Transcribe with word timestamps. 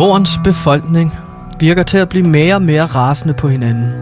Jordens 0.00 0.40
befolkning 0.44 1.16
virker 1.58 1.82
til 1.82 1.98
at 1.98 2.08
blive 2.08 2.26
mere 2.26 2.54
og 2.54 2.62
mere 2.62 2.82
rasende 2.82 3.34
på 3.34 3.48
hinanden. 3.48 3.92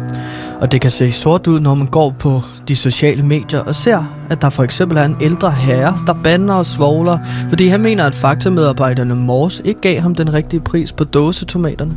Og 0.61 0.73
det 0.73 0.81
kan 0.81 0.91
se 0.91 1.13
sort 1.13 1.47
ud, 1.47 1.61
når 1.61 1.75
man 1.75 1.87
går 1.87 2.11
på 2.11 2.43
de 2.69 2.77
sociale 2.77 3.23
medier 3.23 3.61
og 3.61 3.75
ser, 3.75 4.05
at 4.31 4.43
der 4.43 4.51
for 4.51 4.63
eksempel 4.63 4.99
er 4.99 5.05
en 5.05 5.17
ældre 5.21 5.51
herre, 5.51 5.99
der 6.07 6.13
bander 6.25 6.55
og 6.55 6.67
svogler, 6.67 7.19
fordi 7.49 7.69
han 7.69 7.81
mener, 7.81 8.07
at 8.07 8.15
faktamedarbejderne 8.15 9.15
Mors 9.15 9.61
ikke 9.65 9.81
gav 9.81 10.01
ham 10.01 10.15
den 10.15 10.33
rigtige 10.33 10.61
pris 10.61 10.93
på 10.93 11.05
dåsetomaterne. 11.05 11.97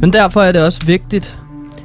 Men 0.00 0.12
derfor 0.12 0.40
er 0.40 0.52
det 0.52 0.64
også 0.64 0.86
vigtigt, 0.86 1.38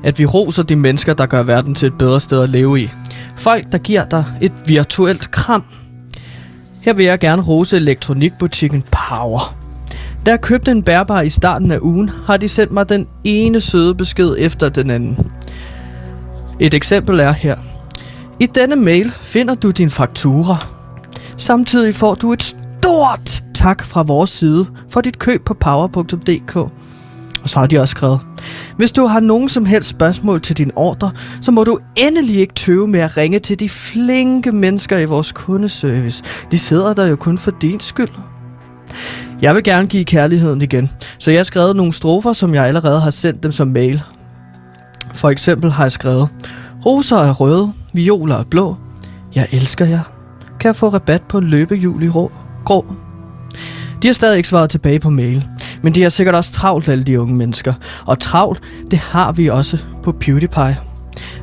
at 0.04 0.20
vi 0.20 0.26
roser 0.26 0.64
de 0.64 0.76
mennesker, 0.76 1.14
der 1.14 1.26
gør 1.26 1.44
verden 1.44 1.76
til 1.76 1.88
et 1.88 1.98
bedre 1.98 2.20
sted 2.20 2.44
at 2.44 2.50
leve 2.50 2.82
i. 2.82 2.90
Folk, 3.36 3.72
der 3.72 3.78
giver 3.78 4.06
dig 4.06 4.26
et 4.42 4.54
virtuelt 4.68 5.32
kram. 5.32 5.64
Her 6.82 6.94
vil 6.94 7.06
jeg 7.06 7.20
gerne 7.20 7.42
rose 7.42 7.78
elektronikbutikken 7.78 8.84
Power. 8.92 9.59
Da 10.30 10.34
jeg 10.34 10.42
købte 10.42 10.72
en 10.72 10.84
bærbar 10.84 11.22
i 11.22 11.30
starten 11.30 11.72
af 11.72 11.78
ugen, 11.82 12.10
har 12.26 12.38
de 12.38 12.48
sendt 12.48 12.72
mig 12.72 12.90
den 12.90 13.08
ene 13.24 13.62
søde 13.62 13.96
besked 13.96 14.36
efter 14.40 14.70
den 14.70 14.90
anden. 14.90 15.32
Et 16.60 16.74
eksempel 16.74 17.20
er 17.20 17.32
her. 17.32 17.56
I 18.40 18.46
denne 18.46 18.76
mail 18.76 19.12
finder 19.12 19.56
du 19.56 19.72
din 19.72 19.90
faktura. 19.90 20.68
Samtidig 21.38 21.96
får 21.96 22.16
du 22.16 22.34
et 22.34 22.44
stort 22.44 23.44
tak 23.56 23.86
fra 23.86 24.02
vores 24.02 24.30
side 24.30 24.66
for 24.90 25.02
dit 25.02 25.20
køb 25.20 25.46
på 25.46 25.54
power.dk. 25.54 26.56
Og 27.44 27.50
så 27.50 27.60
har 27.60 27.68
de 27.68 27.80
også 27.80 27.92
skrevet, 27.92 28.20
hvis 28.78 28.92
du 28.92 29.06
har 29.06 29.20
nogen 29.20 29.50
som 29.50 29.66
helst 29.66 29.90
spørgsmål 29.90 30.42
til 30.42 30.58
din 30.58 30.72
ordre, 30.76 31.12
så 31.42 31.52
må 31.52 31.64
du 31.64 31.80
endelig 31.96 32.36
ikke 32.36 32.54
tøve 32.54 32.88
med 32.88 33.00
at 33.00 33.18
ringe 33.18 33.40
til 33.40 33.60
de 33.60 33.70
flinke 33.70 34.52
mennesker 34.52 34.98
i 34.98 35.06
vores 35.06 35.32
kundeservice. 35.32 36.24
De 36.52 36.60
sidder 36.60 36.94
der 36.94 37.06
jo 37.08 37.16
kun 37.16 37.38
for 37.38 37.52
din 37.52 37.80
skyld. 37.80 38.10
Jeg 39.42 39.56
vil 39.56 39.64
gerne 39.64 39.88
give 39.88 40.04
kærligheden 40.04 40.62
igen, 40.62 40.90
så 41.20 41.32
jeg 41.32 41.40
har 41.40 41.44
skrevet 41.44 41.76
nogle 41.76 41.94
strofer, 41.94 42.34
som 42.34 42.54
jeg 42.56 42.66
allerede 42.66 43.02
har 43.02 43.12
sendt 43.12 43.44
dem 43.44 43.52
som 43.52 43.68
mail. 43.68 44.02
For 45.16 45.30
eksempel 45.30 45.72
har 45.72 45.84
jeg 45.84 45.92
skrevet, 45.92 46.30
Roser 46.86 47.18
er 47.18 47.34
røde, 47.34 47.74
violer 47.94 48.36
er 48.36 48.44
blå. 48.44 48.78
Jeg 49.36 49.48
elsker 49.52 49.86
jer. 49.86 50.02
Kan 50.60 50.68
jeg 50.68 50.76
få 50.76 50.90
rabat 50.90 51.22
på 51.22 51.38
en 51.38 51.44
løbehjul 51.44 52.04
i 52.04 52.10
rå? 52.10 52.32
grå? 52.66 52.94
De 54.02 54.08
har 54.08 54.14
stadig 54.14 54.38
ikke 54.38 54.50
svaret 54.50 54.70
tilbage 54.70 55.00
på 55.00 55.10
mail, 55.10 55.46
men 55.82 55.96
de 55.96 56.02
har 56.02 56.10
sikkert 56.10 56.36
også 56.36 56.54
travlt, 56.54 56.90
alle 56.90 57.04
de 57.04 57.22
unge 57.22 57.36
mennesker. 57.36 57.74
Og 58.06 58.20
travlt, 58.20 58.62
det 58.92 59.00
har 59.00 59.32
vi 59.32 59.48
også 59.48 59.78
på 60.04 60.12
PewDiePie. 60.12 60.78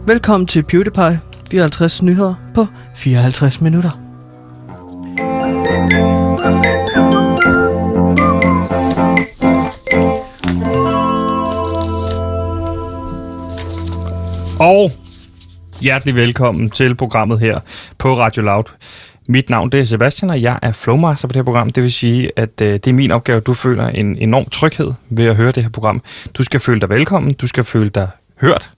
Velkommen 0.07 0.47
til 0.47 0.63
PewDiePie, 0.63 1.21
54 1.51 2.03
nyheder 2.03 2.35
på 2.55 2.67
54 2.95 3.61
minutter. 3.61 4.06
Og 14.61 14.91
hjertelig 15.81 16.15
velkommen 16.15 16.71
til 16.71 16.95
programmet 16.95 17.41
her 17.41 17.61
på 17.99 18.19
Radio 18.19 18.43
Loud. 18.43 18.65
Mit 19.29 19.51
navn 19.51 19.71
det 19.71 19.81
er 19.81 19.85
Sebastian, 19.85 20.31
og 20.31 20.43
jeg 20.43 20.59
er 20.63 20.73
flowmaster 20.73 21.29
på 21.29 21.33
det 21.33 21.37
her 21.37 21.45
program. 21.45 21.71
Det 21.71 21.83
vil 21.83 21.93
sige, 21.93 22.31
at 22.37 22.61
øh, 22.63 22.73
det 22.73 22.87
er 22.87 22.93
min 22.93 23.11
opgave, 23.11 23.37
at 23.37 23.47
du 23.47 23.55
føler 23.55 23.89
en 23.89 24.19
enorm 24.19 24.45
tryghed 24.45 24.93
ved 25.11 25.27
at 25.27 25.37
høre 25.37 25.53
det 25.53 25.63
her 25.63 25.71
program. 25.71 26.03
Du 26.35 26.43
skal 26.43 26.61
føle 26.61 26.81
dig 26.81 26.89
velkommen, 26.89 27.35
du 27.35 27.47
skal 27.47 27.65
føle 27.65 27.91
dig 27.91 28.09
hørt, 28.41 28.71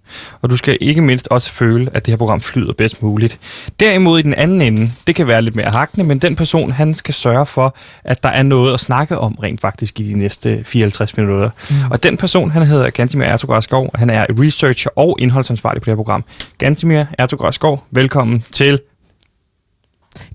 og 0.42 0.50
du 0.50 0.56
skal 0.56 0.78
ikke 0.80 1.00
mindst 1.00 1.28
også 1.30 1.52
føle, 1.52 1.90
at 1.94 2.06
det 2.06 2.12
her 2.12 2.16
program 2.16 2.40
flyder 2.40 2.72
bedst 2.72 3.02
muligt. 3.02 3.38
Derimod 3.80 4.18
i 4.18 4.22
den 4.22 4.34
anden 4.34 4.62
ende, 4.62 4.90
det 5.06 5.14
kan 5.14 5.26
være 5.26 5.42
lidt 5.42 5.56
mere 5.56 5.70
hakkende, 5.70 6.06
men 6.06 6.18
den 6.18 6.36
person, 6.36 6.72
han 6.72 6.94
skal 6.94 7.14
sørge 7.14 7.46
for, 7.46 7.76
at 8.04 8.22
der 8.22 8.28
er 8.28 8.42
noget 8.42 8.74
at 8.74 8.80
snakke 8.80 9.18
om 9.18 9.32
rent 9.42 9.60
faktisk 9.60 10.00
i 10.00 10.02
de 10.02 10.18
næste 10.18 10.64
54 10.64 11.16
minutter. 11.16 11.50
Mm. 11.70 11.76
Og 11.91 12.02
den 12.02 12.16
person, 12.16 12.50
han 12.50 12.62
hedder 12.62 12.91
Gantimir 12.91 13.24
Ertugras 13.24 13.64
Skov, 13.64 13.91
han 13.94 14.10
er 14.10 14.26
researcher 14.30 14.91
og 14.97 15.16
indholdsansvarlig 15.20 15.82
på 15.82 15.84
det 15.84 15.91
her 15.91 15.97
program. 15.97 16.24
Gantimir 16.58 17.04
Ertugras 17.18 17.54
Skov, 17.54 17.84
velkommen 17.91 18.44
til 18.52 18.80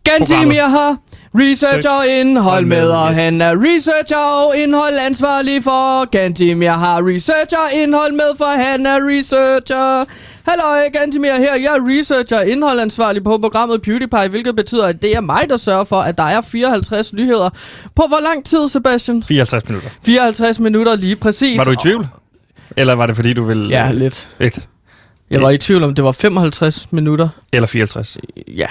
Gantimir 0.03 0.61
har 0.61 0.97
research 1.35 1.87
og 1.89 2.07
indhold 2.07 2.65
med, 2.65 2.87
og 2.87 3.13
han 3.13 3.41
er 3.41 3.51
researcher 3.51 4.17
og 4.17 4.57
indhold 4.57 4.93
ansvarlig 5.07 5.63
for. 5.63 6.09
Gantimir 6.09 6.69
har 6.69 7.07
research 7.07 7.55
og 7.57 7.81
indhold 7.81 8.11
med, 8.11 8.37
for 8.37 8.57
han 8.57 8.85
er 8.85 8.97
researcher. 8.97 10.05
Hallo, 10.47 10.63
Gantimir 10.93 11.29
her. 11.29 11.55
Jeg 11.55 11.65
er 11.65 11.99
researcher 11.99 12.37
og 12.39 12.47
indholdansvarlig 12.47 13.23
på 13.23 13.37
programmet 13.37 13.81
PewDiePie, 13.81 14.27
hvilket 14.29 14.55
betyder, 14.55 14.87
at 14.87 15.01
det 15.01 15.15
er 15.15 15.21
mig, 15.21 15.45
der 15.49 15.57
sørger 15.57 15.83
for, 15.83 16.01
at 16.01 16.17
der 16.17 16.23
er 16.23 16.41
54 16.41 17.13
nyheder. 17.13 17.49
På 17.95 18.03
hvor 18.07 18.23
lang 18.23 18.45
tid, 18.45 18.69
Sebastian? 18.69 19.23
54 19.23 19.69
minutter. 19.69 19.89
54 20.05 20.59
minutter 20.59 20.95
lige 20.95 21.15
præcis. 21.15 21.57
Var 21.57 21.63
du 21.63 21.71
i 21.71 21.75
tvivl? 21.81 22.07
Eller 22.77 22.93
var 22.93 23.07
det 23.07 23.15
fordi, 23.15 23.33
du 23.33 23.43
ville... 23.43 23.69
Ja, 23.69 23.91
lidt. 23.91 24.27
Et. 24.39 24.59
Jeg 25.31 25.41
var 25.41 25.49
i 25.49 25.57
tvivl 25.57 25.83
om, 25.83 25.95
det 25.95 26.03
var 26.03 26.11
55 26.11 26.91
minutter. 26.91 27.29
Eller 27.53 27.67
54. 27.67 28.17
Ja. 28.47 28.67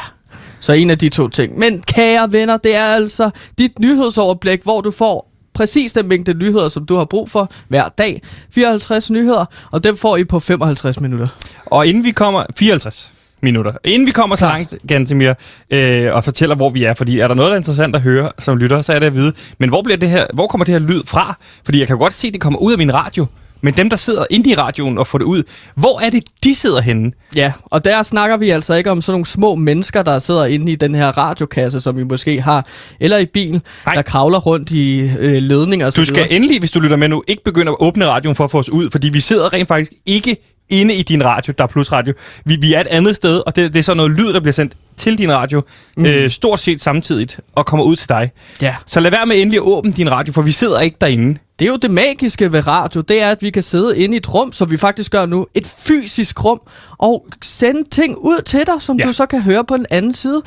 Så 0.62 0.72
en 0.72 0.90
af 0.90 0.98
de 0.98 1.08
to 1.08 1.28
ting. 1.28 1.58
Men 1.58 1.82
kære 1.82 2.32
venner, 2.32 2.56
det 2.56 2.76
er 2.76 2.84
altså 2.84 3.30
dit 3.58 3.78
nyhedsoverblik, 3.78 4.62
hvor 4.62 4.80
du 4.80 4.90
får 4.90 5.32
præcis 5.54 5.92
den 5.92 6.08
mængde 6.08 6.34
nyheder, 6.34 6.68
som 6.68 6.86
du 6.86 6.96
har 6.96 7.04
brug 7.04 7.30
for 7.30 7.52
hver 7.68 7.88
dag. 7.88 8.22
54 8.54 9.10
nyheder, 9.10 9.44
og 9.70 9.84
dem 9.84 9.96
får 9.96 10.16
I 10.16 10.24
på 10.24 10.40
55 10.40 11.00
minutter. 11.00 11.28
Og 11.66 11.86
inden 11.86 12.04
vi 12.04 12.10
kommer... 12.10 12.44
54 12.56 13.12
minutter. 13.42 13.72
Inden 13.84 14.06
vi 14.06 14.12
kommer 14.12 14.36
så 14.36 14.46
langt, 14.46 14.74
Gantemir, 14.88 15.34
øh, 15.72 16.14
og 16.14 16.24
fortæller, 16.24 16.56
hvor 16.56 16.70
vi 16.70 16.84
er, 16.84 16.94
fordi 16.94 17.18
er 17.18 17.28
der 17.28 17.34
noget, 17.34 17.48
der 17.48 17.54
er 17.54 17.58
interessant 17.58 17.96
at 17.96 18.02
høre 18.02 18.30
som 18.38 18.58
lytter, 18.58 18.82
så 18.82 18.92
er 18.92 18.98
det 18.98 19.06
at 19.06 19.14
vide. 19.14 19.32
Men 19.58 19.68
hvor, 19.68 19.82
bliver 19.82 19.96
det 19.96 20.08
her, 20.08 20.26
hvor 20.34 20.46
kommer 20.46 20.64
det 20.64 20.72
her 20.72 20.78
lyd 20.78 21.02
fra? 21.06 21.36
Fordi 21.64 21.78
jeg 21.78 21.86
kan 21.86 21.98
godt 21.98 22.12
se, 22.12 22.26
at 22.26 22.32
det 22.32 22.40
kommer 22.40 22.58
ud 22.58 22.72
af 22.72 22.78
min 22.78 22.94
radio. 22.94 23.26
Men 23.62 23.74
dem, 23.74 23.90
der 23.90 23.96
sidder 23.96 24.24
inde 24.30 24.50
i 24.50 24.54
radioen 24.54 24.98
og 24.98 25.06
får 25.06 25.18
det 25.18 25.24
ud, 25.24 25.42
hvor 25.74 26.00
er 26.00 26.10
det, 26.10 26.22
de 26.44 26.54
sidder 26.54 26.80
henne? 26.80 27.12
Ja, 27.36 27.52
og 27.64 27.84
der 27.84 28.02
snakker 28.02 28.36
vi 28.36 28.50
altså 28.50 28.74
ikke 28.74 28.90
om 28.90 29.00
sådan 29.00 29.14
nogle 29.14 29.26
små 29.26 29.54
mennesker, 29.54 30.02
der 30.02 30.18
sidder 30.18 30.44
inde 30.44 30.72
i 30.72 30.74
den 30.74 30.94
her 30.94 31.18
radiokasse, 31.18 31.80
som 31.80 31.96
vi 31.96 32.04
måske 32.04 32.40
har, 32.40 32.66
eller 33.00 33.18
i 33.18 33.26
bil, 33.26 33.60
Nej. 33.86 33.94
der 33.94 34.02
kravler 34.02 34.38
rundt 34.38 34.70
i 34.70 35.00
øh, 35.00 35.42
ledninger 35.42 35.86
og 35.86 35.96
Du 35.96 36.04
skal 36.04 36.16
videre. 36.16 36.32
endelig, 36.32 36.58
hvis 36.58 36.70
du 36.70 36.80
lytter 36.80 36.96
med 36.96 37.08
nu, 37.08 37.22
ikke 37.28 37.44
begynde 37.44 37.70
at 37.72 37.76
åbne 37.80 38.06
radioen 38.06 38.36
for 38.36 38.44
at 38.44 38.50
få 38.50 38.58
os 38.58 38.68
ud, 38.68 38.90
fordi 38.90 39.08
vi 39.08 39.20
sidder 39.20 39.52
rent 39.52 39.68
faktisk 39.68 39.92
ikke 40.06 40.36
inde 40.72 40.94
i 40.94 41.03
din 41.03 41.25
radio, 41.25 41.55
der 41.59 41.65
er 41.65 41.69
plus 41.69 41.93
radio. 41.93 42.15
Vi, 42.44 42.56
vi 42.60 42.75
er 42.75 42.81
et 42.81 42.87
andet 42.87 43.16
sted, 43.16 43.43
og 43.47 43.56
det, 43.56 43.72
det 43.72 43.78
er 43.78 43.83
så 43.83 43.94
noget 43.94 44.10
lyd, 44.10 44.33
der 44.33 44.41
bliver 44.41 44.53
sendt 44.53 44.72
til 44.97 45.19
din 45.19 45.33
radio, 45.33 45.62
mm. 45.97 46.06
øh, 46.06 46.31
stort 46.31 46.60
set 46.60 46.81
samtidigt, 46.81 47.41
og 47.55 47.66
kommer 47.66 47.84
ud 47.87 47.97
til 47.97 48.09
dig. 48.09 48.31
Ja. 48.62 48.77
Så 48.87 49.00
lad 49.00 49.10
være 49.10 49.27
med 49.27 49.37
endelig 49.41 49.56
at 49.56 49.62
åbne 49.62 49.93
din 49.93 50.10
radio, 50.10 50.33
for 50.33 50.43
vi 50.43 50.50
sidder 50.50 50.81
ikke 50.81 50.97
derinde. 51.00 51.38
Det 51.59 51.65
er 51.65 51.71
jo 51.71 51.77
det 51.77 51.91
magiske 51.91 52.53
ved 52.53 52.66
radio, 52.66 53.00
det 53.00 53.22
er, 53.22 53.31
at 53.31 53.43
vi 53.43 53.50
kan 53.50 53.62
sidde 53.62 53.99
inde 53.99 54.15
i 54.15 54.16
et 54.16 54.34
rum, 54.34 54.53
som 54.53 54.71
vi 54.71 54.77
faktisk 54.77 55.12
gør 55.12 55.27
nu, 55.27 55.47
et 55.55 55.66
fysisk 55.66 56.44
rum, 56.44 56.60
og 56.99 57.27
sende 57.43 57.84
ting 57.91 58.19
ud 58.19 58.43
til 58.43 58.60
dig, 58.66 58.75
som 58.83 58.99
Ja. 58.99 59.06
du 59.06 59.12
så 59.12 59.27
kan 59.27 59.43
høre 59.43 59.65
på 59.65 59.77
den 59.77 59.87
anden 59.91 60.15
side. 60.15 60.43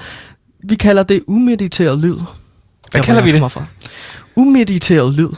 Vi 0.70 0.76
kalder 0.76 1.04
det 1.04 1.22
umediteret 1.28 2.00
lyd. 2.00 2.18
Hvad 2.92 3.02
kalder 3.02 3.24
vi 3.24 3.32
det? 3.32 3.52
Fra. 3.52 3.64
Umediteret 4.36 5.14
lyd. 5.14 5.30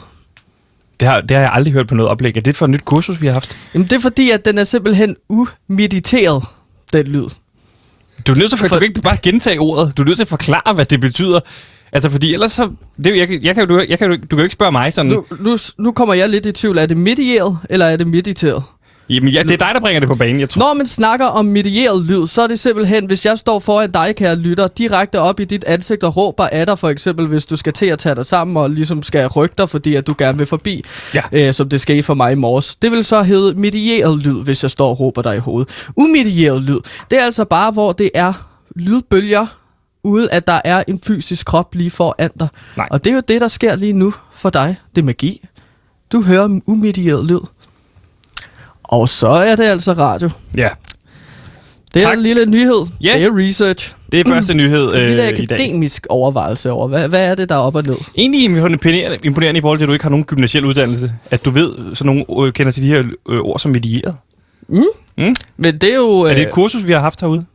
Det 1.00 1.08
har, 1.08 1.22
det 1.22 1.32
har 1.32 1.42
jeg 1.42 1.52
aldrig 1.54 1.74
hørt 1.74 1.88
på 1.88 1.96
noget 1.96 2.12
oplæg. 2.12 2.38
Er 2.38 2.42
det 2.42 2.56
for 2.56 2.66
et 2.66 2.70
nyt 2.70 2.86
kursus, 2.86 3.22
vi 3.22 3.26
har 3.28 3.34
haft? 3.34 3.58
Jamen 3.74 3.88
det 3.88 3.94
er 3.96 4.00
fordi, 4.00 4.30
at 4.30 4.46
den 4.46 4.58
er 4.58 4.64
simpelthen 4.64 5.16
umediteret, 5.30 6.44
den 6.94 7.08
lyd. 7.08 7.26
Du 8.28 8.32
er 8.32 8.38
nødt 8.38 8.50
til 8.52 8.56
at, 8.56 8.60
For- 8.60 8.68
du 8.68 8.80
kan 8.80 8.88
ikke 8.88 9.02
bare 9.02 9.18
gentage 9.24 9.60
ordet. 9.60 9.98
Du 9.98 10.02
er 10.02 10.06
nødt 10.06 10.18
til 10.18 10.24
at 10.24 10.28
forklare, 10.28 10.74
hvad 10.74 10.86
det 10.86 11.02
betyder. 11.02 11.40
Altså, 11.92 12.10
fordi 12.10 12.34
ellers 12.34 12.52
så... 12.52 12.72
Det, 13.04 13.18
jeg, 13.18 13.40
jeg 13.44 13.56
kan, 13.56 13.68
du, 13.68 13.84
jeg 13.90 14.00
kan, 14.00 14.12
jo- 14.12 14.18
du 14.18 14.28
kan 14.28 14.38
jo 14.40 14.44
ikke 14.44 14.54
spørge 14.54 14.72
mig 14.72 14.94
sådan... 14.94 15.12
Nu, 15.12 15.26
nu, 15.40 15.58
nu 15.78 15.92
kommer 15.92 16.14
jeg 16.14 16.30
lidt 16.30 16.46
i 16.46 16.52
tvivl. 16.52 16.78
Er 16.78 16.86
det 16.86 16.98
medieret, 16.98 17.58
eller 17.70 17.86
er 17.86 17.98
det 17.98 18.08
mediteret? 18.08 18.64
Jamen, 19.10 19.30
ja, 19.34 19.44
det 19.44 19.52
er 19.52 19.58
dig, 19.58 19.70
der 19.74 19.80
bringer 19.80 20.00
det 20.00 20.10
på 20.10 20.16
banen. 20.16 20.40
Jeg 20.40 20.50
tror, 20.50 20.60
Når 20.60 20.74
man 20.74 20.86
snakker 20.86 21.26
om 21.26 21.46
medieret 21.46 22.06
lyd, 22.06 22.28
så 22.28 22.42
er 22.42 22.48
det 22.48 22.60
simpelthen, 22.60 23.06
hvis 23.06 23.26
jeg 23.26 23.38
står 23.38 23.60
foran 23.60 23.92
dig, 23.92 24.16
kære 24.16 24.36
lytter, 24.36 24.68
direkte 24.68 25.20
op 25.20 25.40
i 25.40 25.46
dit 25.46 25.64
ansigt 25.64 26.04
og 26.04 26.18
råber 26.18 26.48
af 26.48 26.66
dig, 26.66 26.80
for 26.80 26.90
eksempel 26.90 27.28
hvis 27.28 27.46
du 27.46 27.56
skal 27.56 27.74
til 27.74 27.86
at 27.86 28.00
tage 28.00 28.16
dig 28.16 28.26
sammen 28.26 28.58
og 28.58 28.70
ligesom 28.70 29.04
skal 29.04 29.28
rykke 29.28 29.56
dig, 29.58 29.70
fordi 29.70 29.96
at 29.96 30.08
du 30.08 30.16
gerne 30.18 30.38
vil 30.38 30.48
forbi, 30.48 30.84
Ja. 31.14 31.22
øh, 31.32 31.54
som 31.54 31.70
det 31.70 31.82
skete 31.82 32.04
for 32.04 32.14
mig 32.14 32.32
i 32.32 32.36
morges. 32.36 32.76
Det 32.76 32.92
vil 32.92 33.04
så 33.04 33.22
hedde 33.24 33.60
medieret 33.60 34.18
lyd, 34.24 34.44
hvis 34.44 34.64
jeg 34.64 34.72
står 34.72 34.90
og 34.90 35.00
råber 35.00 35.22
dig 35.22 35.36
i 35.36 35.40
hovedet. 35.40 35.70
Umedieret 35.98 36.62
lyd, 36.62 36.80
det 37.12 37.20
er 37.20 37.24
altså 37.26 37.46
bare, 37.46 37.72
hvor 37.72 37.92
det 37.92 38.10
er 38.14 38.34
lydbølger, 38.76 39.46
uden 40.04 40.28
at 40.32 40.48
der 40.48 40.60
er 40.66 40.84
en 40.88 41.00
fysisk 41.08 41.46
krop 41.46 41.76
lige 41.76 41.92
foran 41.92 42.32
dig. 42.40 42.48
Nej. 42.78 42.88
Og 42.92 43.04
det 43.04 43.10
er 43.12 43.16
jo 43.16 43.22
det, 43.28 43.42
der 43.42 43.48
sker 43.48 43.76
lige 43.76 43.94
nu 43.94 44.14
for 44.34 44.50
dig. 44.50 44.76
Det 44.96 45.02
er 45.02 45.06
magi. 45.06 45.46
Du 46.12 46.22
hører 46.22 46.60
umedieret 46.68 47.26
lyd. 47.26 47.40
Og 48.88 49.10
så 49.10 49.28
er 49.28 49.56
det 49.56 49.64
altså 49.64 49.94
radio. 49.94 50.30
ja. 50.58 50.70
Det 51.94 52.04
er 52.04 52.08
Tak. 52.08 52.18
en 52.18 52.24
lille 52.24 52.46
nyhed. 52.46 52.86
Ja. 53.02 53.14
Det 53.18 53.24
er 53.24 53.38
research. 53.48 53.94
Det 54.12 54.20
er 54.20 54.24
første 54.30 54.54
nyhed 54.54 54.88
En 54.94 55.00
lille 55.00 55.28
øh, 55.28 55.40
i 55.40 55.46
dag. 55.46 55.58
akademisk 55.58 56.08
overvejelse 56.10 56.72
over, 56.72 56.88
hvad, 56.88 57.08
hvad 57.08 57.20
er 57.20 57.36
det, 57.36 57.50
der 57.50 57.56
er 57.56 57.60
op 57.60 57.76
og 57.76 57.84
ned? 57.84 57.96
Egentlig 58.18 58.44
imponerende, 58.44 59.18
imponerende 59.24 59.58
i 59.58 59.62
forhold 59.62 59.80
til, 59.80 59.84
at 59.86 59.88
du 59.88 59.94
ikke 59.94 60.04
har 60.06 60.10
nogen 60.10 60.26
gymnasiel 60.26 60.66
uddannelse. 60.66 61.12
At 61.32 61.46
du 61.46 61.50
ved, 61.50 61.96
så 61.96 62.04
nogle 62.04 62.26
øh, 62.40 62.54
kender 62.54 62.72
til 62.72 62.84
de 62.84 62.88
her 62.88 63.04
øh, 63.30 63.40
ord 63.40 63.60
som 63.60 63.72
medieret. 63.72 64.16
Men 65.58 65.78
det 65.78 65.84
er 65.92 65.96
jo... 65.96 66.20
Er 66.22 66.30
det 66.34 66.42
øh, 66.42 66.46
et 66.48 66.52
kursus, 66.52 66.88
vi 66.88 66.92
har 66.92 67.00
haft 67.00 67.22
herude? 67.22 67.46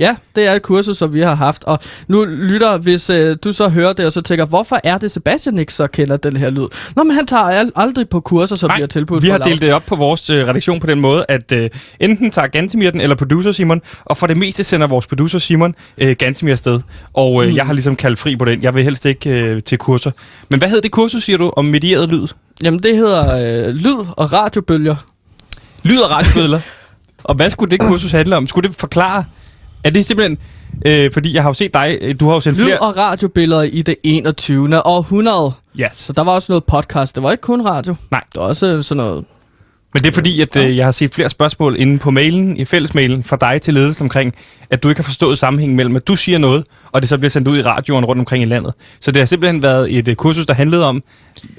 Ja, 0.00 0.16
det 0.36 0.46
er 0.46 0.52
et 0.52 0.62
kursus, 0.62 0.96
som 0.98 1.14
vi 1.14 1.20
har 1.20 1.34
haft. 1.34 1.64
Og 1.64 1.78
nu 2.08 2.24
lytter, 2.24 2.78
hvis 2.78 3.10
øh, 3.10 3.36
du 3.44 3.52
så 3.52 3.68
hører 3.68 3.92
det, 3.92 4.06
og 4.06 4.12
så 4.12 4.20
tænker, 4.20 4.46
hvorfor 4.46 4.80
er 4.84 4.98
det 4.98 5.10
Sebastian 5.10 5.58
ikke 5.58 5.72
så 5.74 5.86
kender 5.86 6.16
den 6.16 6.36
her 6.36 6.50
lyd? 6.50 6.66
Nå, 6.96 7.02
men 7.02 7.10
han 7.16 7.26
tager 7.26 7.42
al- 7.42 7.72
aldrig 7.76 8.08
på 8.08 8.20
kurser, 8.20 8.56
som 8.56 8.68
Nej, 8.70 8.76
vi 8.76 8.80
har 8.82 8.86
tilbudt. 8.86 9.24
vi 9.24 9.28
har 9.28 9.38
delt 9.38 9.62
det 9.62 9.72
op 9.72 9.82
på 9.86 9.96
vores 9.96 10.30
øh, 10.30 10.46
redaktion 10.48 10.80
på 10.80 10.86
den 10.86 11.00
måde, 11.00 11.24
at 11.28 11.52
øh, 11.52 11.70
enten 12.00 12.30
tager 12.30 12.48
Gantemir 12.48 12.90
den, 12.90 13.00
eller 13.00 13.16
producer 13.16 13.52
Simon, 13.52 13.80
og 14.04 14.16
for 14.16 14.26
det 14.26 14.36
meste 14.36 14.64
sender 14.64 14.86
vores 14.86 15.06
producer 15.06 15.38
Simon 15.38 15.74
øh, 15.98 16.16
Gantemir 16.18 16.52
afsted. 16.52 16.80
Og 17.14 17.42
øh, 17.44 17.50
mm. 17.50 17.56
jeg 17.56 17.66
har 17.66 17.72
ligesom 17.72 17.96
kaldt 17.96 18.18
fri 18.18 18.36
på 18.36 18.44
den. 18.44 18.62
Jeg 18.62 18.74
vil 18.74 18.84
helst 18.84 19.06
ikke 19.06 19.30
øh, 19.30 19.62
til 19.62 19.78
kurser. 19.78 20.10
Men 20.48 20.58
hvad 20.58 20.68
hedder 20.68 20.82
det 20.82 20.90
kursus, 20.90 21.24
siger 21.24 21.38
du, 21.38 21.52
om 21.56 21.64
medieret 21.64 22.08
lyd? 22.08 22.26
Jamen, 22.62 22.82
det 22.82 22.96
hedder 22.96 23.34
øh, 23.68 23.74
lyd 23.74 24.06
og 24.16 24.32
radiobølger. 24.32 24.96
Lyd 25.82 25.98
og 25.98 26.10
radiobilleder. 26.10 26.60
og 27.24 27.34
hvad 27.34 27.50
skulle 27.50 27.70
det 27.70 27.80
kursus 27.80 28.12
handle 28.12 28.36
om? 28.36 28.46
Skulle 28.46 28.68
det 28.68 28.76
forklare... 28.76 29.24
Er 29.84 29.90
det 29.90 30.06
simpelthen... 30.06 30.38
Øh, 30.86 31.12
fordi 31.12 31.34
jeg 31.34 31.42
har 31.42 31.50
jo 31.50 31.54
set 31.54 31.74
dig... 31.74 31.98
øh, 32.00 32.14
Du 32.20 32.26
har 32.26 32.34
jo 32.34 32.40
sendt 32.40 32.58
Lyd 32.58 32.64
flere... 32.64 32.78
og 32.78 32.96
radiobilleder 32.96 33.62
i 33.62 33.82
det 33.82 33.96
21. 34.04 34.86
århundrede. 34.86 35.52
Yes. 35.80 35.90
Så 35.96 36.12
der 36.12 36.22
var 36.24 36.32
også 36.32 36.52
noget 36.52 36.64
podcast. 36.64 37.14
Det 37.14 37.22
var 37.22 37.30
ikke 37.30 37.42
kun 37.42 37.64
radio. 37.66 37.94
Nej. 38.10 38.22
Det 38.34 38.40
var 38.40 38.46
også 38.46 38.82
sådan 38.82 38.96
noget... 39.04 39.24
Men 39.94 40.02
det 40.02 40.08
er 40.08 40.12
fordi, 40.14 40.40
at 40.40 40.56
øh, 40.56 40.76
jeg 40.76 40.84
har 40.86 40.92
set 40.92 41.14
flere 41.14 41.30
spørgsmål 41.30 41.76
inde 41.78 41.98
på 41.98 42.10
mailen, 42.10 42.56
i 42.56 42.64
fællesmailen, 42.64 43.22
fra 43.24 43.36
dig 43.40 43.62
til 43.62 43.74
ledelsen 43.74 44.04
omkring, 44.04 44.34
at 44.70 44.82
du 44.82 44.88
ikke 44.88 44.98
har 44.98 45.04
forstået 45.04 45.38
sammenhængen 45.38 45.76
mellem, 45.76 45.96
at 45.96 46.06
du 46.08 46.16
siger 46.16 46.38
noget, 46.38 46.64
og 46.92 47.00
det 47.02 47.08
så 47.08 47.18
bliver 47.18 47.30
sendt 47.30 47.48
ud 47.48 47.58
i 47.58 47.62
radioen 47.62 48.04
rundt 48.04 48.20
omkring 48.20 48.42
i 48.42 48.46
landet. 48.46 48.74
Så 49.00 49.10
det 49.10 49.20
har 49.20 49.26
simpelthen 49.26 49.62
været 49.62 49.98
et 49.98 50.08
øh, 50.08 50.14
kursus, 50.16 50.46
der 50.46 50.54
handlede 50.54 50.84
om 50.88 51.02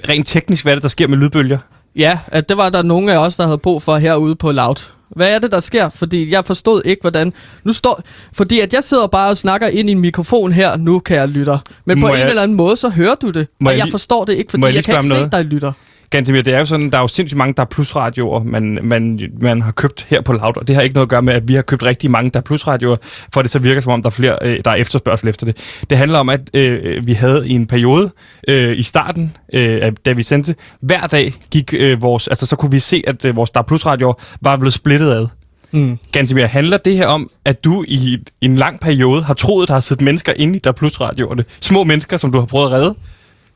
rent 0.08 0.26
teknisk, 0.26 0.64
hvad 0.64 0.74
det, 0.76 0.82
der 0.82 0.88
sker 0.88 1.08
med 1.08 1.18
lydbølger. 1.18 1.58
Ja, 1.96 2.18
at 2.26 2.48
det 2.48 2.56
var 2.56 2.68
der 2.70 2.82
nogle 2.82 3.12
af 3.12 3.16
os, 3.18 3.36
der 3.36 3.44
havde 3.44 3.58
brug 3.58 3.82
for 3.82 3.96
herude 3.96 4.36
på 4.36 4.52
Loud. 4.52 4.76
Hvad 5.16 5.34
er 5.34 5.38
det, 5.38 5.50
der 5.50 5.60
sker? 5.60 5.88
Fordi 5.88 6.30
jeg 6.30 6.44
forstod 6.44 6.82
ikke, 6.84 7.00
hvordan... 7.00 7.32
Nu 7.64 7.72
står... 7.72 8.02
Fordi 8.32 8.60
at 8.60 8.72
jeg 8.74 8.84
sidder 8.84 9.06
bare 9.06 9.30
og 9.30 9.36
snakker 9.36 9.66
ind 9.66 9.88
i 9.88 9.92
en 9.92 10.00
mikrofon 10.00 10.52
her 10.52 10.76
nu, 10.76 10.98
kan 10.98 11.16
jeg 11.16 11.28
lytter. 11.28 11.58
Men 11.84 12.00
Må 12.00 12.06
på 12.06 12.14
jeg- 12.14 12.22
en 12.22 12.28
eller 12.28 12.42
anden 12.42 12.56
måde, 12.56 12.76
så 12.76 12.88
hører 12.88 13.14
du 13.14 13.30
det. 13.30 13.46
Må 13.60 13.70
og 13.70 13.76
jeg 13.76 13.84
jeg 13.84 13.90
forstår 13.90 14.24
det 14.24 14.32
ikke, 14.32 14.50
fordi 14.50 14.66
jeg 14.66 14.74
jeg, 14.74 14.84
kan 14.84 14.94
ikke 15.04 15.14
om 15.14 15.30
se 15.30 15.36
dig 15.36 15.44
lytter. 15.44 15.72
Gantemir, 16.12 16.42
det 16.42 16.54
er 16.54 16.58
jo 16.58 16.64
sådan, 16.64 16.90
der 16.90 16.96
er 16.98 17.02
jo 17.02 17.08
sindssygt 17.08 17.38
mange, 17.38 17.54
der 17.54 17.62
er 17.62 17.66
plusradioer, 17.66 18.42
man, 18.42 18.78
man, 18.82 19.20
man 19.40 19.62
har 19.62 19.72
købt 19.72 20.06
her 20.08 20.20
på 20.20 20.32
Loud, 20.32 20.56
og 20.56 20.66
det 20.66 20.74
har 20.74 20.82
ikke 20.82 20.94
noget 20.94 21.06
at 21.06 21.10
gøre 21.10 21.22
med, 21.22 21.34
at 21.34 21.48
vi 21.48 21.54
har 21.54 21.62
købt 21.62 21.82
rigtig 21.82 22.10
mange, 22.10 22.30
der 22.30 22.38
er 22.38 22.42
plusradioer, 22.42 22.96
for 23.02 23.40
at 23.40 23.44
det 23.44 23.50
så 23.50 23.58
virker 23.58 23.80
som 23.80 23.92
om, 23.92 24.02
der 24.02 24.06
er 24.06 24.10
flere, 24.10 24.38
øh, 24.42 24.60
der 24.64 24.70
er 24.70 24.74
efterspørgsel 24.74 25.28
efter 25.28 25.46
det. 25.46 25.82
Det 25.90 25.98
handler 25.98 26.18
om, 26.18 26.28
at 26.28 26.40
øh, 26.54 27.06
vi 27.06 27.12
havde 27.12 27.48
i 27.48 27.52
en 27.52 27.66
periode 27.66 28.10
øh, 28.48 28.78
i 28.78 28.82
starten, 28.82 29.36
øh, 29.52 29.92
da 30.04 30.12
vi 30.12 30.22
sendte, 30.22 30.54
hver 30.80 31.06
dag 31.06 31.34
gik 31.50 31.74
øh, 31.76 32.02
vores, 32.02 32.28
altså 32.28 32.46
så 32.46 32.56
kunne 32.56 32.70
vi 32.70 32.78
se, 32.78 33.02
at 33.06 33.24
øh, 33.24 33.36
vores 33.36 33.50
der 33.50 33.60
er 33.60 33.64
plusradioer 33.64 34.14
var 34.40 34.56
blevet 34.56 34.74
splittet 34.74 35.10
ad. 35.10 35.26
Mm. 35.70 35.98
Gantemir, 36.12 36.46
handler 36.46 36.76
det 36.76 36.96
her 36.96 37.06
om, 37.06 37.30
at 37.44 37.64
du 37.64 37.84
i 37.88 38.18
en 38.40 38.56
lang 38.56 38.80
periode 38.80 39.22
har 39.22 39.34
troet, 39.34 39.68
der 39.68 39.74
har 39.74 39.80
siddet 39.80 40.04
mennesker 40.04 40.32
inde 40.36 40.56
i 40.56 40.58
der 40.58 40.70
er 40.70 40.74
plusradioerne? 40.74 41.44
Små 41.60 41.84
mennesker, 41.84 42.16
som 42.16 42.32
du 42.32 42.38
har 42.38 42.46
prøvet 42.46 42.66
at 42.66 42.72
redde? 42.72 42.94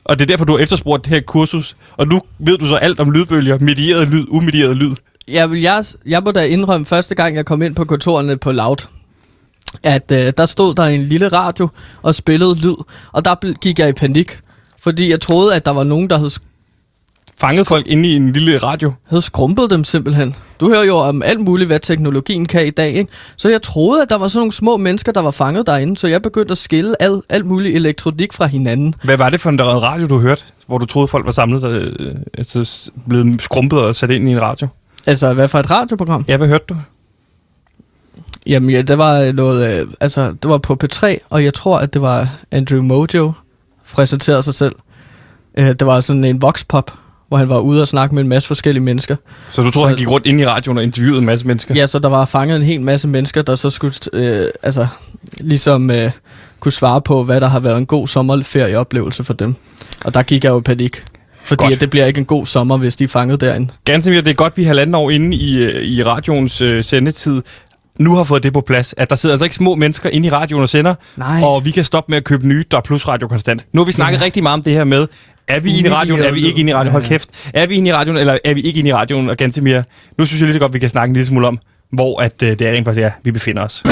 Og 0.07 0.19
det 0.19 0.25
er 0.25 0.27
derfor, 0.27 0.45
du 0.45 0.57
har 0.57 0.63
efterspurgt 0.63 1.05
det 1.05 1.13
her 1.13 1.21
kursus. 1.21 1.75
Og 1.97 2.07
nu 2.07 2.21
ved 2.39 2.57
du 2.57 2.67
så 2.67 2.75
alt 2.75 2.99
om 2.99 3.11
lydbølger, 3.11 3.59
medieret 3.59 4.07
lyd, 4.07 4.25
umedieret 4.29 4.77
lyd. 4.77 4.91
Ja, 5.27 5.47
jeg, 5.51 5.85
jeg 6.05 6.23
må 6.23 6.31
da 6.31 6.45
indrømme, 6.45 6.85
første 6.85 7.15
gang 7.15 7.35
jeg 7.35 7.45
kom 7.45 7.61
ind 7.61 7.75
på 7.75 7.85
kontorerne 7.85 8.37
på 8.37 8.51
Loud, 8.51 8.87
at 9.83 10.11
øh, 10.11 10.33
der 10.37 10.45
stod 10.45 10.75
der 10.75 10.83
en 10.83 11.03
lille 11.03 11.27
radio 11.27 11.69
og 12.01 12.15
spillede 12.15 12.55
lyd. 12.55 12.75
Og 13.11 13.25
der 13.25 13.53
gik 13.59 13.79
jeg 13.79 13.89
i 13.89 13.93
panik. 13.93 14.39
Fordi 14.83 15.09
jeg 15.09 15.21
troede, 15.21 15.55
at 15.55 15.65
der 15.65 15.71
var 15.71 15.83
nogen, 15.83 16.09
der 16.09 16.17
havde 16.17 16.29
Fanget 17.39 17.67
folk 17.67 17.87
inde 17.87 18.09
i 18.09 18.15
en 18.15 18.31
lille 18.31 18.57
radio. 18.57 18.93
havde 19.09 19.21
skrumpet 19.21 19.69
dem 19.69 19.83
simpelthen. 19.83 20.35
Du 20.59 20.69
hører 20.69 20.83
jo 20.83 20.95
om 20.95 21.23
alt 21.23 21.39
muligt, 21.39 21.67
hvad 21.67 21.79
teknologien 21.79 22.45
kan 22.45 22.67
i 22.67 22.69
dag, 22.69 22.93
ikke? 22.93 23.11
Så 23.35 23.49
jeg 23.49 23.61
troede, 23.61 24.01
at 24.01 24.09
der 24.09 24.17
var 24.17 24.27
sådan 24.27 24.39
nogle 24.39 24.51
små 24.51 24.77
mennesker, 24.77 25.11
der 25.11 25.21
var 25.21 25.31
fanget 25.31 25.67
derinde, 25.67 25.97
så 25.97 26.07
jeg 26.07 26.21
begyndte 26.21 26.51
at 26.51 26.57
skille 26.57 27.01
al, 27.01 27.21
alt 27.29 27.45
muligt 27.45 27.75
elektronik 27.75 28.33
fra 28.33 28.45
hinanden. 28.45 28.95
Hvad 29.03 29.17
var 29.17 29.29
det 29.29 29.41
for 29.41 29.49
en 29.49 29.61
radio, 29.61 30.07
du 30.07 30.19
hørte, 30.19 30.43
hvor 30.67 30.77
du 30.77 30.85
troede, 30.85 31.07
folk 31.07 31.25
var 31.25 31.31
samlet 31.31 31.63
og 31.63 31.73
øh, 31.73 32.15
altså, 32.37 32.91
blevet 33.09 33.41
skrumpet 33.41 33.79
og 33.79 33.95
sat 33.95 34.11
ind 34.11 34.29
i 34.29 34.31
en 34.31 34.41
radio? 34.41 34.67
Altså, 35.05 35.33
hvad 35.33 35.47
for 35.47 35.59
et 35.59 35.71
radioprogram? 35.71 36.25
Ja, 36.27 36.37
hvad 36.37 36.47
hørte 36.47 36.65
du? 36.69 36.75
Jamen, 38.45 38.69
ja, 38.69 38.81
det 38.81 38.97
var 38.97 39.31
noget, 39.31 39.81
øh, 39.81 39.87
altså, 39.99 40.27
det 40.27 40.49
var 40.49 40.57
på 40.57 40.77
P3, 40.83 41.17
og 41.29 41.43
jeg 41.43 41.53
tror, 41.53 41.77
at 41.77 41.93
det 41.93 42.01
var 42.01 42.29
Andrew 42.51 42.83
Mojo, 42.83 43.31
præsenterede 43.93 44.43
sig 44.43 44.53
selv. 44.53 44.75
Øh, 45.57 45.67
det 45.67 45.85
var 45.85 45.99
sådan 45.99 46.23
en 46.23 46.41
voxpop, 46.41 46.91
hvor 47.27 47.37
han 47.37 47.49
var 47.49 47.59
ude 47.59 47.81
og 47.81 47.87
snakke 47.87 48.15
med 48.15 48.23
en 48.23 48.29
masse 48.29 48.47
forskellige 48.47 48.83
mennesker. 48.83 49.15
Så 49.51 49.61
du 49.61 49.71
tror, 49.71 49.81
Så- 49.81 49.87
han 49.87 49.97
gik 49.97 50.09
rundt 50.09 50.25
ind 50.27 50.41
i 50.41 50.45
radioen 50.45 50.77
og 50.77 50.83
interviewede 50.83 51.19
en 51.19 51.25
masse 51.25 51.47
mennesker? 51.47 51.75
Ja, 51.75 51.87
så 51.87 51.99
der 51.99 52.09
var 52.09 52.25
fanget 52.25 52.55
en 52.57 52.63
hel 52.63 52.81
masse 52.81 53.07
mennesker, 53.07 53.41
der 53.41 53.55
så 53.55 53.69
skulle, 53.69 53.93
øh, 54.13 54.47
altså, 54.63 54.87
ligesom 55.39 55.91
øh, 55.91 56.11
kunne 56.59 56.71
svare 56.71 57.01
på, 57.01 57.23
hvad 57.23 57.41
der 57.41 57.47
har 57.47 57.59
været 57.59 57.77
en 57.77 57.85
god 57.85 58.07
sommerferieoplevelse 58.07 59.23
for 59.23 59.33
dem. 59.33 59.55
Og 60.05 60.13
der 60.13 60.23
gik 60.23 60.43
jeg 60.43 60.49
jo 60.49 60.59
i 60.59 60.61
panik. 60.61 61.03
Fordi 61.43 61.63
Godt. 61.63 61.73
at 61.73 61.81
det 61.81 61.89
bliver 61.89 62.05
ikke 62.05 62.19
en 62.19 62.25
god 62.25 62.45
sommer, 62.45 62.77
hvis 62.77 62.95
de 62.95 63.03
er 63.03 63.07
fanget 63.07 63.41
derinde. 63.41 63.73
Ganske 63.85 64.15
det 64.21 64.27
er 64.27 64.33
godt, 64.33 64.57
vi 64.57 64.61
er 64.63 64.67
halvanden 64.67 64.95
år 64.95 65.09
inde 65.09 65.37
i, 65.37 65.57
øh, 65.63 65.83
i 65.83 66.03
radioens 66.03 66.61
øh, 66.61 66.83
sendetid. 66.83 67.41
Nu 67.99 68.15
har 68.15 68.23
fået 68.23 68.43
det 68.43 68.53
på 68.53 68.61
plads, 68.61 68.93
at 68.97 69.09
der 69.09 69.15
sidder 69.15 69.33
altså 69.33 69.43
ikke 69.45 69.55
små 69.55 69.75
mennesker 69.75 70.09
inde 70.09 70.27
i 70.27 70.31
radioen 70.31 70.63
og 70.63 70.69
sender, 70.69 70.95
Nej. 71.17 71.41
og 71.43 71.65
vi 71.65 71.71
kan 71.71 71.83
stoppe 71.83 72.11
med 72.11 72.17
at 72.17 72.23
købe 72.23 72.47
nye, 72.47 72.63
der 72.71 72.77
er 72.77 72.81
plus 72.81 73.07
radio 73.07 73.27
konstant. 73.27 73.65
Nu 73.73 73.81
har 73.81 73.85
vi 73.85 73.91
snakket 73.91 74.19
ja. 74.19 74.25
rigtig 74.25 74.43
meget 74.43 74.53
om 74.53 74.63
det 74.63 74.73
her 74.73 74.83
med, 74.83 75.07
er 75.47 75.59
vi 75.59 75.77
inde 75.77 75.89
i 75.89 75.91
radioen, 75.91 76.21
er 76.21 76.31
vi 76.31 76.47
ikke 76.47 76.59
inde 76.59 76.71
i 76.71 76.73
radioen, 76.73 76.91
hold 76.91 77.03
kæft, 77.03 77.29
er 77.53 77.65
vi 77.65 77.75
inde 77.75 77.89
i 77.89 77.93
radioen, 77.93 78.17
eller 78.17 78.37
er 78.45 78.53
vi 78.53 78.61
ikke 78.61 78.79
inde 78.79 78.89
i 78.89 78.93
radioen, 78.93 79.29
og 79.29 79.37
ganske 79.37 79.61
mere. 79.61 79.83
Nu 80.17 80.25
synes 80.25 80.41
jeg 80.41 80.45
lige 80.45 80.53
så 80.53 80.59
godt, 80.59 80.73
vi 80.73 80.79
kan 80.79 80.89
snakke 80.89 81.09
en 81.09 81.13
lille 81.13 81.27
smule 81.27 81.47
om, 81.47 81.59
hvor 81.91 82.21
at, 82.21 82.43
øh, 82.43 82.49
det 82.49 82.61
er 82.61 82.71
rent 82.71 82.85
faktisk 82.85 83.03
er, 83.03 83.11
vi 83.23 83.31
befinder 83.31 83.63
os. 83.63 83.83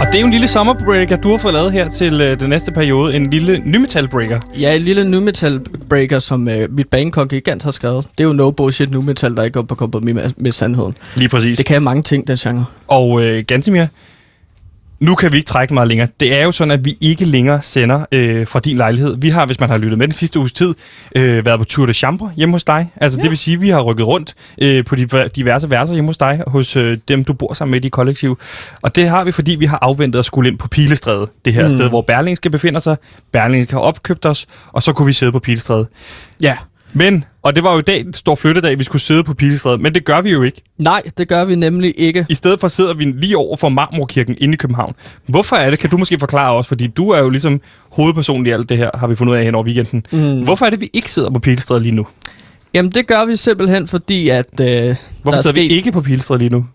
Og 0.00 0.06
det 0.06 0.14
er 0.14 0.20
jo 0.20 0.26
en 0.26 0.32
lille 0.32 0.48
sommerbreaker, 0.48 1.16
du 1.16 1.30
har 1.30 1.38
fået 1.38 1.54
lavet 1.54 1.72
her 1.72 1.88
til 1.88 2.20
øh, 2.20 2.40
den 2.40 2.50
næste 2.50 2.72
periode. 2.72 3.16
En 3.16 3.30
lille 3.30 3.62
nymetal 3.64 4.08
breaker. 4.08 4.40
Ja, 4.60 4.76
en 4.76 4.82
lille 4.82 5.04
nu 5.04 5.20
metal 5.20 5.60
breaker, 5.88 6.18
som 6.18 6.48
øh, 6.48 6.72
mit 6.72 6.88
Bangkok 6.88 7.28
Gigant 7.28 7.62
har 7.62 7.70
skrevet. 7.70 8.06
Det 8.18 8.24
er 8.24 8.28
jo 8.28 8.32
no 8.32 8.50
bullshit 8.50 8.90
nu 8.90 9.02
metal, 9.02 9.36
der 9.36 9.42
ikke 9.42 9.54
går 9.54 9.62
på 9.62 9.74
kompromis 9.74 10.14
med, 10.14 10.30
med 10.36 10.52
sandheden. 10.52 10.96
Lige 11.16 11.28
præcis. 11.28 11.56
Det 11.56 11.66
kan 11.66 11.82
mange 11.82 12.02
ting, 12.02 12.28
den 12.28 12.36
genre. 12.36 12.64
Og 12.88 13.22
øh, 13.22 13.44
Gantemir, 13.46 13.86
nu 15.00 15.14
kan 15.14 15.32
vi 15.32 15.36
ikke 15.36 15.46
trække 15.46 15.74
meget 15.74 15.88
længere. 15.88 16.08
Det 16.20 16.34
er 16.34 16.42
jo 16.42 16.52
sådan, 16.52 16.70
at 16.70 16.84
vi 16.84 16.96
ikke 17.00 17.24
længere 17.24 17.62
sender 17.62 18.04
øh, 18.12 18.46
fra 18.46 18.60
din 18.60 18.76
lejlighed. 18.76 19.16
Vi 19.18 19.28
har, 19.28 19.46
hvis 19.46 19.60
man 19.60 19.70
har 19.70 19.78
lyttet 19.78 19.98
med 19.98 20.06
den 20.06 20.14
sidste 20.14 20.38
uges 20.38 20.52
tid, 20.52 20.74
øh, 21.16 21.46
været 21.46 21.58
på 21.58 21.64
Tour 21.64 21.86
de 21.86 21.92
Chambre 21.92 22.32
hjemme 22.36 22.54
hos 22.54 22.64
dig. 22.64 22.92
Altså 22.96 23.18
ja. 23.18 23.22
det 23.22 23.30
vil 23.30 23.38
sige, 23.38 23.54
at 23.54 23.60
vi 23.60 23.68
har 23.68 23.80
rykket 23.80 24.06
rundt 24.06 24.34
øh, 24.62 24.84
på 24.84 24.96
diver- 24.96 25.28
diverse 25.28 25.70
værelser 25.70 25.94
hjemme 25.94 26.08
hos 26.08 26.18
dig, 26.18 26.42
hos 26.46 26.76
øh, 26.76 26.98
dem, 27.08 27.24
du 27.24 27.32
bor 27.32 27.54
sammen 27.54 27.70
med 27.70 27.84
i 27.84 27.88
kollektiv. 27.88 28.38
Og 28.82 28.96
det 28.96 29.08
har 29.08 29.24
vi, 29.24 29.32
fordi 29.32 29.54
vi 29.54 29.66
har 29.66 29.78
afventet 29.82 30.18
at 30.18 30.24
skulle 30.24 30.50
ind 30.50 30.58
på 30.58 30.68
Pilestræde. 30.68 31.28
Det 31.44 31.54
her 31.54 31.68
mm. 31.68 31.76
sted, 31.76 31.88
hvor 31.88 32.02
Berlingske 32.02 32.50
befinder 32.50 32.80
sig. 32.80 32.96
Berlingske 33.32 33.72
har 33.72 33.80
opkøbt 33.80 34.26
os, 34.26 34.46
og 34.72 34.82
så 34.82 34.92
kunne 34.92 35.06
vi 35.06 35.12
sidde 35.12 35.32
på 35.32 35.38
Pilestræde. 35.38 35.86
Ja. 36.40 36.56
Men, 36.92 37.24
og 37.42 37.54
det 37.54 37.64
var 37.64 37.72
jo 37.72 37.78
i 37.78 37.82
dag, 37.82 38.04
stor 38.14 38.34
flyttedag, 38.34 38.78
vi 38.78 38.84
skulle 38.84 39.02
sidde 39.02 39.24
på 39.24 39.34
Pilestræde, 39.34 39.78
men 39.78 39.94
det 39.94 40.04
gør 40.04 40.20
vi 40.20 40.30
jo 40.30 40.42
ikke. 40.42 40.62
Nej, 40.78 41.02
det 41.18 41.28
gør 41.28 41.44
vi 41.44 41.54
nemlig 41.54 41.94
ikke. 41.96 42.26
I 42.28 42.34
stedet 42.34 42.60
for 42.60 42.68
sidder 42.68 42.94
vi 42.94 43.04
lige 43.04 43.36
over 43.36 43.56
for 43.56 43.68
Marmorkirken 43.68 44.36
inde 44.38 44.54
i 44.54 44.56
København. 44.56 44.94
Hvorfor 45.26 45.56
er 45.56 45.70
det? 45.70 45.78
Kan 45.78 45.90
du 45.90 45.96
måske 45.96 46.18
forklare 46.18 46.52
os? 46.52 46.66
Fordi 46.66 46.86
du 46.86 47.10
er 47.10 47.18
jo 47.18 47.30
ligesom 47.30 47.60
hovedpersonen 47.90 48.46
i 48.46 48.50
alt 48.50 48.68
det 48.68 48.76
her, 48.76 48.90
har 48.94 49.06
vi 49.06 49.14
fundet 49.14 49.32
ud 49.32 49.38
af 49.38 49.44
hen 49.44 49.54
over 49.54 49.64
weekenden. 49.64 50.06
Mm. 50.10 50.44
Hvorfor 50.44 50.66
er 50.66 50.70
det, 50.70 50.80
vi 50.80 50.90
ikke 50.92 51.10
sidder 51.10 51.30
på 51.30 51.38
Pilestræde 51.38 51.80
lige 51.80 51.94
nu? 51.94 52.06
Jamen, 52.74 52.90
det 52.90 53.06
gør 53.06 53.24
vi 53.24 53.36
simpelthen, 53.36 53.88
fordi 53.88 54.28
at... 54.28 54.46
Øh, 54.60 54.66
Hvorfor 54.66 54.96
der 55.30 55.38
er 55.38 55.42
sidder 55.42 55.42
sket, 55.42 55.54
vi 55.54 55.76
ikke 55.76 55.92
på 55.92 56.00
Pilestræde 56.00 56.38
lige 56.38 56.50
nu? 56.50 56.66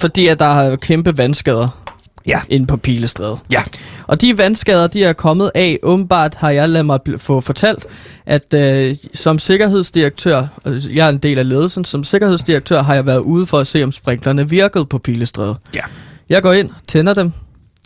Fordi 0.00 0.26
at 0.26 0.40
der 0.40 0.60
er 0.60 0.76
kæmpe 0.76 1.18
vandskader 1.18 1.89
Ja. 2.26 2.40
inde 2.48 2.66
på 2.66 2.76
Pilestræde. 2.76 3.36
Ja. 3.52 3.62
Og 4.06 4.20
de 4.20 4.38
vandskader, 4.38 4.86
de 4.86 5.04
er 5.04 5.12
kommet 5.12 5.50
af, 5.54 5.78
åbenbart 5.82 6.34
har 6.34 6.50
jeg 6.50 6.68
ladet 6.68 6.86
mig 6.86 6.98
få 7.18 7.40
fortalt, 7.40 7.86
at 8.26 8.54
øh, 8.54 8.96
som 9.14 9.38
sikkerhedsdirektør, 9.38 10.46
og 10.64 10.72
jeg 10.90 11.06
er 11.06 11.10
en 11.10 11.18
del 11.18 11.38
af 11.38 11.48
ledelsen, 11.48 11.84
som 11.84 12.04
sikkerhedsdirektør 12.04 12.82
har 12.82 12.94
jeg 12.94 13.06
været 13.06 13.18
ude 13.18 13.46
for 13.46 13.58
at 13.58 13.66
se, 13.66 13.84
om 13.84 13.92
sprinklerne 13.92 14.50
virkede 14.50 14.86
på 14.86 14.98
Pilestræde. 14.98 15.56
Ja. 15.74 15.80
Jeg 16.28 16.42
går 16.42 16.52
ind, 16.52 16.70
tænder 16.86 17.14
dem, 17.14 17.32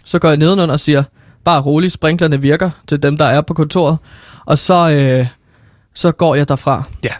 så 0.05 0.19
går 0.19 0.29
jeg 0.29 0.37
nedenunder 0.37 0.73
og 0.73 0.81
siger, 0.81 1.03
bare 1.45 1.61
roligt, 1.61 1.93
sprinklerne 1.93 2.43
virker 2.43 2.71
til 2.89 3.03
dem, 3.03 3.17
der 3.17 3.25
er 3.25 3.41
på 3.41 3.55
kontoret. 3.55 3.99
Og 4.47 4.59
så, 4.59 4.91
øh, 4.91 5.27
så 5.95 6.13
går 6.13 6.35
jeg 6.35 6.49
derfra. 6.49 6.83
Ja. 7.05 7.11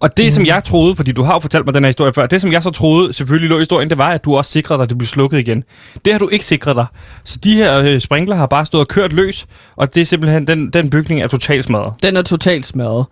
Og 0.00 0.16
det, 0.16 0.32
som 0.32 0.46
jeg 0.46 0.64
troede, 0.64 0.96
fordi 0.96 1.12
du 1.12 1.22
har 1.22 1.32
jo 1.32 1.38
fortalt 1.38 1.64
mig 1.66 1.74
den 1.74 1.82
her 1.84 1.88
historie 1.88 2.12
før, 2.14 2.26
det, 2.26 2.40
som 2.40 2.52
jeg 2.52 2.62
så 2.62 2.70
troede 2.70 3.12
selvfølgelig 3.12 3.50
lå 3.50 3.56
i 3.56 3.58
historien, 3.60 3.88
det 3.90 3.98
var, 3.98 4.08
at 4.10 4.24
du 4.24 4.36
også 4.36 4.50
sikrede 4.50 4.78
dig, 4.78 4.82
at 4.82 4.88
det 4.88 4.98
blev 4.98 5.06
slukket 5.06 5.38
igen. 5.38 5.64
Det 6.04 6.12
har 6.12 6.18
du 6.18 6.28
ikke 6.32 6.44
sikret 6.44 6.76
dig. 6.76 6.86
Så 7.24 7.38
de 7.44 7.54
her 7.54 7.78
øh, 7.78 8.00
sprinkler 8.00 8.36
har 8.36 8.46
bare 8.46 8.66
stået 8.66 8.80
og 8.80 8.88
kørt 8.88 9.12
løs, 9.12 9.46
og 9.76 9.94
det 9.94 10.00
er 10.00 10.06
simpelthen, 10.06 10.46
den, 10.46 10.70
den 10.70 10.90
bygning 10.90 11.22
er 11.22 11.26
totalt 11.26 11.64
smadret. 11.64 11.92
Den 12.02 12.16
er 12.16 12.22
totalt 12.22 12.66
smadret. 12.66 13.06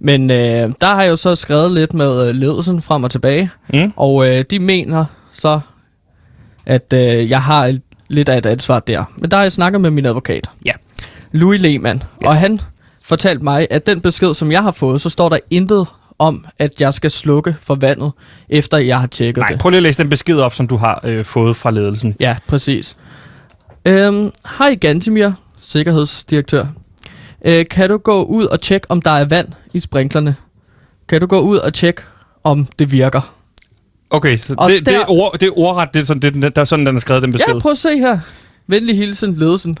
Men 0.00 0.30
øh, 0.30 0.36
der 0.80 0.86
har 0.94 1.02
jeg 1.02 1.10
jo 1.10 1.16
så 1.16 1.36
skrevet 1.36 1.72
lidt 1.72 1.94
med 1.94 2.28
øh, 2.28 2.34
ledelsen 2.34 2.82
frem 2.82 3.04
og 3.04 3.10
tilbage, 3.10 3.50
Mm. 3.74 3.92
og 3.96 4.28
øh, 4.28 4.44
de 4.50 4.58
mener 4.58 5.04
så, 5.34 5.60
at 6.66 6.92
øh, 6.94 7.30
jeg 7.30 7.42
har 7.42 7.66
et, 7.66 7.82
lidt 8.08 8.28
af 8.28 8.38
et 8.38 8.46
ansvar 8.46 8.80
der. 8.80 9.04
Men 9.18 9.30
der 9.30 9.36
har 9.36 9.44
jeg 9.44 9.52
snakket 9.52 9.80
med 9.80 9.90
min 9.90 10.06
advokat, 10.06 10.50
Ja. 10.66 10.72
Louis 11.32 11.60
Lehmann, 11.60 12.02
ja. 12.22 12.28
og 12.28 12.36
han 12.36 12.60
fortalte 13.04 13.44
mig, 13.44 13.66
at 13.70 13.86
den 13.86 14.00
besked, 14.00 14.34
som 14.34 14.52
jeg 14.52 14.62
har 14.62 14.72
fået, 14.72 15.00
så 15.00 15.10
står 15.10 15.28
der 15.28 15.38
intet 15.50 15.86
om, 16.18 16.46
at 16.58 16.80
jeg 16.80 16.94
skal 16.94 17.10
slukke 17.10 17.56
for 17.62 17.74
vandet, 17.74 18.12
efter 18.48 18.78
jeg 18.78 19.00
har 19.00 19.06
tjekket 19.06 19.36
Nej, 19.40 19.48
det. 19.48 19.58
prøv 19.58 19.70
lige 19.70 19.76
at 19.76 19.82
læse 19.82 20.02
den 20.02 20.10
besked 20.10 20.36
op, 20.38 20.54
som 20.54 20.66
du 20.66 20.76
har 20.76 21.00
øh, 21.04 21.24
fået 21.24 21.56
fra 21.56 21.70
ledelsen. 21.70 22.16
Ja, 22.20 22.36
præcis. 22.48 22.96
Øhm, 23.84 24.30
hej 24.58 24.74
Gantimir, 24.74 25.30
sikkerhedsdirektør. 25.60 26.66
Øh, 27.44 27.64
kan 27.70 27.88
du 27.90 27.96
gå 27.96 28.22
ud 28.22 28.44
og 28.44 28.60
tjekke, 28.60 28.90
om 28.90 29.02
der 29.02 29.10
er 29.10 29.24
vand 29.24 29.48
i 29.72 29.80
sprinklerne? 29.80 30.36
Kan 31.08 31.20
du 31.20 31.26
gå 31.26 31.40
ud 31.40 31.56
og 31.56 31.74
tjekke, 31.74 32.02
om 32.44 32.68
det 32.78 32.92
virker? 32.92 33.34
Okay, 34.10 34.36
så 34.36 34.54
Og 34.58 34.70
det, 34.70 34.78
det, 34.78 34.86
der- 34.86 35.00
er 35.00 35.04
ord, 35.10 35.32
det 35.40 35.46
er 35.46 35.58
ordret, 35.58 35.88
det 35.94 36.00
er 36.00 36.04
sådan, 36.04 36.22
det, 36.34 36.56
der 36.56 36.60
er 36.62 36.64
sådan, 36.64 36.86
den 36.86 36.96
er 36.96 37.00
skrevet, 37.00 37.22
den 37.22 37.32
besked. 37.32 37.54
Ja, 37.54 37.58
prøv 37.60 37.72
at 37.72 37.78
se 37.78 37.98
her. 37.98 38.18
Venlig 38.66 38.96
hilsen, 38.96 39.34
ledelsen. 39.34 39.74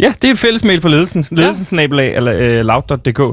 Ja, 0.00 0.12
det 0.22 0.28
er 0.28 0.32
et 0.32 0.38
fælles 0.38 0.64
mail 0.64 0.80
for 0.80 0.88
ledelsen. 0.88 1.26
Ledelsensnabelag 1.30 2.16
eller 2.16 2.34
øh, 2.36 2.66
loud.dk. 2.66 3.18
Ja, 3.18 3.24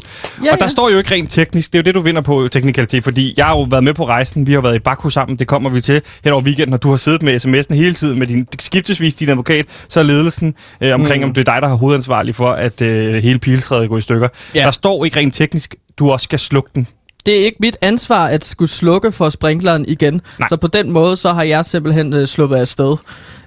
og 0.52 0.60
der 0.60 0.66
ja. 0.66 0.68
står 0.68 0.90
jo 0.90 0.98
ikke 0.98 1.12
rent 1.12 1.32
teknisk. 1.32 1.74
Det 1.74 1.80
er 1.80 1.82
jo 1.82 1.84
det, 1.84 1.96
du 1.96 2.02
vinder 2.02 2.22
på 2.22 2.48
teknikalitet, 2.48 3.04
fordi 3.04 3.34
jeg 3.38 3.46
har 3.46 3.58
jo 3.58 3.62
været 3.62 3.84
med 3.84 3.94
på 3.94 4.08
rejsen. 4.08 4.48
Vi 4.48 4.54
har 4.54 4.62
været 4.62 4.76
i 4.76 4.80
Baku 4.80 5.10
sammen. 5.10 5.40
Det 5.40 5.48
kommer 5.48 5.70
vi 5.70 5.82
til 5.82 6.02
hen 6.24 6.34
over 6.34 6.42
weekenden, 6.42 6.70
når 6.70 6.78
du 6.78 6.90
har 6.90 6.98
siddet 6.98 7.24
med 7.24 7.46
sms'en 7.46 7.74
hele 7.74 7.94
tiden 7.94 8.20
med 8.20 8.28
din 8.28 8.48
skiftesvis 8.60 9.16
din 9.16 9.30
advokat, 9.30 9.66
så 9.90 10.00
er 10.00 10.04
ledelsen 10.04 10.56
øh, 10.82 10.94
omkring, 10.94 11.24
mm. 11.24 11.30
om 11.30 11.34
det 11.34 11.48
er 11.48 11.54
dig, 11.54 11.62
der 11.62 11.68
har 11.68 11.76
hovedansvarlig 11.76 12.36
for, 12.36 12.50
at 12.50 12.82
øh, 12.82 13.16
hele 13.24 13.40
piltræet 13.40 13.90
går 13.90 13.98
i 13.98 14.02
stykker. 14.02 14.28
Ja. 14.56 14.64
Der 14.64 14.72
står 14.72 15.06
ikke 15.06 15.18
rent 15.18 15.34
teknisk, 15.34 15.76
du 16.00 16.12
også 16.12 16.24
skal 16.24 16.40
slukke 16.40 16.70
den. 16.76 16.88
Det 17.26 17.42
er 17.42 17.46
ikke 17.46 17.58
mit 17.60 17.78
ansvar 17.82 18.28
at 18.28 18.46
skulle 18.46 18.72
slukke 18.72 19.12
for 19.12 19.30
sprinkleren 19.30 19.86
igen. 19.88 20.22
Nej. 20.40 20.50
Så 20.50 20.58
på 20.58 20.68
den 20.68 20.92
måde, 20.92 21.18
så 21.18 21.34
har 21.34 21.44
jeg 21.44 21.66
simpelthen 21.66 22.14
øh, 22.14 22.28
sluppet 22.28 22.58
afsted 22.58 22.96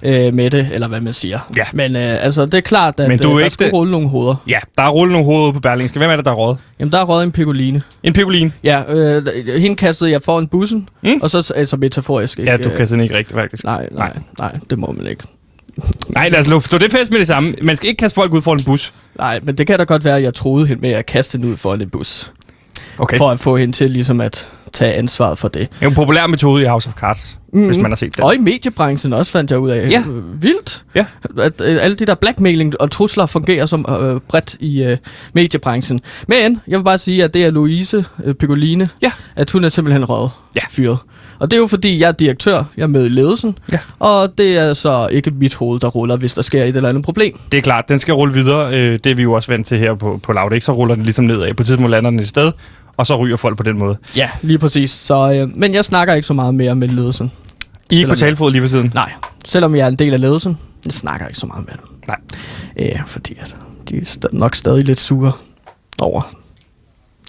øh, 0.05 0.35
med 0.35 0.51
det, 0.51 0.69
eller 0.73 0.89
hvad 0.89 1.01
man 1.01 1.13
siger. 1.13 1.39
Ja. 1.57 1.65
Men 1.73 1.97
øh, 1.97 2.25
altså, 2.25 2.47
det 2.47 2.55
er 2.55 2.61
klart, 2.61 3.01
at 3.01 3.09
Men 3.09 3.19
du 3.19 3.29
øh, 3.31 3.35
der 3.35 3.41
ikke 3.45 3.51
skulle 3.55 3.67
det- 3.71 3.75
rulle 3.79 3.93
nogle 3.93 4.09
hoveder. 4.09 4.35
Ja, 4.49 4.59
der 4.77 4.83
er 4.83 4.89
rullet 4.89 5.13
nogle 5.13 5.25
hoveder 5.27 5.53
på 5.53 5.61
Berlingske. 5.61 5.99
Hvem 5.99 6.11
er 6.11 6.17
det, 6.17 6.25
der 6.25 6.31
er 6.31 6.35
råd? 6.35 6.57
Jamen, 6.81 6.93
der 6.93 6.99
er 6.99 7.05
røget 7.05 7.25
en 7.25 7.33
picoline. 7.33 7.83
En 8.03 8.13
pigolin. 8.13 8.53
Ja, 8.65 8.83
øh, 8.89 9.27
hende 9.61 9.77
kastede 9.77 10.11
jeg 10.11 10.23
foran 10.23 10.47
bussen, 10.49 10.89
Mm. 11.03 11.19
og 11.23 11.31
så 11.31 11.53
altså 11.57 11.77
metaforisk. 11.77 12.39
Ikke? 12.39 12.51
Ja, 12.51 12.57
du 12.57 12.71
kan 12.77 12.87
sådan 12.87 13.03
ikke 13.03 13.17
rigtigt, 13.17 13.39
faktisk. 13.41 13.65
Nej, 13.65 13.89
nej, 13.93 14.13
nej, 14.39 14.57
det 14.71 14.79
må 14.79 14.93
man 14.93 15.07
ikke. 15.07 15.25
Nej, 16.09 16.29
lad 16.29 16.41
os 16.41 16.49
lov- 16.49 16.61
stå 16.61 16.79
det 16.79 16.93
fast 16.93 17.11
med 17.11 17.19
det 17.19 17.27
samme. 17.27 17.55
Man 17.63 17.77
skal 17.77 17.89
ikke 17.89 17.99
kaste 17.99 18.15
folk 18.15 18.33
ud 18.33 18.43
foran 18.43 18.59
en 18.59 18.65
bus. 18.65 18.93
Nej, 19.19 19.41
men 19.43 19.55
det 19.59 19.67
kan 19.67 19.79
da 19.79 19.85
godt 19.85 20.05
være, 20.05 20.17
at 20.17 20.23
jeg 20.23 20.35
troede 20.35 20.67
hende 20.67 20.81
med 20.83 20.91
at 20.91 21.07
kaste 21.07 21.39
hende 21.39 21.53
ud 21.53 21.57
foran 21.57 21.81
en 21.83 21.91
bus. 21.91 22.33
Okay. 22.99 23.19
For 23.19 23.31
at 23.31 23.41
få 23.41 23.57
hende 23.57 23.73
til 23.77 23.91
ligesom 23.91 24.21
at 24.21 24.49
tage 24.73 24.93
ansvaret 24.95 25.39
for 25.39 25.49
det. 25.49 25.61
Det 25.71 25.77
er 25.81 25.87
jo 25.87 25.89
en 25.89 25.95
populær 25.95 26.27
metode 26.27 26.63
i 26.63 26.67
House 26.67 26.89
of 26.89 26.95
Cards, 26.95 27.39
mm. 27.53 27.67
hvis 27.67 27.79
man 27.79 27.91
har 27.91 27.97
set 27.97 28.17
det. 28.17 28.21
Og 28.25 28.35
i 28.35 28.39
mediebranchen 28.39 29.13
også 29.13 29.33
fandt 29.33 29.51
jeg 29.51 29.59
ud 29.59 29.71
af. 29.71 29.91
Ja. 29.91 30.03
Vildt. 30.41 30.85
Ja. 30.95 31.05
At 31.39 31.53
øh, 31.67 31.79
alle 31.85 31.97
de 31.97 32.07
der 32.07 32.15
blackmailing 32.15 32.81
og 32.81 32.91
trusler 32.91 33.27
fungerer 33.27 33.67
som 33.67 33.87
øh, 34.03 34.21
bredt 34.29 34.57
i 34.61 34.83
øh, 34.83 34.97
mediebranchen. 35.33 36.01
Men 36.29 36.61
jeg 36.69 36.79
vil 36.79 36.85
bare 36.85 36.99
sige, 36.99 37.25
at 37.25 37.35
det 37.35 37.45
er 37.45 37.51
Louise 37.51 38.05
øh, 38.25 38.35
Picoline, 38.35 38.89
Ja. 39.03 39.13
at 39.37 39.51
hun 39.51 39.65
er 39.65 39.69
simpelthen 39.69 40.05
røget 40.05 40.31
Ja. 40.57 40.61
fyret. 40.71 40.99
Og 41.39 41.51
det 41.51 41.57
er 41.57 41.61
jo 41.61 41.67
fordi, 41.67 42.01
jeg 42.01 42.09
er 42.09 42.13
direktør, 42.13 42.65
jeg 42.77 42.83
er 42.83 42.87
med 42.87 43.07
i 43.07 43.09
ledelsen, 43.09 43.59
Ja. 43.73 43.79
og 43.99 44.39
det 44.39 44.57
er 44.59 44.73
så 44.73 45.09
ikke 45.13 45.31
mit 45.31 45.55
hoved, 45.55 45.81
der 45.81 45.89
ruller, 45.89 46.17
hvis 46.17 46.35
der 46.35 46.43
sker 46.43 46.65
et 46.65 46.77
eller 46.77 46.89
andet 46.89 47.05
problem. 47.05 47.39
Det 47.53 47.59
er 47.59 47.63
klart, 47.63 47.89
den 47.89 47.99
skal 47.99 48.15
rulle 48.15 48.35
videre. 48.35 48.75
Øh, 48.75 48.99
det 49.05 49.11
er 49.11 49.15
vi 49.15 49.23
jo 49.23 49.33
også 49.33 49.53
vant 49.53 49.67
til 49.67 49.79
her 49.79 49.95
på, 49.95 50.21
på 50.23 50.33
Loud. 50.33 50.53
Ikke? 50.53 50.65
Så 50.67 50.73
ruller 50.73 50.95
den 50.95 51.05
ligesom 51.05 51.25
nedad. 51.25 51.55
På 51.55 51.65
tidspunkt 51.65 51.91
lander 51.91 52.11
den 52.11 52.21
et 52.21 52.29
sted, 52.29 52.53
og 53.01 53.07
så 53.07 53.17
ryger 53.17 53.37
folk 53.37 53.57
på 53.57 53.63
den 53.63 53.79
måde. 53.79 53.97
Ja, 54.17 54.31
lige 54.43 54.59
præcis. 54.59 54.91
Så, 54.91 55.33
øh, 55.33 55.57
men 55.59 55.75
jeg 55.75 55.85
snakker 55.85 56.15
ikke 56.15 56.27
så 56.27 56.35
meget 56.35 56.55
mere 56.55 56.75
med 56.75 56.89
ledelsen. 56.89 57.33
I 57.91 57.97
ikke 57.97 58.09
på 58.09 58.15
talefod 58.17 58.51
lige 58.53 58.63
for 58.63 58.69
tiden? 58.69 58.91
Nej, 58.95 59.13
selvom 59.45 59.75
jeg 59.75 59.85
er 59.85 59.89
en 59.89 59.97
del 59.97 60.13
af 60.15 60.21
ledelsen, 60.21 60.59
jeg 60.85 60.93
snakker 60.93 61.27
ikke 61.27 61.39
så 61.39 61.47
meget 61.47 61.67
med 61.67 61.75
dem. 61.75 61.85
Nej. 62.09 62.17
Ja, 62.77 63.03
fordi 63.07 63.35
at 63.41 63.57
de 63.89 63.97
er 63.97 64.01
sta- 64.03 64.29
nok 64.39 64.55
stadig 64.55 64.85
lidt 64.85 65.01
sure 65.01 65.33
over 65.99 66.23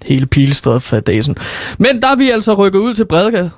hele 0.07 0.25
pilestredet 0.25 0.83
for 0.83 0.99
dagen. 0.99 1.35
Men 1.77 2.01
der 2.01 2.07
er 2.11 2.15
vi 2.15 2.29
altså 2.29 2.53
rykket 2.53 2.79
ud 2.79 2.93
til 2.93 3.05
Bredegade 3.05 3.49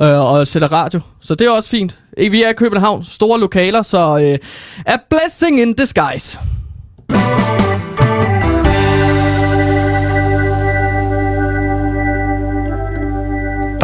øh, 0.00 0.20
og 0.20 0.46
sætter 0.46 0.72
radio, 0.72 1.00
så 1.20 1.34
det 1.34 1.46
er 1.46 1.50
også 1.50 1.70
fint. 1.70 1.98
Vi 2.18 2.42
er 2.42 2.48
i 2.48 2.52
København, 2.52 3.04
store 3.04 3.40
lokaler, 3.40 3.82
så 3.82 4.18
øh, 4.18 4.38
a 4.86 4.96
blessing 5.10 5.60
in 5.60 5.72
disguise. 5.74 6.38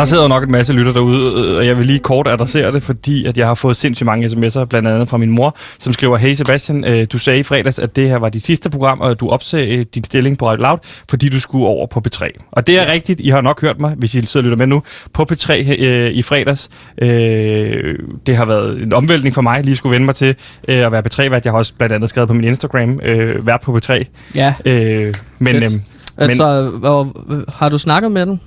Der 0.01 0.07
sidder 0.07 0.23
jo 0.23 0.29
nok 0.29 0.43
en 0.43 0.53
masse 0.53 0.73
lytter 0.73 0.93
derude, 0.93 1.47
øh, 1.47 1.57
og 1.57 1.67
jeg 1.67 1.79
vil 1.79 1.87
lige 1.87 1.99
kort 1.99 2.27
adressere 2.27 2.73
det, 2.73 2.83
fordi 2.83 3.25
at 3.25 3.37
jeg 3.37 3.47
har 3.47 3.55
fået 3.55 3.77
sindssygt 3.77 4.07
mange 4.07 4.27
sms'er, 4.27 4.65
blandt 4.65 4.89
andet 4.89 5.09
fra 5.09 5.17
min 5.17 5.31
mor, 5.31 5.57
som 5.79 5.93
skriver, 5.93 6.17
Hey 6.17 6.35
Sebastian, 6.35 6.85
øh, 6.85 7.07
du 7.13 7.19
sagde 7.19 7.41
i 7.41 7.43
fredags, 7.43 7.79
at 7.79 7.97
det 7.97 8.09
her 8.09 8.17
var 8.17 8.29
dit 8.29 8.47
sidste 8.47 8.71
program, 8.71 9.01
og 9.01 9.21
du 9.21 9.29
opsagde 9.29 9.85
din 9.85 10.05
stilling 10.05 10.39
på 10.39 10.49
Radio 10.49 10.63
Loud, 10.63 10.79
fordi 11.11 11.29
du 11.29 11.41
skulle 11.41 11.67
over 11.67 11.87
på 11.87 12.03
P3. 12.09 12.29
Og 12.53 12.67
det 12.67 12.79
er 12.79 12.83
ja. 12.83 12.93
rigtigt, 12.93 13.21
I 13.21 13.29
har 13.29 13.41
nok 13.41 13.61
hørt 13.61 13.81
mig, 13.81 13.95
hvis 13.97 14.15
I 14.15 14.27
sidder 14.27 14.39
og 14.39 14.43
lytter 14.45 14.57
med 14.57 14.67
nu, 14.67 14.83
på 15.13 15.27
P3 15.33 15.53
øh, 15.85 16.11
i 16.11 16.23
fredags. 16.23 16.71
Øh, 17.03 17.99
det 18.27 18.37
har 18.37 18.45
været 18.45 18.83
en 18.83 18.93
omvæltning 18.93 19.35
for 19.35 19.43
mig, 19.43 19.65
lige 19.65 19.77
skulle 19.77 19.93
vende 19.93 20.05
mig 20.05 20.15
til 20.15 20.35
øh, 20.69 20.87
at 20.87 20.93
være 20.93 21.03
P3-vært. 21.07 21.45
Jeg 21.45 21.53
har 21.53 21.59
også 21.59 21.75
blandt 21.79 21.95
andet 21.95 22.11
skrevet 22.11 22.29
på 22.29 22.35
min 22.35 22.45
Instagram, 22.45 23.01
øh, 23.03 23.47
vært 23.47 23.61
på 23.61 23.79
P3. 23.79 24.05
Ja, 24.35 24.55
Øh, 24.65 25.15
men, 25.39 25.55
Fedt. 25.55 25.75
øh, 25.75 25.81
altså, 26.17 26.71
hvor, 26.81 27.25
har 27.49 27.69
du 27.69 27.79
snakket 27.79 28.13
med 28.13 28.27
den? 28.27 28.41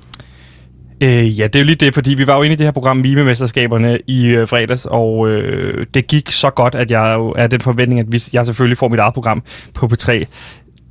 Øh, 1.04 1.40
ja, 1.40 1.48
det 1.48 1.56
er 1.56 1.60
jo 1.60 1.66
lige 1.66 1.76
det, 1.76 1.94
fordi 1.94 2.14
vi 2.14 2.28
var 2.28 2.36
jo 2.36 2.42
inde 2.42 2.54
i 2.54 2.56
det 2.56 2.66
her 2.66 2.72
program 2.72 3.04
Vimemesterskaberne 3.04 4.00
i 4.08 4.28
øh, 4.28 4.48
fredags, 4.48 4.86
og 4.92 5.30
øh, 5.30 5.86
det 5.94 6.08
gik 6.08 6.32
så 6.32 6.50
godt, 6.50 6.76
at 6.76 6.92
jeg 6.92 7.14
jo 7.18 7.34
er 7.38 7.48
den 7.48 7.62
forventning, 7.62 8.00
at 8.00 8.06
vi, 8.10 8.24
jeg 8.34 8.46
selvfølgelig 8.46 8.78
får 8.78 8.88
mit 8.88 9.00
eget 9.00 9.14
program 9.14 9.44
på 9.74 9.86
P3. 9.94 10.26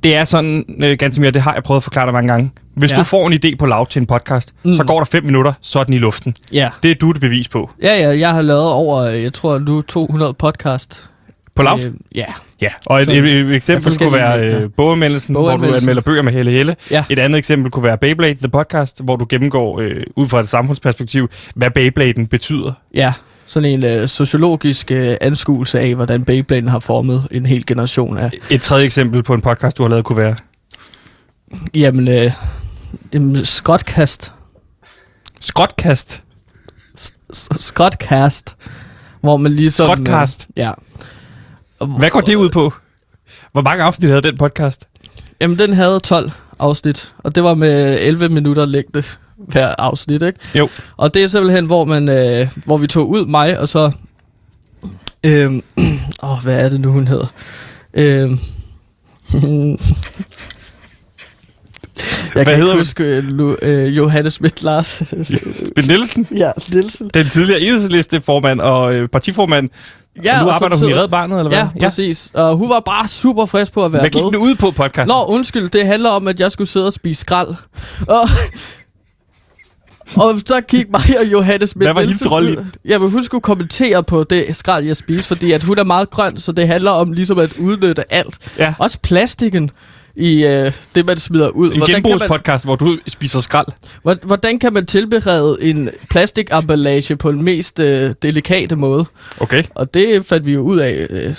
Det 0.03 0.15
er 0.15 0.23
sådan, 0.23 0.65
øh, 0.79 0.97
ganske 0.97 1.21
mere, 1.21 1.31
det 1.31 1.41
har 1.41 1.53
jeg 1.53 1.63
prøvet 1.63 1.79
at 1.79 1.83
forklare 1.83 2.05
dig 2.05 2.13
mange 2.13 2.27
gange. 2.27 2.51
Hvis 2.75 2.91
Ja. 2.91 2.95
du 2.97 3.03
får 3.03 3.27
en 3.27 3.33
idé 3.45 3.55
på 3.59 3.65
lav 3.65 3.87
til 3.87 3.99
en 3.99 4.05
podcast, 4.05 4.53
Mm. 4.63 4.73
så 4.73 4.83
går 4.83 4.97
der 4.97 5.05
fem 5.05 5.23
minutter, 5.25 5.53
så 5.61 5.79
er 5.79 5.83
den 5.83 5.93
i 5.93 5.97
luften. 5.97 6.33
Ja. 6.53 6.69
Det 6.83 6.91
er 6.91 6.95
du 6.95 7.11
det 7.11 7.21
bevis 7.21 7.47
på. 7.49 7.69
Ja, 7.83 7.99
ja, 7.99 8.19
jeg 8.19 8.31
har 8.33 8.41
lavet 8.41 8.71
over, 8.71 9.01
jeg 9.03 9.33
tror 9.33 9.59
nu 9.59 9.81
200 9.81 10.33
podcast. 10.33 11.09
På 11.55 11.63
lav? 11.63 11.79
Øh, 11.85 11.93
ja. 12.15 12.25
Ja, 12.61 12.69
og 12.85 13.01
et, 13.01 13.09
et, 13.09 13.25
et 13.25 13.55
eksempel 13.55 13.97
kunne 13.97 14.13
være 14.13 14.63
øh, 14.63 14.69
boganmeldelsen, 14.77 15.35
hvor 15.35 15.57
du 15.57 15.73
anmelder 15.73 16.01
bøger 16.01 16.21
med 16.21 16.31
Helle 16.31 16.51
Helle. 16.51 16.75
Ja. 16.91 17.05
Et 17.09 17.19
andet 17.19 17.37
eksempel 17.37 17.71
kunne 17.71 17.83
være 17.83 17.97
Beyblade, 17.97 18.35
The 18.35 18.49
Podcast, 18.49 19.03
hvor 19.03 19.15
du 19.15 19.25
gennemgår 19.29 19.79
øh, 19.79 20.03
ud 20.15 20.27
fra 20.27 20.39
et 20.39 20.49
samfundsperspektiv, 20.49 21.29
hvad 21.55 21.71
Beybladen 21.71 22.27
betyder. 22.27 22.71
Ja, 22.93 23.13
sådan 23.45 23.69
en 23.69 23.85
øh, 23.85 24.07
sociologisk 24.07 24.91
øh, 24.91 25.17
anskuelse 25.21 25.79
af, 25.79 25.95
hvordan 25.95 26.25
Beyblade 26.25 26.69
har 26.69 26.79
formet 26.79 27.27
en 27.31 27.45
hel 27.45 27.65
generation 27.65 28.17
af... 28.17 28.31
Et 28.49 28.61
tredje 28.61 28.85
eksempel 28.85 29.23
på 29.23 29.33
en 29.33 29.41
podcast, 29.41 29.77
du 29.77 29.83
har 29.83 29.89
lavet, 29.89 30.05
kunne 30.05 30.17
være 30.17 30.35
Jamen, 31.73 32.07
øh, 32.07 32.31
jamen 33.13 33.45
skrotkast. 33.45 34.31
Skrotkast. 35.39 36.23
Skrotkast. 37.59 38.55
Hvor 39.21 39.37
man 39.37 39.51
ligesom... 39.51 39.87
Skrotkast. 39.87 40.47
Øh, 40.49 40.61
ja. 40.61 40.71
Hvad 41.85 42.09
går 42.09 42.21
det 42.21 42.35
ud 42.35 42.49
på? 42.49 42.73
Hvor 43.51 43.61
mange 43.61 43.83
afsnit 43.83 44.09
havde 44.09 44.21
den 44.21 44.37
podcast? 44.37 44.87
Jamen, 45.41 45.59
den 45.59 45.73
havde 45.73 45.99
12 45.99 46.31
afsnit, 46.59 47.13
og 47.17 47.35
det 47.35 47.43
var 47.43 47.53
med 47.53 47.99
11 47.99 48.29
minutter 48.29 48.65
længde 48.65 49.03
hver 49.37 49.75
afsnit, 49.77 50.21
ikke? 50.21 50.39
Jo. 50.55 50.69
Og 50.97 51.13
det 51.13 51.23
er 51.23 51.27
simpelthen, 51.27 51.65
hvor, 51.65 51.85
man, 51.85 52.09
øh, 52.09 52.47
hvor 52.65 52.77
vi 52.77 52.87
tog 52.87 53.09
ud 53.09 53.25
mig, 53.25 53.59
og 53.59 53.69
så... 53.69 53.91
Øh, 55.23 55.51
åh, 56.23 56.43
hvad 56.43 56.65
er 56.65 56.69
det 56.69 56.79
nu, 56.79 56.91
hun 56.91 57.07
hedder? 57.07 57.27
Øh, 57.95 58.31
Jeg 62.35 62.43
Hvad 62.43 62.53
kan 62.53 62.55
hedder 62.63 62.77
huske 62.77 63.03
øh, 63.03 63.23
Lu, 63.23 63.55
øh, 63.61 63.97
Johannes 63.97 64.33
Schmidt 64.33 64.63
Lars. 64.63 65.01
Ben 65.75 65.85
Nielsen, 65.91 66.27
ja, 66.35 66.51
Nielsen. 66.71 67.09
den 67.13 67.25
tidligere 67.25 67.61
enhedsliste-formand 67.61 68.61
og 68.61 68.93
øh, 68.95 69.09
partiformand. 69.09 69.69
Ja, 70.25 70.33
og 70.37 70.43
nu 70.43 70.49
og 70.49 70.55
arbejder 70.55 70.77
hun 70.77 70.89
i 70.89 70.93
Red 70.93 71.07
Barnet, 71.07 71.37
eller 71.39 71.49
hvad? 71.49 71.67
Ja, 71.81 71.87
præcis. 71.87 72.31
Og 72.33 72.55
hun 72.57 72.69
var 72.69 72.79
bare 72.79 73.07
super 73.07 73.45
frisk 73.45 73.71
på 73.73 73.85
at 73.85 73.93
være 73.93 74.01
Hvad 74.01 74.09
gik 74.09 74.21
med. 74.23 74.31
den 74.31 74.39
ud 74.39 74.55
på 74.55 74.71
podcast? 74.71 75.07
Nå, 75.07 75.23
undskyld, 75.27 75.69
det 75.69 75.87
handler 75.87 76.09
om, 76.09 76.27
at 76.27 76.39
jeg 76.39 76.51
skulle 76.51 76.67
sidde 76.69 76.85
og 76.85 76.93
spise 76.93 77.21
skrald. 77.21 77.47
Og, 78.07 78.21
og 80.15 80.29
så 80.45 80.61
gik 80.67 80.85
mig 80.91 81.01
og 81.19 81.25
Johannes 81.31 81.69
Schmidt 81.69 81.87
Hvad 81.87 81.93
var 81.93 82.01
hendes 82.01 82.31
rolle 82.31 82.53
i. 82.53 82.55
Jamen, 82.89 83.09
hun 83.11 83.23
skulle 83.23 83.41
kommentere 83.41 84.03
på 84.03 84.23
det 84.23 84.55
skrald, 84.55 84.85
jeg 84.85 84.97
spiste, 84.97 85.23
fordi 85.27 85.51
at 85.51 85.63
hun 85.63 85.77
er 85.79 85.83
meget 85.83 86.09
grøn, 86.09 86.37
så 86.37 86.51
det 86.51 86.67
handler 86.67 86.91
om 86.91 87.11
ligesom 87.11 87.39
at 87.39 87.53
udnytte 87.59 88.13
alt. 88.13 88.37
Ja. 88.57 88.73
Også 88.79 88.97
plastikken 89.03 89.69
i 90.15 90.43
øh, 90.45 90.71
det, 90.95 91.05
man 91.05 91.17
smider 91.17 91.49
ud. 91.49 91.71
En 91.71 91.79
man, 91.79 91.87
genbrugspodcast, 91.87 92.65
hvor 92.65 92.75
du 92.75 92.97
spiser 93.07 93.39
skrald. 93.39 93.67
hvor- 94.03 94.25
hvordan 94.27 94.59
kan 94.59 94.73
man 94.73 94.85
tilberede 94.85 95.57
en 95.61 95.89
plastikemballage 96.09 97.15
på 97.15 97.31
den 97.31 97.43
mest 97.43 97.79
øh, 97.79 98.13
delikate 98.21 98.75
måde? 98.75 99.05
Okay. 99.39 99.63
Og 99.75 99.93
det 99.93 100.25
fandt 100.25 100.45
vi 100.45 100.53
jo 100.53 100.59
ud 100.61 100.77
af. 100.79 101.07
Øh, 101.09 101.35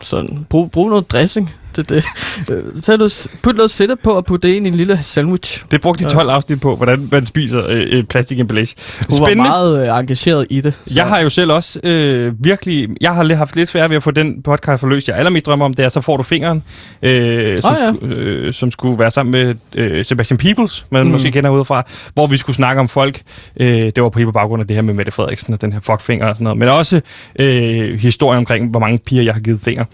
sådan, 0.00 0.46
brug, 0.50 0.70
brug 0.70 0.88
noget 0.90 1.10
dressing. 1.12 1.50
Det, 1.76 1.88
det. 1.88 2.04
Øh, 2.50 2.62
Så 2.80 2.96
du 2.96 3.08
put 3.42 3.56
noget 3.56 3.70
sætte 3.70 3.96
på 3.96 4.10
og 4.10 4.26
putte 4.26 4.48
det 4.48 4.54
ind 4.54 4.66
i 4.66 4.68
en 4.68 4.74
lille 4.74 4.98
sandwich. 5.02 5.64
Det 5.70 5.80
brugte 5.80 6.04
de 6.04 6.10
12 6.10 6.30
afsnit 6.30 6.60
på, 6.60 6.76
hvordan 6.76 7.08
man 7.12 7.24
spiser 7.26 7.62
øh, 7.68 8.04
plastikemballage. 8.04 8.74
Hun 9.10 9.20
var 9.20 9.34
meget 9.34 9.82
øh, 9.88 9.98
engageret 9.98 10.46
i 10.50 10.60
det. 10.60 10.74
Så. 10.86 10.92
Jeg 10.96 11.06
har 11.06 11.20
jo 11.20 11.30
selv 11.30 11.52
også 11.52 11.80
øh, 11.84 12.44
virkelig... 12.44 12.88
Jeg 13.00 13.14
har 13.14 13.34
haft 13.34 13.56
lidt 13.56 13.68
svært 13.68 13.90
ved 13.90 13.96
at 13.96 14.02
få 14.02 14.10
den 14.10 14.42
podcast 14.42 14.80
forløst, 14.80 15.08
jeg 15.08 15.16
allermest 15.16 15.46
drømmer 15.46 15.64
om, 15.64 15.74
det 15.74 15.84
er, 15.84 15.88
så 15.88 16.00
får 16.00 16.16
du 16.16 16.22
fingeren, 16.22 16.62
øh, 17.02 17.56
som, 17.60 17.74
Ah, 17.74 17.80
ja. 17.82 17.92
sku, 17.94 18.06
øh, 18.06 18.54
som 18.54 18.70
skulle 18.70 18.98
være 18.98 19.10
sammen 19.10 19.30
med 19.30 19.54
øh, 19.74 20.04
Sebastian 20.04 20.38
Peebles, 20.38 20.84
man 20.90 21.06
mm. 21.06 21.12
måske 21.12 21.30
kender 21.30 21.50
udefra, 21.50 21.82
hvor 22.14 22.26
vi 22.26 22.36
skulle 22.36 22.56
snakke 22.56 22.80
om 22.80 22.88
folk. 22.88 23.22
Øh, 23.60 23.66
det 23.68 24.02
var 24.02 24.08
på 24.08 24.20
på 24.24 24.32
baggrund 24.32 24.60
af 24.60 24.66
det 24.66 24.76
her 24.76 24.82
med 24.82 24.94
Mette 24.94 25.12
Frederiksen 25.12 25.54
og 25.54 25.60
den 25.60 25.72
her 25.72 25.80
fuckfinger 25.80 26.26
og 26.26 26.36
sådan 26.36 26.44
noget, 26.44 26.58
men 26.58 26.68
også 26.68 27.00
øh, 27.38 27.98
historien 27.98 28.38
omkring, 28.38 28.70
hvor 28.70 28.80
mange 28.80 28.98
piger 29.06 29.22
jeg 29.22 29.34
har 29.34 29.40
givet 29.40 29.60
fingre. 29.60 29.84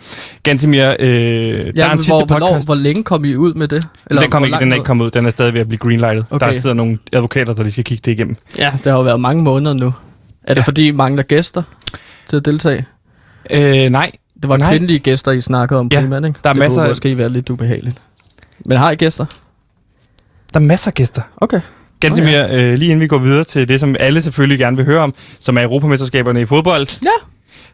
Ganske 0.42 0.68
mere... 0.68 0.96
Øh, 1.00 1.67
der 1.76 1.82
er 1.82 1.86
Ja, 1.86 1.92
en 1.92 1.96
hvor, 1.98 2.02
sidste 2.04 2.24
hvornår, 2.26 2.48
podcast. 2.48 2.68
hvor 2.68 2.74
længe 2.74 3.04
kom 3.04 3.24
I 3.24 3.34
ud 3.36 3.54
med 3.54 3.68
det? 3.68 3.88
Eller 4.10 4.20
den, 4.22 4.30
kom 4.30 4.40
hvor 4.40 4.46
ikke, 4.46 4.58
den 4.58 4.72
er 4.72 4.76
ud? 4.76 4.78
ikke 4.78 4.86
kommet 4.86 5.04
ud. 5.04 5.10
Den 5.10 5.26
er 5.26 5.30
stadig 5.30 5.54
ved 5.54 5.60
at 5.60 5.68
blive 5.68 5.78
greenlightet. 5.78 6.24
Okay. 6.30 6.46
Der 6.46 6.52
sidder 6.52 6.74
nogle 6.74 6.98
advokater, 7.12 7.52
der 7.54 7.62
lige 7.62 7.72
skal 7.72 7.84
kigge 7.84 8.02
det 8.04 8.12
igennem. 8.12 8.36
Ja, 8.58 8.72
det 8.84 8.92
har 8.92 8.98
jo 8.98 9.04
været 9.04 9.20
mange 9.20 9.42
måneder 9.42 9.74
nu. 9.74 9.86
Er 10.44 10.54
det 10.54 10.56
Ja. 10.56 10.66
fordi, 10.66 10.86
I 10.86 10.90
mangler 10.90 11.22
gæster 11.22 11.62
til 12.28 12.36
at 12.36 12.44
deltage? 12.44 12.86
Øh, 13.54 13.90
nej, 13.90 14.10
Det 14.42 14.48
var 14.48 14.56
Nej. 14.56 14.70
kvindelige 14.70 14.98
gæster, 14.98 15.32
I 15.32 15.40
snakkede 15.40 15.80
om 15.80 15.88
Ja, 15.92 16.00
primært, 16.00 16.24
ikke? 16.24 16.38
der 16.44 16.48
er 16.48 16.52
det 16.54 16.60
masser 16.60 16.76
kunne 16.78 16.84
af- 16.84 16.90
måske 16.90 17.18
være 17.18 17.28
lidt 17.28 17.50
ubehageligt. 17.50 17.96
Men 18.66 18.78
har 18.78 18.90
I 18.90 18.94
gæster? 18.94 19.24
der 20.54 20.60
er 20.60 20.64
masser 20.64 20.90
af 20.90 20.94
gæster. 20.94 21.22
Okay. 21.36 21.60
Ganske 22.00 22.22
Okay. 22.22 22.32
mere, 22.32 22.50
øh, 22.72 22.74
lige 22.74 22.88
inden 22.90 23.00
vi 23.00 23.06
går 23.06 23.18
videre 23.18 23.44
til 23.44 23.68
det, 23.68 23.80
som 23.80 23.96
alle 24.00 24.22
selvfølgelig 24.22 24.58
gerne 24.58 24.76
vil 24.76 24.86
høre 24.86 25.00
om, 25.00 25.14
som 25.40 25.58
er 25.58 25.62
Europamesterskaberne 25.62 26.40
i 26.40 26.46
fodbold. 26.46 26.86
Ja. 27.04 27.08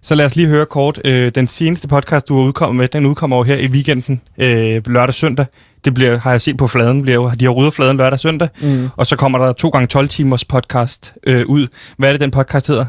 Så 0.04 0.14
lad 0.14 0.24
os 0.26 0.36
lige 0.36 0.48
høre 0.48 0.66
kort. 0.66 1.00
Øh, 1.04 1.32
den 1.34 1.46
seneste 1.46 1.88
podcast, 1.88 2.28
du 2.28 2.38
har 2.38 2.46
udkommet 2.46 2.76
med, 2.76 2.88
den 2.88 3.06
udkommer 3.06 3.36
jo 3.36 3.42
her 3.42 3.56
i 3.56 3.66
weekenden, 3.66 4.20
øh, 4.38 4.82
lørdag 4.86 5.14
søndag. 5.14 5.46
Det 5.84 5.94
bliver, 5.94 6.18
har 6.18 6.30
jeg 6.30 6.40
set 6.40 6.56
på 6.56 6.68
fladen, 6.68 7.02
bliver 7.02 7.14
jo, 7.14 7.30
de 7.40 7.44
har 7.44 7.52
ryddet 7.52 7.74
fladen 7.74 7.96
lørdag 7.96 8.12
og 8.12 8.20
søndag. 8.20 8.48
Mm. 8.62 8.88
Og 8.96 9.06
så 9.06 9.16
kommer 9.16 9.38
der 9.38 9.52
to 9.52 9.68
gange 9.68 9.86
12 9.86 10.08
timers 10.08 10.44
podcast 10.44 11.12
øh, 11.26 11.46
ud. 11.46 11.66
Hvad 11.96 12.08
er 12.08 12.12
det, 12.12 12.20
den 12.20 12.30
podcast 12.30 12.66
hedder? 12.66 12.86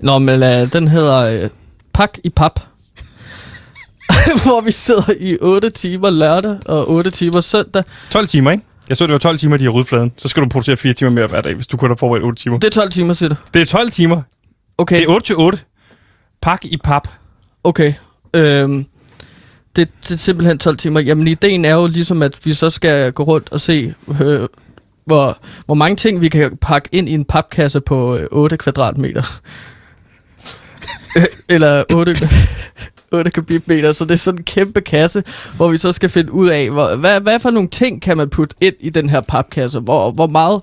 Nå, 0.00 0.18
men 0.18 0.42
uh, 0.42 0.72
den 0.72 0.88
hedder 0.88 1.16
øh, 1.16 1.50
Pak 1.92 2.18
i 2.24 2.28
pap. 2.28 2.60
Hvor 4.44 4.60
vi 4.60 4.70
sidder 4.72 5.12
i 5.20 5.38
8 5.40 5.70
timer 5.70 6.10
lørdag 6.10 6.58
og 6.66 6.90
8 6.90 7.10
timer 7.10 7.40
søndag. 7.40 7.84
12 8.10 8.28
timer, 8.28 8.50
ikke? 8.50 8.64
Jeg 8.88 8.96
så, 8.96 9.06
det 9.06 9.12
var 9.12 9.18
12 9.18 9.38
timer, 9.38 9.56
de 9.56 9.64
har 9.64 9.70
ryddet 9.70 9.88
fladen. 9.88 10.12
Så 10.16 10.28
skal 10.28 10.42
du 10.42 10.48
producere 10.48 10.76
4 10.76 10.92
timer 10.92 11.10
mere 11.10 11.26
hver 11.26 11.40
dag, 11.40 11.54
hvis 11.54 11.66
du 11.66 11.76
kun 11.76 11.90
har 11.90 11.96
forberedt 11.96 12.24
8 12.24 12.42
timer. 12.42 12.58
Det 12.58 12.66
er 12.66 12.70
12 12.70 12.90
timer, 12.90 13.14
siger 13.14 13.28
du? 13.28 13.36
Det 13.54 13.62
er 13.62 13.66
12 13.66 13.90
timer. 13.90 14.20
Okay, 14.78 14.96
Det 14.96 15.04
er 15.04 15.08
8 15.08 15.26
til 15.26 15.36
8. 15.36 15.58
Pak 16.42 16.64
i 16.64 16.76
pap. 16.84 17.08
okay. 17.64 17.92
Øhm, 18.36 18.86
det, 19.76 19.88
det 20.02 20.10
er 20.10 20.16
simpelthen 20.16 20.58
12 20.58 20.76
timer. 20.76 21.00
Jamen, 21.00 21.28
ideen 21.28 21.64
er 21.64 21.74
jo 21.74 21.86
ligesom, 21.86 22.22
at 22.22 22.46
vi 22.46 22.54
så 22.54 22.70
skal 22.70 23.12
gå 23.12 23.22
rundt 23.22 23.52
og 23.52 23.60
se, 23.60 23.94
øh, 24.22 24.48
hvor, 25.06 25.38
hvor 25.66 25.74
mange 25.74 25.96
ting 25.96 26.20
vi 26.20 26.28
kan 26.28 26.56
pakke 26.60 26.88
ind 26.92 27.08
i 27.08 27.12
en 27.12 27.24
papkasse 27.24 27.80
på 27.80 28.16
øh, 28.16 28.26
8 28.30 28.56
kvadratmeter. 28.56 29.40
Eller 31.48 31.84
8, 31.94 32.16
8 33.14 33.30
kubikmeter, 33.30 33.92
så 33.92 34.04
det 34.04 34.10
er 34.10 34.16
sådan 34.16 34.40
en 34.40 34.44
kæmpe 34.44 34.80
kasse, 34.80 35.22
hvor 35.56 35.68
vi 35.68 35.78
så 35.78 35.92
skal 35.92 36.08
finde 36.08 36.32
ud 36.32 36.48
af, 36.48 36.70
hvor, 36.70 36.96
hvad, 36.96 37.20
hvad 37.20 37.38
for 37.38 37.50
nogle 37.50 37.68
ting 37.68 38.02
kan 38.02 38.16
man 38.16 38.28
putte 38.28 38.56
ind 38.60 38.74
i 38.80 38.90
den 38.90 39.10
her 39.10 39.20
papkasse? 39.20 39.78
Hvor, 39.78 40.10
hvor 40.10 40.26
meget... 40.26 40.60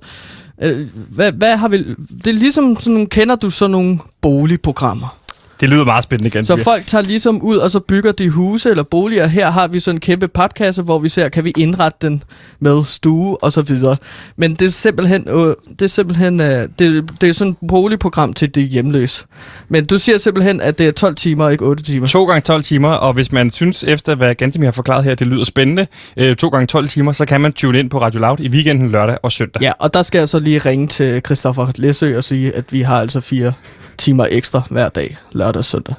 Øh, 0.62 0.88
hvad, 0.93 1.31
hvad 1.31 1.58
har 1.58 1.67
vi... 1.67 1.77
Det 2.24 2.27
er 2.27 2.34
ligesom 2.34 2.77
sådan 2.79 2.93
nogle... 2.93 3.08
Kender 3.08 3.36
du 3.36 3.50
sådan 3.50 3.72
nogle 3.72 4.00
boligprogrammer? 4.22 5.20
Det 5.61 5.69
lyder 5.69 5.85
meget 5.85 6.03
spændende, 6.03 6.29
ganske 6.29 6.57
Så 6.57 6.63
folk 6.63 6.87
tager 6.87 7.01
ligesom 7.01 7.41
ud, 7.41 7.57
og 7.57 7.71
så 7.71 7.79
bygger 7.79 8.11
de 8.11 8.29
huse 8.29 8.69
eller 8.69 8.83
boliger. 8.83 9.27
Her 9.27 9.51
har 9.51 9.67
vi 9.67 9.79
sådan 9.79 9.95
en 9.95 9.99
kæmpe 9.99 10.27
papkasse, 10.27 10.81
hvor 10.81 10.99
vi 10.99 11.09
ser, 11.09 11.29
kan 11.29 11.43
vi 11.43 11.53
indrette 11.57 11.97
den 12.01 12.23
med 12.59 12.83
stue 12.83 13.43
og 13.43 13.51
så 13.51 13.61
videre. 13.61 13.97
Men 14.35 14.55
det 14.55 14.65
er 14.65 14.69
simpelthen, 14.69 15.27
øh, 15.29 15.55
det 15.69 15.81
er 15.81 15.87
simpelthen 15.87 16.39
øh, 16.39 16.67
det, 16.79 17.09
det 17.21 17.29
er 17.29 17.33
sådan 17.33 17.51
et 17.51 17.67
boligprogram 17.67 18.33
til 18.33 18.55
de 18.55 18.61
hjemløse. 18.61 19.25
Men 19.69 19.85
du 19.85 19.97
siger 19.97 20.17
simpelthen, 20.17 20.61
at 20.61 20.77
det 20.77 20.87
er 20.87 20.91
12 20.91 21.15
timer 21.15 21.45
og 21.45 21.51
ikke 21.51 21.65
8 21.65 21.83
timer. 21.83 22.07
To 22.07 22.25
gange 22.25 22.41
12 22.41 22.63
timer, 22.63 22.89
og 22.89 23.13
hvis 23.13 23.31
man 23.31 23.51
synes, 23.51 23.83
efter 23.83 24.15
hvad 24.15 24.35
Gantemir 24.35 24.67
har 24.67 24.71
forklaret 24.71 25.03
her, 25.03 25.15
det 25.15 25.27
lyder 25.27 25.43
spændende, 25.43 25.87
øh, 26.17 26.35
to 26.35 26.49
gange 26.49 26.67
12 26.67 26.89
timer, 26.89 27.11
så 27.11 27.25
kan 27.25 27.41
man 27.41 27.53
tune 27.53 27.79
ind 27.79 27.89
på 27.89 28.01
Radio 28.01 28.19
Loud 28.19 28.39
i 28.39 28.49
weekenden 28.49 28.91
lørdag 28.91 29.17
og 29.23 29.31
søndag. 29.31 29.61
Ja, 29.61 29.71
og 29.79 29.93
der 29.93 30.01
skal 30.01 30.19
jeg 30.19 30.29
så 30.29 30.39
lige 30.39 30.59
ringe 30.59 30.87
til 30.87 31.21
Christoffer 31.25 31.67
Læsø 31.75 32.17
og 32.17 32.24
sige, 32.24 32.55
at 32.55 32.74
vi 32.74 32.81
har 32.81 33.00
altså 33.00 33.19
fire 33.21 33.53
timer 33.97 34.27
ekstra 34.31 34.61
hver 34.69 34.89
dag, 34.89 35.17
lørdag 35.31 35.50
og 35.57 35.66
søndag. 35.66 35.96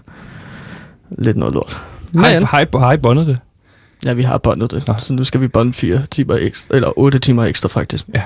Lidt 1.10 1.36
noget 1.36 1.54
lort. 1.54 1.80
Hej, 2.14 2.34
Men, 2.34 2.46
hej, 2.46 2.66
hej, 2.74 2.96
bondet 2.96 3.26
det. 3.26 3.38
ja, 4.04 4.12
vi 4.12 4.22
har 4.22 4.38
bondet 4.38 4.70
det, 4.70 4.88
Nå. 4.88 4.94
så 4.98 5.12
nu 5.12 5.24
skal 5.24 5.40
vi 5.40 5.48
bonde 5.48 5.72
fire 5.72 6.02
timer 6.10 6.34
ekstra, 6.36 6.74
eller 6.76 6.98
otte 6.98 7.18
timer 7.18 7.44
ekstra 7.44 7.68
faktisk. 7.68 8.04
Ja. 8.14 8.22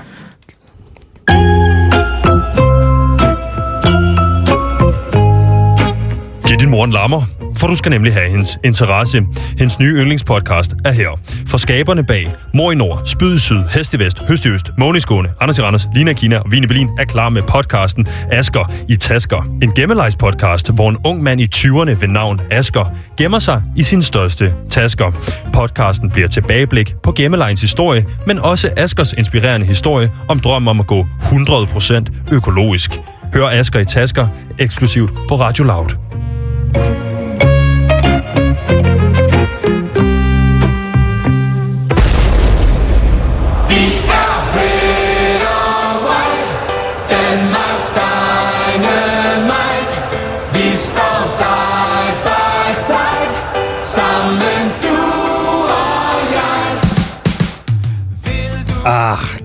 Giv 6.47 6.57
din 6.57 6.69
mor 6.69 6.85
en 6.85 6.91
lammer, 6.91 7.21
for 7.57 7.67
du 7.67 7.75
skal 7.75 7.89
nemlig 7.89 8.13
have 8.13 8.29
hendes 8.29 8.59
interesse. 8.63 9.21
Hendes 9.57 9.79
nye 9.79 9.93
yndlingspodcast 9.93 10.75
er 10.85 10.91
her. 10.91 11.19
For 11.47 11.57
skaberne 11.57 12.05
bag 12.05 12.31
Mor 12.53 12.71
i 12.71 12.75
Nord, 12.75 13.01
Spyd 13.05 13.33
i 13.33 13.39
Syd, 13.39 13.63
Hest 13.73 13.93
i 13.93 13.99
Vest, 13.99 14.19
Høst 14.27 14.45
i 14.45 14.49
Øst, 14.49 14.71
Måne 14.77 14.97
i 14.97 14.99
Skåne, 14.99 15.29
Anders 15.41 15.59
i 15.59 15.61
Randers, 15.61 15.87
Lina 15.93 16.13
Kina 16.13 16.37
og 16.37 16.51
Vine 16.51 16.67
Berlin 16.67 16.89
er 16.99 17.05
klar 17.05 17.29
med 17.29 17.41
podcasten 17.41 18.07
Asker 18.31 18.71
i 18.89 18.95
Tasker. 18.95 19.41
En 19.61 19.71
gemmelejspodcast, 19.73 20.73
hvor 20.73 20.89
en 20.89 20.97
ung 21.03 21.23
mand 21.23 21.41
i 21.41 21.47
20'erne 21.55 22.01
ved 22.01 22.07
navn 22.07 22.41
Asker 22.51 22.85
gemmer 23.17 23.39
sig 23.39 23.61
i 23.75 23.83
sin 23.83 24.01
største 24.01 24.53
tasker. 24.69 25.11
Podcasten 25.53 26.09
bliver 26.09 26.27
tilbageblik 26.27 26.95
på 27.03 27.11
gemmelejens 27.11 27.61
historie, 27.61 28.05
men 28.27 28.39
også 28.39 28.69
Askers 28.77 29.13
inspirerende 29.13 29.67
historie 29.67 30.11
om 30.27 30.39
drømmen 30.39 30.67
om 30.67 30.79
at 30.79 30.87
gå 30.87 31.07
100% 31.21 32.05
økologisk. 32.31 32.99
Hør 33.33 33.47
Asker 33.47 33.79
i 33.79 33.85
Tasker 33.85 34.27
eksklusivt 34.59 35.13
på 35.29 35.35
Radio 35.35 35.63
Loud. 35.63 36.26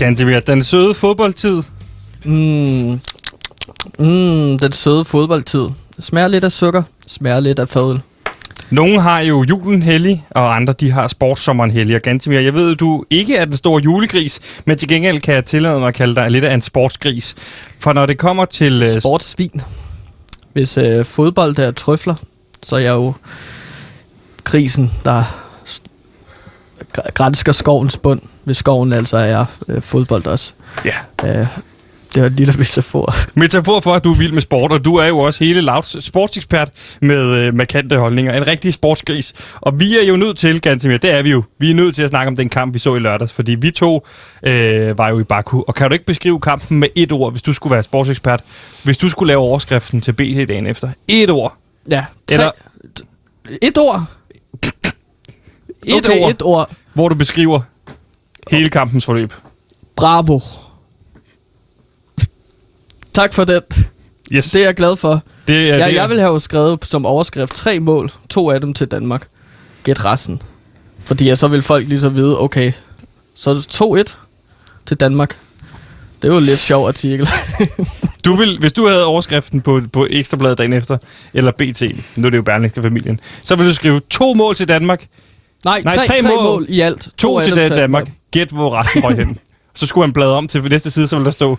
Gantemir, 0.03 0.41
den 0.41 0.63
søde 0.63 0.95
fodboldtid. 0.95 1.63
Mm. 2.25 3.01
Mm, 3.99 4.59
den 4.59 4.73
søde 4.73 5.05
fodboldtid. 5.05 5.69
Smager 6.01 6.29
lidt 6.29 6.45
af 6.45 6.53
sukker, 6.53 6.83
smager 7.07 7.41
lidt 7.41 7.59
af 7.59 7.69
fadøl. 7.69 8.01
Nogle 8.71 9.01
har 9.01 9.21
jo 9.21 9.45
julen 9.49 9.83
hellig, 9.83 10.27
og 10.31 10.57
andre 10.57 10.73
de 10.73 10.93
har 10.93 11.09
sportssommeren 11.09 11.71
hellig. 11.71 11.97
Og 11.97 12.03
Gantemir, 12.03 12.41
jeg 12.41 12.55
ved, 12.55 12.77
du 12.77 13.05
ikke 13.11 13.37
er 13.37 13.45
den 13.45 13.57
store 13.57 13.83
julegris, 13.83 14.41
men 14.65 14.79
til 14.79 14.89
gengæld 14.89 15.21
kan 15.21 15.35
jeg 15.35 15.45
tillade 15.45 15.79
mig 15.81 15.89
at 15.89 15.95
kalde 15.95 16.15
dig 16.15 16.31
lidt 16.31 16.45
af 16.45 16.55
en 16.55 16.63
sportsgris. 16.63 17.35
For 17.79 17.93
når 17.93 18.07
det 18.07 18.19
kommer 18.19 18.45
til... 18.45 18.83
øh, 18.83 19.01
Sportsvin. 19.01 19.61
Hvis 20.53 20.79
øh, 20.79 21.05
fodbold 21.05 21.59
er 21.59 21.71
trøfler, 21.71 22.15
så 22.63 22.77
er 22.77 22.81
jeg 22.81 22.93
jo 22.93 23.13
grisen, 24.45 24.91
der 25.05 25.42
grænsker 27.15 27.53
skovens 27.53 27.97
bund, 27.97 28.21
hvis 28.45 28.57
skoven 28.57 28.93
altså 28.93 29.17
er 29.17 29.45
øh, 29.69 29.83
fodbold 29.83 30.27
også. 30.27 30.53
Ja, 30.85 30.95
Øh, 31.25 31.47
det 32.15 32.23
er 32.23 32.27
en 32.27 32.33
lille 32.37 32.53
metafor. 32.59 33.15
metafor 33.41 33.81
for, 33.81 33.95
at 33.95 34.05
du 34.05 34.13
er 34.13 34.17
vild 34.19 34.33
med 34.33 34.43
sport, 34.43 34.73
og 34.73 34.85
du 34.85 34.95
er 34.97 35.07
jo 35.07 35.19
også 35.19 35.45
hele 35.45 35.61
Louds 35.61 36.05
sportsekspert 36.05 36.71
med 37.01 37.37
øh, 37.39 37.55
markante 37.55 37.97
holdninger. 37.99 38.33
En 38.33 38.47
rigtig 38.47 38.73
sportsgris. 38.73 39.33
Og 39.61 39.81
vi 39.81 39.99
er 39.99 40.03
jo 40.09 40.17
nødt 40.17 40.39
til, 40.39 40.61
Gantemir, 40.61 40.97
det 40.97 41.11
er 41.11 41.23
vi 41.23 41.31
jo. 41.31 41.43
Vi 41.59 41.71
er 41.71 41.75
nødt 41.75 41.95
til 41.95 42.03
at 42.03 42.09
snakke 42.09 42.29
om 42.29 42.37
den 42.37 42.49
kamp, 42.49 42.75
vi 42.75 42.79
så 42.79 42.95
i 42.95 42.99
lørdags, 42.99 43.33
fordi 43.33 43.55
vi 43.55 43.71
to 43.71 44.07
øh, 44.43 44.99
var 44.99 45.09
jo 45.09 45.19
i 45.19 45.25
Baku. 45.25 45.63
Og 45.69 45.75
kan 45.75 45.89
du 45.89 45.93
ikke 45.93 46.05
beskrive 46.05 46.41
kampen 46.41 46.79
med 46.79 46.89
et 46.97 47.13
ord, 47.13 47.33
hvis 47.33 47.43
du 47.43 47.53
skulle 47.53 47.73
være 47.75 47.83
sportsekspert? 47.83 48.43
Hvis 48.85 48.99
du 48.99 49.09
skulle 49.09 49.29
lave 49.29 49.41
overskriften 49.41 50.01
til 50.01 50.13
BT 50.13 50.49
dagen 50.49 50.67
efter. 50.67 50.89
Et 51.09 51.31
ord. 51.31 51.57
Ja. 51.91 52.05
Tre, 52.29 52.35
Eller- 52.37 52.51
et 53.63 53.79
ord. 53.79 54.05
Et 55.85 55.95
okay, 56.07 56.21
ord, 56.21 56.31
et 56.31 56.43
ord. 56.43 56.71
Hvor 56.95 57.09
du 57.09 57.15
beskriver 57.15 57.61
hele 58.51 58.69
kampens 58.69 59.05
forløb. 59.05 59.33
Bravo. 59.97 60.41
tak 63.13 63.33
for 63.35 63.45
den. 63.45 63.63
Yes, 64.33 64.51
Det 64.51 64.61
er 64.61 64.65
jeg 64.65 64.75
glad 64.75 64.97
for. 64.97 65.23
det 65.49 65.71
er 65.71 65.77
Ja, 65.77 65.87
det. 65.87 65.95
jeg 65.95 66.09
vil 66.09 66.21
have 66.21 66.41
skrevet 66.41 66.85
som 66.87 67.07
overskrift 67.07 67.55
tre 67.55 67.81
mål, 67.81 68.11
to 68.31 68.51
af 68.51 68.61
dem 68.61 68.75
til 68.75 68.87
Danmark. 68.87 69.29
Gæt 69.85 70.05
resten. 70.05 70.43
Fordi 71.01 71.25
ja, 71.25 71.35
så 71.35 71.49
vil 71.49 71.63
folk 71.63 71.89
lige 71.89 72.01
så 72.01 72.09
vide, 72.09 72.41
okay, 72.41 72.73
så 73.35 73.51
er 73.51 73.55
det 73.55 74.11
2-1 74.11 74.17
til 74.87 74.97
Danmark. 74.97 75.39
Det 76.23 76.29
er 76.29 76.33
jo 76.33 76.39
en 76.39 76.45
lidt 76.45 76.59
sjov 76.59 76.89
artikel. 76.89 77.29
Du 78.25 78.35
vil, 78.35 78.59
hvis 78.59 78.73
du 78.73 78.87
havde 78.89 79.05
overskriften 79.05 79.61
på, 79.61 79.81
på 79.93 80.07
Ekstrabladet 80.11 80.59
dagen 80.59 80.73
efter, 80.73 80.99
eller 81.35 81.53
BT, 81.53 81.83
nu 82.19 82.27
er 82.27 82.31
det 82.31 82.37
jo 82.37 82.43
Berlingske 82.43 82.83
familien, 82.83 83.21
så 83.43 83.55
ville 83.57 83.71
du 83.71 83.75
skrive 83.75 84.01
to 84.11 84.35
mål 84.35 84.55
til 84.57 84.69
Danmark, 84.69 85.07
Nej, 85.65 85.83
Nej, 85.85 85.97
tre, 85.97 86.07
tre 86.07 86.21
tre, 86.23 86.29
mål. 86.35 86.45
mål. 86.45 86.67
i 86.69 86.81
alt. 86.81 87.09
to, 87.19 87.39
af 87.39 87.45
til 87.45 87.57
Danmark. 87.57 88.13
Gæt, 88.31 88.49
hvor 88.49 88.75
resten 88.75 89.05
røg 89.05 89.17
hen. 89.17 89.39
Så 89.75 89.87
skulle 89.87 90.05
han 90.07 90.13
bladre 90.13 90.33
om 90.33 90.49
til 90.49 90.63
næste 90.63 90.91
side, 90.91 91.09
så 91.09 91.17
ville 91.17 91.25
der 91.25 91.31
stå, 91.31 91.59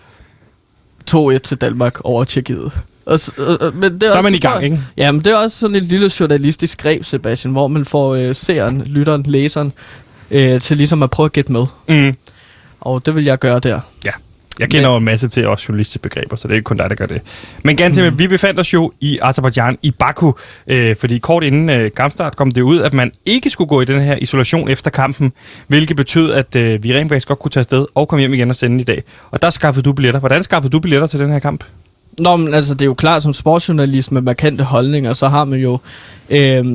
2-1 1.10 1.38
til 1.38 1.56
Danmark 1.60 2.00
over 2.04 2.24
Tjekkiet. 2.24 2.72
Og, 3.06 3.18
øh, 3.38 3.76
men 3.76 3.94
det 3.94 4.02
er 4.02 4.08
så 4.08 4.14
er 4.14 4.18
også, 4.18 4.22
man 4.30 4.34
i 4.34 4.38
gang, 4.38 4.64
ikke? 4.64 4.80
Ja, 4.96 5.12
men 5.12 5.20
det 5.24 5.32
er 5.32 5.36
også 5.36 5.58
sådan 5.58 5.76
et 5.76 5.82
lille 5.82 6.10
journalistisk 6.20 6.78
greb, 6.78 7.04
Sebastian, 7.04 7.52
hvor 7.52 7.68
man 7.68 7.84
får 7.84 8.14
øh, 8.14 8.34
seeren, 8.34 8.82
lytteren, 8.86 9.22
læseren 9.22 9.72
øh, 10.30 10.60
til 10.60 10.76
ligesom 10.76 11.02
at 11.02 11.10
prøve 11.10 11.24
at 11.24 11.32
gætte 11.32 11.52
med. 11.52 11.66
Mm. 11.88 12.14
Og 12.80 13.06
det 13.06 13.14
vil 13.14 13.24
jeg 13.24 13.38
gøre 13.38 13.58
der. 13.58 13.80
Ja. 14.04 14.10
Jeg 14.58 14.70
kender 14.70 14.88
jo 14.88 14.96
en 14.96 15.04
masse 15.04 15.28
til 15.28 15.46
også 15.46 15.66
journalistiske 15.68 15.98
begreber, 15.98 16.36
så 16.36 16.48
det 16.48 16.52
er 16.52 16.56
ikke 16.56 16.64
kun 16.64 16.76
dig, 16.76 16.90
der 16.90 16.96
gør 16.96 17.06
det. 17.06 17.22
Men 17.62 17.76
ganske 17.76 18.10
mm. 18.10 18.18
vi 18.18 18.28
befandt 18.28 18.60
os 18.60 18.72
jo 18.72 18.92
i 19.00 19.18
Azerbaijan, 19.22 19.78
i 19.82 19.90
Baku, 19.90 20.32
øh, 20.66 20.96
fordi 20.96 21.18
kort 21.18 21.44
inden 21.44 21.70
øh, 21.70 21.90
kampstart 21.96 22.36
kom 22.36 22.50
det 22.50 22.62
ud, 22.62 22.80
at 22.80 22.94
man 22.94 23.12
ikke 23.24 23.50
skulle 23.50 23.68
gå 23.68 23.80
i 23.80 23.84
den 23.84 24.00
her 24.00 24.16
isolation 24.16 24.68
efter 24.68 24.90
kampen, 24.90 25.32
hvilket 25.66 25.96
betød, 25.96 26.32
at 26.32 26.56
øh, 26.56 26.82
vi 26.82 26.94
rent 26.94 27.08
faktisk 27.08 27.28
godt 27.28 27.38
kunne 27.38 27.50
tage 27.50 27.60
afsted 27.60 27.86
og 27.94 28.08
komme 28.08 28.20
hjem 28.20 28.34
igen 28.34 28.50
og 28.50 28.56
sende 28.56 28.80
i 28.80 28.84
dag. 28.84 29.02
Og 29.30 29.42
der 29.42 29.50
skaffede 29.50 29.82
du 29.82 29.92
billetter. 29.92 30.20
Hvordan 30.20 30.42
skaffede 30.42 30.72
du 30.72 30.78
billetter 30.78 31.06
til 31.06 31.20
den 31.20 31.30
her 31.30 31.38
kamp? 31.38 31.64
Nå, 32.18 32.36
men 32.36 32.54
altså, 32.54 32.74
det 32.74 32.82
er 32.82 32.86
jo 32.86 32.94
klart, 32.94 33.22
som 33.22 33.32
sportsjournalist 33.32 34.12
med 34.12 34.22
markante 34.22 34.64
holdninger, 34.64 35.12
så 35.12 35.28
har 35.28 35.44
man 35.44 35.58
jo 35.58 35.78
øh, 36.30 36.66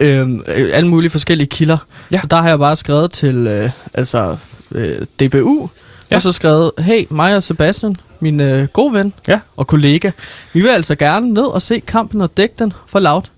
øh, 0.00 0.28
alle 0.72 0.88
mulige 0.88 1.10
forskellige 1.10 1.46
kilder. 1.46 1.78
Ja. 2.12 2.20
Så 2.20 2.26
der 2.26 2.36
har 2.36 2.48
jeg 2.48 2.58
bare 2.58 2.76
skrevet 2.76 3.12
til 3.12 3.46
øh, 3.46 3.70
altså, 3.94 4.36
øh, 4.74 5.06
DBU, 5.20 5.70
Ja. 6.12 6.14
ja. 6.14 6.16
og 6.16 6.22
så 6.22 6.32
skrevet, 6.32 6.70
hey, 6.78 7.06
mig 7.10 7.36
og 7.36 7.42
Sebastian, 7.42 7.94
min 8.20 8.40
øh, 8.40 8.68
gode 8.72 8.94
ven 8.94 9.14
Ja. 9.28 9.40
og 9.56 9.66
kollega, 9.66 10.10
vi 10.52 10.60
vil 10.60 10.68
altså 10.68 10.94
gerne 10.94 11.32
ned 11.34 11.44
og 11.44 11.62
se 11.62 11.80
kampen 11.80 12.20
og 12.20 12.36
dække 12.36 12.54
den 12.58 12.72
for 12.86 12.98
lavt. 12.98 13.32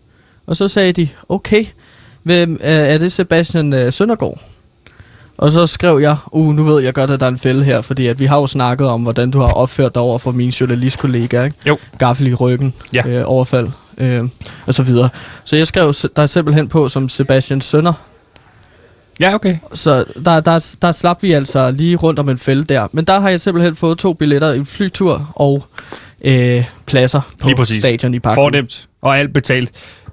Og 0.46 0.56
så 0.56 0.68
sagde 0.68 0.92
de, 0.92 1.08
okay, 1.28 1.64
hvem, 2.22 2.52
øh, 2.52 2.58
er 2.70 2.98
det 2.98 3.12
Sebastian 3.12 3.72
øh, 3.72 3.92
Søndergaard? 3.92 4.40
Og 5.38 5.50
så 5.50 5.66
skrev 5.66 5.98
jeg, 5.98 6.16
uh, 6.32 6.54
nu 6.54 6.64
ved 6.64 6.82
jeg 6.82 6.94
godt, 6.94 7.10
at 7.10 7.20
der 7.20 7.26
er 7.26 7.30
en 7.30 7.38
fælde 7.38 7.64
her, 7.64 7.82
fordi 7.82 8.06
at 8.06 8.18
vi 8.20 8.24
har 8.24 8.36
jo 8.36 8.46
snakket 8.46 8.86
om, 8.88 9.02
hvordan 9.02 9.30
du 9.30 9.38
har 9.38 9.46
opført 9.52 9.94
dig 9.94 10.02
over 10.02 10.18
for 10.18 10.30
mine 10.32 10.52
journalistkollegaer, 10.60 11.44
ikke? 11.44 11.56
Jo. 11.66 11.78
Gaffel 11.98 12.26
i 12.26 12.34
ryggen, 12.34 12.74
Ja. 12.92 13.02
øh, 13.06 13.22
overfald, 13.26 13.68
øh, 13.98 14.24
og 14.66 14.74
så 14.74 14.82
videre. 14.82 15.08
Så 15.44 15.56
jeg 15.56 15.66
skrev 15.66 15.92
dig 16.16 16.28
simpelthen 16.28 16.68
på 16.68 16.88
som 16.88 17.08
Sebastian 17.08 17.60
Sønder, 17.60 17.92
Ja, 19.20 19.34
okay. 19.34 19.56
så 19.74 20.04
der, 20.24 20.40
der, 20.40 20.76
der 20.82 20.92
slap 20.92 21.22
vi 21.22 21.32
altså 21.32 21.70
lige 21.70 21.96
rundt 21.96 22.18
om 22.18 22.28
en 22.28 22.38
fælde 22.38 22.64
der. 22.64 22.88
Men 22.92 23.04
der 23.04 23.20
har 23.20 23.28
jeg 23.28 23.40
simpelthen 23.40 23.74
fået 23.74 23.98
to 23.98 24.12
billetter, 24.12 24.52
en 24.52 24.66
flytur 24.66 25.32
og 25.34 25.64
øh, 26.24 26.64
pladser 26.86 27.20
på 27.42 27.48
Lige 27.48 27.56
præcis. 27.56 27.78
stadion 27.78 28.14
i 28.14 28.18
Baku. 28.18 28.34
Fornemt. 28.34 28.88
Og 29.02 29.18
alt 29.18 29.32
betalt. 29.32 29.70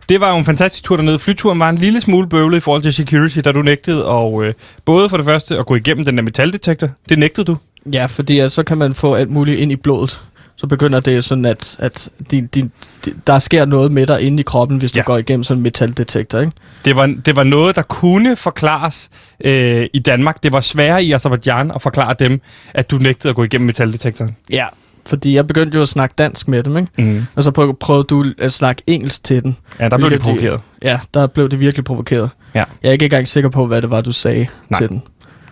Det 0.09 0.19
var 0.19 0.29
jo 0.31 0.37
en 0.37 0.45
fantastisk 0.45 0.83
tur 0.83 0.95
dernede. 0.95 1.19
Flyturen 1.19 1.59
var 1.59 1.69
en 1.69 1.77
lille 1.77 2.01
smule 2.01 2.29
bøvlet 2.29 2.57
i 2.57 2.59
forhold 2.59 2.83
til 2.83 2.93
security, 2.93 3.39
da 3.39 3.51
du 3.51 3.61
nægtede. 3.61 4.05
Og 4.05 4.43
øh, 4.45 4.53
både 4.85 5.09
for 5.09 5.17
det 5.17 5.25
første 5.25 5.57
at 5.57 5.65
gå 5.65 5.75
igennem 5.75 6.05
den 6.05 6.17
der 6.17 6.23
metaldetektor, 6.23 6.89
det 7.09 7.19
nægtede 7.19 7.45
du. 7.45 7.57
Ja, 7.93 8.05
fordi 8.05 8.49
så 8.49 8.63
kan 8.63 8.77
man 8.77 8.93
få 8.93 9.13
alt 9.13 9.29
muligt 9.29 9.59
ind 9.59 9.71
i 9.71 9.75
blodet. 9.75 10.21
Så 10.61 10.67
begynder 10.67 10.99
det 10.99 11.23
sådan, 11.23 11.45
at, 11.45 11.75
at 11.79 12.09
din, 12.31 12.47
din, 12.47 12.71
di- 13.07 13.13
der 13.27 13.39
sker 13.39 13.65
noget 13.65 13.91
med 13.91 14.07
dig 14.07 14.21
inde 14.21 14.39
i 14.39 14.43
kroppen, 14.43 14.77
hvis 14.77 14.91
du 14.91 14.97
Ja. 14.99 15.03
går 15.03 15.17
igennem 15.17 15.43
sådan 15.43 15.57
en 15.59 15.63
metaldetektor, 15.63 16.39
ikke? 16.39 16.51
Det 16.85 16.95
var, 16.95 17.15
det 17.25 17.35
var 17.35 17.43
noget, 17.43 17.75
der 17.75 17.81
kunne 17.81 18.35
forklares 18.35 19.09
øh, 19.45 19.85
i 19.93 19.99
Danmark. 19.99 20.43
Det 20.43 20.51
var 20.51 20.61
sværere 20.61 21.03
i 21.03 21.11
Azerbaijan 21.11 21.71
at 21.75 21.81
forklare 21.81 22.15
dem, 22.19 22.41
at 22.73 22.91
du 22.91 22.97
nægtede 22.97 23.29
at 23.29 23.35
gå 23.35 23.43
igennem 23.43 23.65
metaldetektoren. 23.65 24.35
Ja. 24.49 24.65
Fordi 25.05 25.35
jeg 25.35 25.47
begyndte 25.47 25.75
jo 25.75 25.81
at 25.81 25.87
snakke 25.89 26.13
dansk 26.17 26.47
med 26.47 26.63
dem, 26.63 26.77
ikke? 26.77 26.91
Mm. 26.97 27.25
Og 27.35 27.43
så 27.43 27.51
prøv, 27.51 27.77
prøvede 27.79 28.03
du 28.03 28.25
at 28.39 28.53
snakke 28.53 28.81
engelsk 28.87 29.23
til 29.23 29.43
den. 29.43 29.57
Ja, 29.79 29.89
der 29.89 29.97
blev 29.97 30.09
det 30.09 30.19
Hvilket 30.21 30.41
de- 30.41 30.47
provokeret. 30.47 30.61
Ja, 30.83 30.99
der 31.13 31.27
blev 31.27 31.49
det 31.49 31.59
virkelig 31.59 31.83
provokeret. 31.85 32.29
Ja. 32.55 32.63
Jeg 32.83 32.89
er 32.89 32.93
ikke 32.93 33.05
engang 33.05 33.27
sikker 33.27 33.49
på, 33.49 33.65
hvad 33.67 33.81
det 33.81 33.89
var, 33.89 34.01
du 34.01 34.11
sagde 34.11 34.47
Nej. 34.69 34.79
til 34.79 34.89
den. 34.89 35.03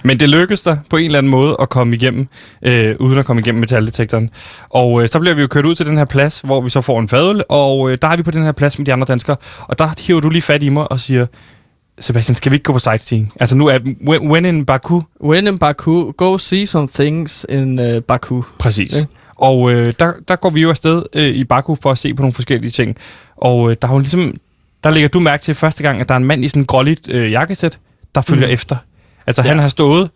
Men 0.04 0.20
det 0.20 0.30
lykkedes 0.30 0.64
dig 0.64 0.80
på 0.90 0.98
en 0.98 1.06
eller 1.06 1.18
anden 1.18 1.30
måde 1.30 1.58
at 1.60 1.70
komme 1.70 1.96
igennem, 1.96 2.28
øh, 2.62 2.96
uden 3.00 3.20
at 3.20 3.26
komme 3.26 3.42
igennem 3.42 3.60
metaldetektoren. 3.60 4.30
Og 4.70 5.04
øh, 5.04 5.10
så 5.10 5.20
bliver 5.20 5.36
vi 5.36 5.42
jo 5.42 5.48
kørt 5.48 5.66
ud 5.66 5.76
til 5.76 5.86
den 5.86 5.98
her 5.98 6.06
plads, 6.06 6.42
hvor 6.42 6.62
vi 6.62 6.70
så 6.70 6.82
får 6.82 7.00
en 7.00 7.10
fadøl, 7.10 7.44
og 7.50 7.92
øh, 7.92 7.98
der 8.02 8.08
er 8.08 8.18
vi 8.18 8.24
på 8.24 8.32
den 8.32 8.44
her 8.44 8.52
plads 8.52 8.78
med 8.78 8.86
de 8.86 8.94
andre 8.94 9.06
danskere. 9.06 9.36
Og 9.60 9.80
der 9.80 9.90
hiver 10.08 10.20
du 10.20 10.30
lige 10.30 10.42
fat 10.42 10.64
i 10.64 10.70
mig 10.70 10.92
og 10.92 11.00
siger, 11.00 11.26
Sebastian, 12.00 12.36
skal 12.36 12.52
vi 12.52 12.56
ikke 12.56 12.64
gå 12.64 12.74
på 12.74 12.80
sightseeing? 12.80 13.34
Altså 13.40 13.56
nu 13.56 13.68
er 13.68 13.80
when, 14.08 14.32
when 14.32 14.46
in 14.46 14.66
Baku, 14.66 15.02
When 15.24 15.48
in 15.48 15.60
Baku, 15.60 16.12
go 16.12 16.38
see 16.38 16.66
some 16.66 16.88
things 16.94 17.46
in 17.50 17.80
uh, 17.80 18.04
Baku. 18.04 18.42
præcis. 18.60 18.96
Ja. 18.96 19.06
Og 19.36 19.72
øh, 19.72 19.94
der, 20.00 20.12
der 20.28 20.36
går 20.36 20.50
vi 20.50 20.62
jo 20.62 20.70
afsted 20.70 21.04
øh, 21.14 21.28
i 21.28 21.44
Baku 21.44 21.76
for 21.76 21.92
at 21.92 21.98
se 21.98 22.14
på 22.14 22.22
nogle 22.22 22.34
forskellige 22.34 22.72
ting. 22.72 22.98
Og 23.38 23.72
øh, 23.72 23.78
der 23.82 23.88
er 23.88 23.94
jo 23.94 24.00
ligesom, 24.00 24.34
der 24.84 24.90
lægger 24.90 25.10
du 25.10 25.20
mærke 25.20 25.44
til 25.44 25.56
første 25.56 25.84
gang, 25.84 26.02
at 26.02 26.08
der 26.08 26.14
er 26.14 26.18
en 26.18 26.26
mand 26.26 26.46
i 26.46 26.48
sådan 26.48 26.62
en 26.62 26.66
gråligt 26.66 27.10
øh, 27.10 27.32
jakkesæt, 27.32 27.80
der 28.16 28.22
følger 28.22 28.48
mm. 28.48 28.54
efter. 28.54 28.76
Altså 29.27 29.41
Ja. 29.41 29.47
han 29.47 29.60
har 29.60 29.69
stået 29.69 30.10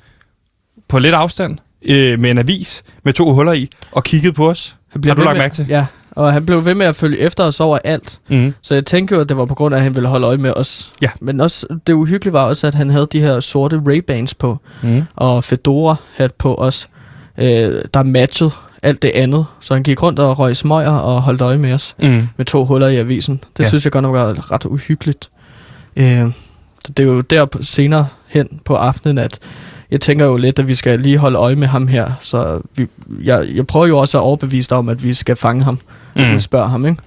på 0.88 1.00
lidt 1.00 1.16
afstand 1.16 1.58
øh, 1.86 2.20
med 2.20 2.32
en 2.32 2.38
avis 2.38 2.84
med 3.06 3.14
to 3.14 3.34
huller 3.34 3.54
i 3.54 3.70
og 3.92 4.04
kigget 4.04 4.36
på 4.36 4.50
os. 4.50 4.76
Han 4.92 5.04
Har 5.04 5.14
du 5.14 5.22
lagt 5.22 5.38
mærke 5.38 5.56
til? 5.56 5.66
Ja, 5.70 5.86
og 6.12 6.34
han 6.34 6.46
blev 6.46 6.66
ved 6.66 6.76
med 6.76 6.86
at 6.86 6.96
følge 6.96 7.18
efter 7.20 7.44
os 7.44 7.60
over 7.60 7.78
alt. 7.84 8.20
Mm. 8.30 8.54
Så 8.62 8.74
jeg 8.74 8.86
tænkte 8.86 9.16
jo, 9.16 9.22
at 9.22 9.30
det 9.30 9.38
var 9.38 9.46
på 9.46 9.56
grund 9.56 9.76
af, 9.76 9.80
at 9.80 9.84
han 9.84 9.96
ville 9.96 10.10
holde 10.10 10.28
øje 10.28 10.38
med 10.38 10.54
os. 10.56 10.92
Ja. 11.02 11.10
Men 11.22 11.42
også, 11.42 11.68
det 11.88 11.94
uhyggelige 11.94 12.34
var 12.34 12.44
også, 12.46 12.68
at 12.68 12.76
han 12.76 12.90
havde 12.90 13.08
de 13.12 13.20
her 13.20 13.40
sorte 13.40 13.76
Ray-Bans 13.88 14.34
på, 14.40 14.58
Mm. 14.82 15.04
og 15.16 15.44
Fedora-hat 15.44 16.34
på 16.38 16.56
os, 16.56 16.90
øh, 17.38 17.46
der 17.94 18.04
matchede 18.04 18.52
alt 18.84 19.02
det 19.02 19.12
andet. 19.16 19.46
Så 19.60 19.74
han 19.74 19.84
gik 19.84 20.04
rundt 20.04 20.20
og 20.20 20.40
røg 20.40 20.58
smøger 20.58 20.92
og 20.92 21.22
holdt 21.22 21.42
øje 21.42 21.58
med 21.58 21.74
os 21.74 21.96
Mm. 22.00 22.28
med 22.38 22.46
to 22.46 22.66
huller 22.66 22.88
i 22.88 22.96
avisen. 22.98 23.44
Det 23.58 23.64
Ja. 23.64 23.68
synes 23.68 23.84
jeg 23.86 23.92
godt 23.92 24.04
nok 24.04 24.14
var 24.16 24.52
ret 24.52 24.66
uhyggeligt. 24.66 25.30
Øh, 25.96 26.22
det 26.88 27.00
er 27.00 27.04
jo 27.14 27.22
der 27.22 27.46
på- 27.46 27.64
senere 27.64 28.08
hen 28.28 28.48
på 28.66 28.76
aftenen, 28.76 29.18
at 29.18 29.40
jeg 29.92 30.02
tænker 30.02 30.26
jo 30.26 30.38
lidt, 30.38 30.60
at 30.60 30.68
vi 30.68 30.76
skal 30.76 31.00
lige 31.00 31.18
holde 31.18 31.38
øje 31.38 31.56
med 31.56 31.68
ham 31.68 31.88
her. 31.88 32.12
Så 32.22 32.62
vi, 32.76 32.88
jeg, 33.24 33.48
jeg 33.56 33.68
prøver 33.68 33.88
jo 33.88 33.98
også 33.98 34.18
at 34.18 34.22
overbevise 34.22 34.70
dig 34.70 34.78
om, 34.78 34.90
at 34.90 35.04
vi 35.04 35.14
skal 35.14 35.36
fange 35.36 35.64
ham. 35.64 35.80
Mm. 36.16 36.22
Mm. 36.24 36.36
Og 36.36 36.42
spørge 36.42 36.70
ham, 36.70 36.86
ikke? 36.86 37.02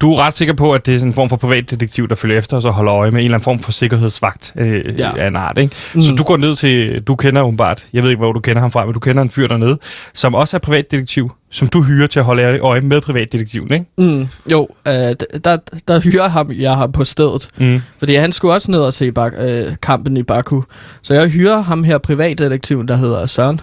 Du 0.00 0.12
er 0.12 0.18
ret 0.18 0.34
sikker 0.34 0.54
på, 0.54 0.72
at 0.72 0.86
det 0.86 0.94
er 0.94 0.98
sådan 0.98 1.08
en 1.08 1.14
form 1.14 1.28
for 1.28 1.36
privatdetektiv, 1.36 2.08
der 2.08 2.14
følger 2.14 2.38
efter 2.38 2.56
os 2.56 2.64
og 2.64 2.72
holder 2.74 2.94
øje 2.94 3.10
med 3.10 3.20
en 3.20 3.24
eller 3.24 3.34
anden 3.36 3.44
form 3.44 3.58
for 3.58 3.72
sikkerhedsvagt 3.72 4.52
øh, 4.56 4.98
Ja. 4.98 5.10
af 5.16 5.26
en 5.26 5.36
art. 5.36 5.58
Ikke? 5.58 5.76
Mm. 5.94 6.02
Så 6.02 6.14
du 6.14 6.22
går 6.22 6.36
ned 6.36 6.56
til, 6.56 7.02
du 7.02 7.16
kender 7.16 7.42
åbenbart, 7.42 7.84
jeg 7.92 8.02
ved 8.02 8.10
ikke, 8.10 8.18
hvor 8.18 8.32
du 8.32 8.40
kender 8.40 8.60
ham 8.60 8.70
fra, 8.70 8.84
men 8.84 8.94
du 8.94 9.00
kender 9.00 9.22
en 9.22 9.30
fyr 9.30 9.46
dernede, 9.48 9.78
som 10.14 10.34
også 10.34 10.56
er 10.56 10.58
privatdetektiv, 10.58 11.30
som 11.50 11.68
du 11.68 11.82
hyrer 11.82 12.06
til 12.06 12.18
at 12.18 12.24
holde 12.24 12.58
øje 12.58 12.80
med 12.80 13.00
privatdetektiven, 13.00 13.72
ikke? 13.72 13.86
Mm, 13.98 14.28
jo, 14.52 14.68
øh, 14.88 14.92
der, 14.92 15.56
der 15.88 16.00
hyrer 16.00 16.28
ham, 16.28 16.50
jeg 16.58 16.74
ham 16.76 16.92
på 16.92 17.04
stedet. 17.04 17.48
Mm. 17.58 17.80
Fordi 17.98 18.14
han 18.14 18.32
skulle 18.32 18.54
også 18.54 18.70
ned 18.70 18.80
og 18.80 18.92
se 18.92 19.12
bak, 19.12 19.32
øh, 19.40 19.64
kampen 19.82 20.16
i 20.16 20.22
Baku. 20.22 20.62
Så 21.02 21.14
jeg 21.14 21.28
hyrer 21.28 21.60
ham 21.60 21.84
her 21.84 21.98
privatdetektiven, 21.98 22.88
der 22.88 22.96
hedder 22.96 23.26
Søren. 23.26 23.60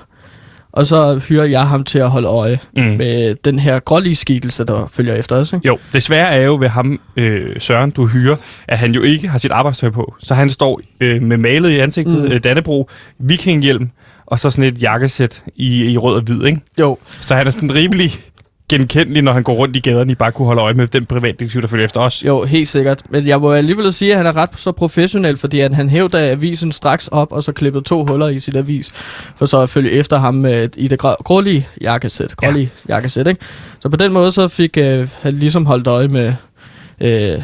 Og 0.76 0.86
så 0.86 1.22
hyrer 1.30 1.46
jeg 1.46 1.68
ham 1.68 1.84
til 1.84 2.00
at 2.00 2.10
holde 2.10 2.28
øje 2.28 2.60
Mm. 2.78 2.84
med 2.84 3.36
den 3.46 3.60
her 3.60 3.80
grålige 3.80 4.16
skikkelse, 4.16 4.64
der 4.66 4.88
følger 4.94 5.16
efter 5.16 5.36
os. 5.36 5.54
Ikke? 5.54 5.68
Jo, 5.68 5.78
det 5.94 6.04
svære 6.04 6.30
er 6.32 6.42
jo 6.42 6.56
ved 6.56 6.68
ham, 6.70 7.00
øh, 7.16 7.56
Søren, 7.60 7.92
du 7.92 8.08
hyrer, 8.08 8.36
at 8.68 8.78
han 8.78 8.92
jo 8.94 9.02
ikke 9.02 9.28
har 9.28 9.38
sit 9.38 9.52
arbejdstøj 9.52 9.90
på. 9.90 10.16
Så 10.20 10.34
han 10.34 10.50
står 10.50 10.82
øh, 11.02 11.22
med 11.22 11.38
malet 11.38 11.70
i 11.70 11.80
ansigtet, 11.80 12.24
mm. 12.26 12.32
øh, 12.32 12.44
Dannebro, 12.44 12.90
vikinghjelm, 13.20 13.90
og 14.26 14.40
så 14.40 14.50
sådan 14.50 14.64
et 14.64 14.82
jakkesæt 14.82 15.44
i, 15.56 15.86
i 15.92 15.98
rød 15.98 16.16
og 16.16 16.22
hvid, 16.22 16.44
ikke? 16.46 16.60
Jo, 16.80 16.98
Så 17.22 17.36
han 17.36 17.48
er 17.48 17.52
sådan 17.52 17.76
rimelig 17.76 18.12
genkendelig, 18.70 19.22
når 19.22 19.34
han 19.34 19.44
går 19.44 19.54
rundt 19.54 19.76
i 19.76 19.80
gaderne 19.80 20.12
i 20.12 20.16
Baku 20.16 20.44
og 20.44 20.48
holder 20.48 20.64
øje 20.64 20.74
med 20.74 20.88
den 20.88 21.06
privatdetektiv, 21.06 21.62
der 21.62 21.68
følger 21.68 21.86
efter 21.86 22.00
os. 22.00 22.24
jo, 22.24 22.44
helt 22.44 22.68
sikkert. 22.68 23.02
Men 23.10 23.28
jeg 23.28 23.42
må 23.42 23.52
alligevel 23.52 23.94
sige, 23.94 24.12
at 24.12 24.18
han 24.18 24.26
er 24.26 24.36
ret 24.36 24.50
så 24.56 24.72
professionel, 24.72 25.38
fordi 25.38 25.60
at 25.60 25.74
han 25.74 25.90
hævde 25.90 26.20
avisen 26.20 26.72
straks 26.72 27.08
op, 27.08 27.32
og 27.32 27.44
så 27.44 27.52
klippede 27.52 27.84
to 27.84 28.06
huller 28.06 28.28
i 28.28 28.40
sin 28.40 28.56
avis, 28.56 28.92
for 29.36 29.46
så 29.46 29.60
at 29.62 29.70
følge 29.70 29.92
efter 29.92 30.18
ham 30.18 30.34
med, 30.34 30.70
i 30.78 30.88
det 30.88 31.00
grå, 31.00 31.16
grålige 31.24 31.68
jakkesæt. 31.82 32.36
Grålige 32.38 32.72
ja. 32.90 32.94
jakkesæt, 32.96 33.28
ikke? 33.28 33.42
Så 33.80 33.90
på 33.90 33.96
den 33.96 34.14
måde 34.14 34.32
så 34.32 34.48
fik 34.48 34.78
øh, 34.78 35.08
han 35.22 35.34
ligesom 35.34 35.66
holdt 35.66 35.88
øje 35.88 36.08
med 36.08 36.34
øh, 37.02 37.42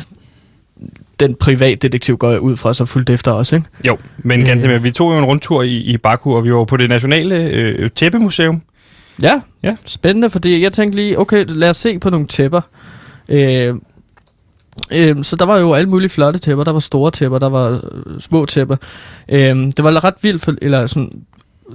den 1.20 1.36
privatdetektiv, 1.36 2.18
går 2.18 2.38
ud 2.38 2.58
fra, 2.58 2.74
så 2.74 2.86
fulgte 2.86 3.14
efter 3.14 3.32
os, 3.32 3.52
ikke? 3.54 3.66
Jo, 3.88 3.98
men 4.18 4.40
Øh. 4.40 4.46
ganske 4.48 4.68
med, 4.70 4.80
vi 4.80 4.92
tog 4.92 5.14
jo 5.14 5.18
en 5.18 5.26
rundtur 5.26 5.62
i, 5.64 5.76
i 5.78 5.98
Baku, 5.98 6.36
og 6.36 6.44
vi 6.44 6.54
var 6.54 6.64
på 6.64 6.78
det 6.78 6.90
nationale 6.90 7.36
øh, 7.36 7.90
tæppemuseum. 7.96 8.62
Ja, 9.22 9.42
Ja. 9.64 9.76
spændende, 9.86 10.30
fordi 10.30 10.62
jeg 10.64 10.72
tænkte 10.72 10.96
lige, 10.96 11.20
okay, 11.20 11.46
lad 11.48 11.70
os 11.70 11.78
se 11.78 12.00
på 12.00 12.10
nogle 12.10 12.28
tæpper. 12.28 12.62
Øh, 13.30 13.76
øh, 14.92 15.24
så 15.24 15.36
der 15.36 15.46
var 15.46 15.60
jo 15.60 15.74
alle 15.74 15.90
mulige 15.90 16.10
flotte 16.10 16.40
tæpper. 16.40 16.64
Der 16.64 16.72
var 16.72 16.80
store 16.80 17.12
tæpper, 17.12 17.40
der 17.40 17.50
var 17.50 17.70
øh, 17.72 18.20
små 18.20 18.46
tæpper. 18.46 18.76
Øh, 19.30 19.56
det 19.56 19.84
var 19.84 20.04
ret 20.04 20.14
vildt, 20.22 20.42
for, 20.42 20.54
eller 20.62 20.88
sådan, 20.88 21.12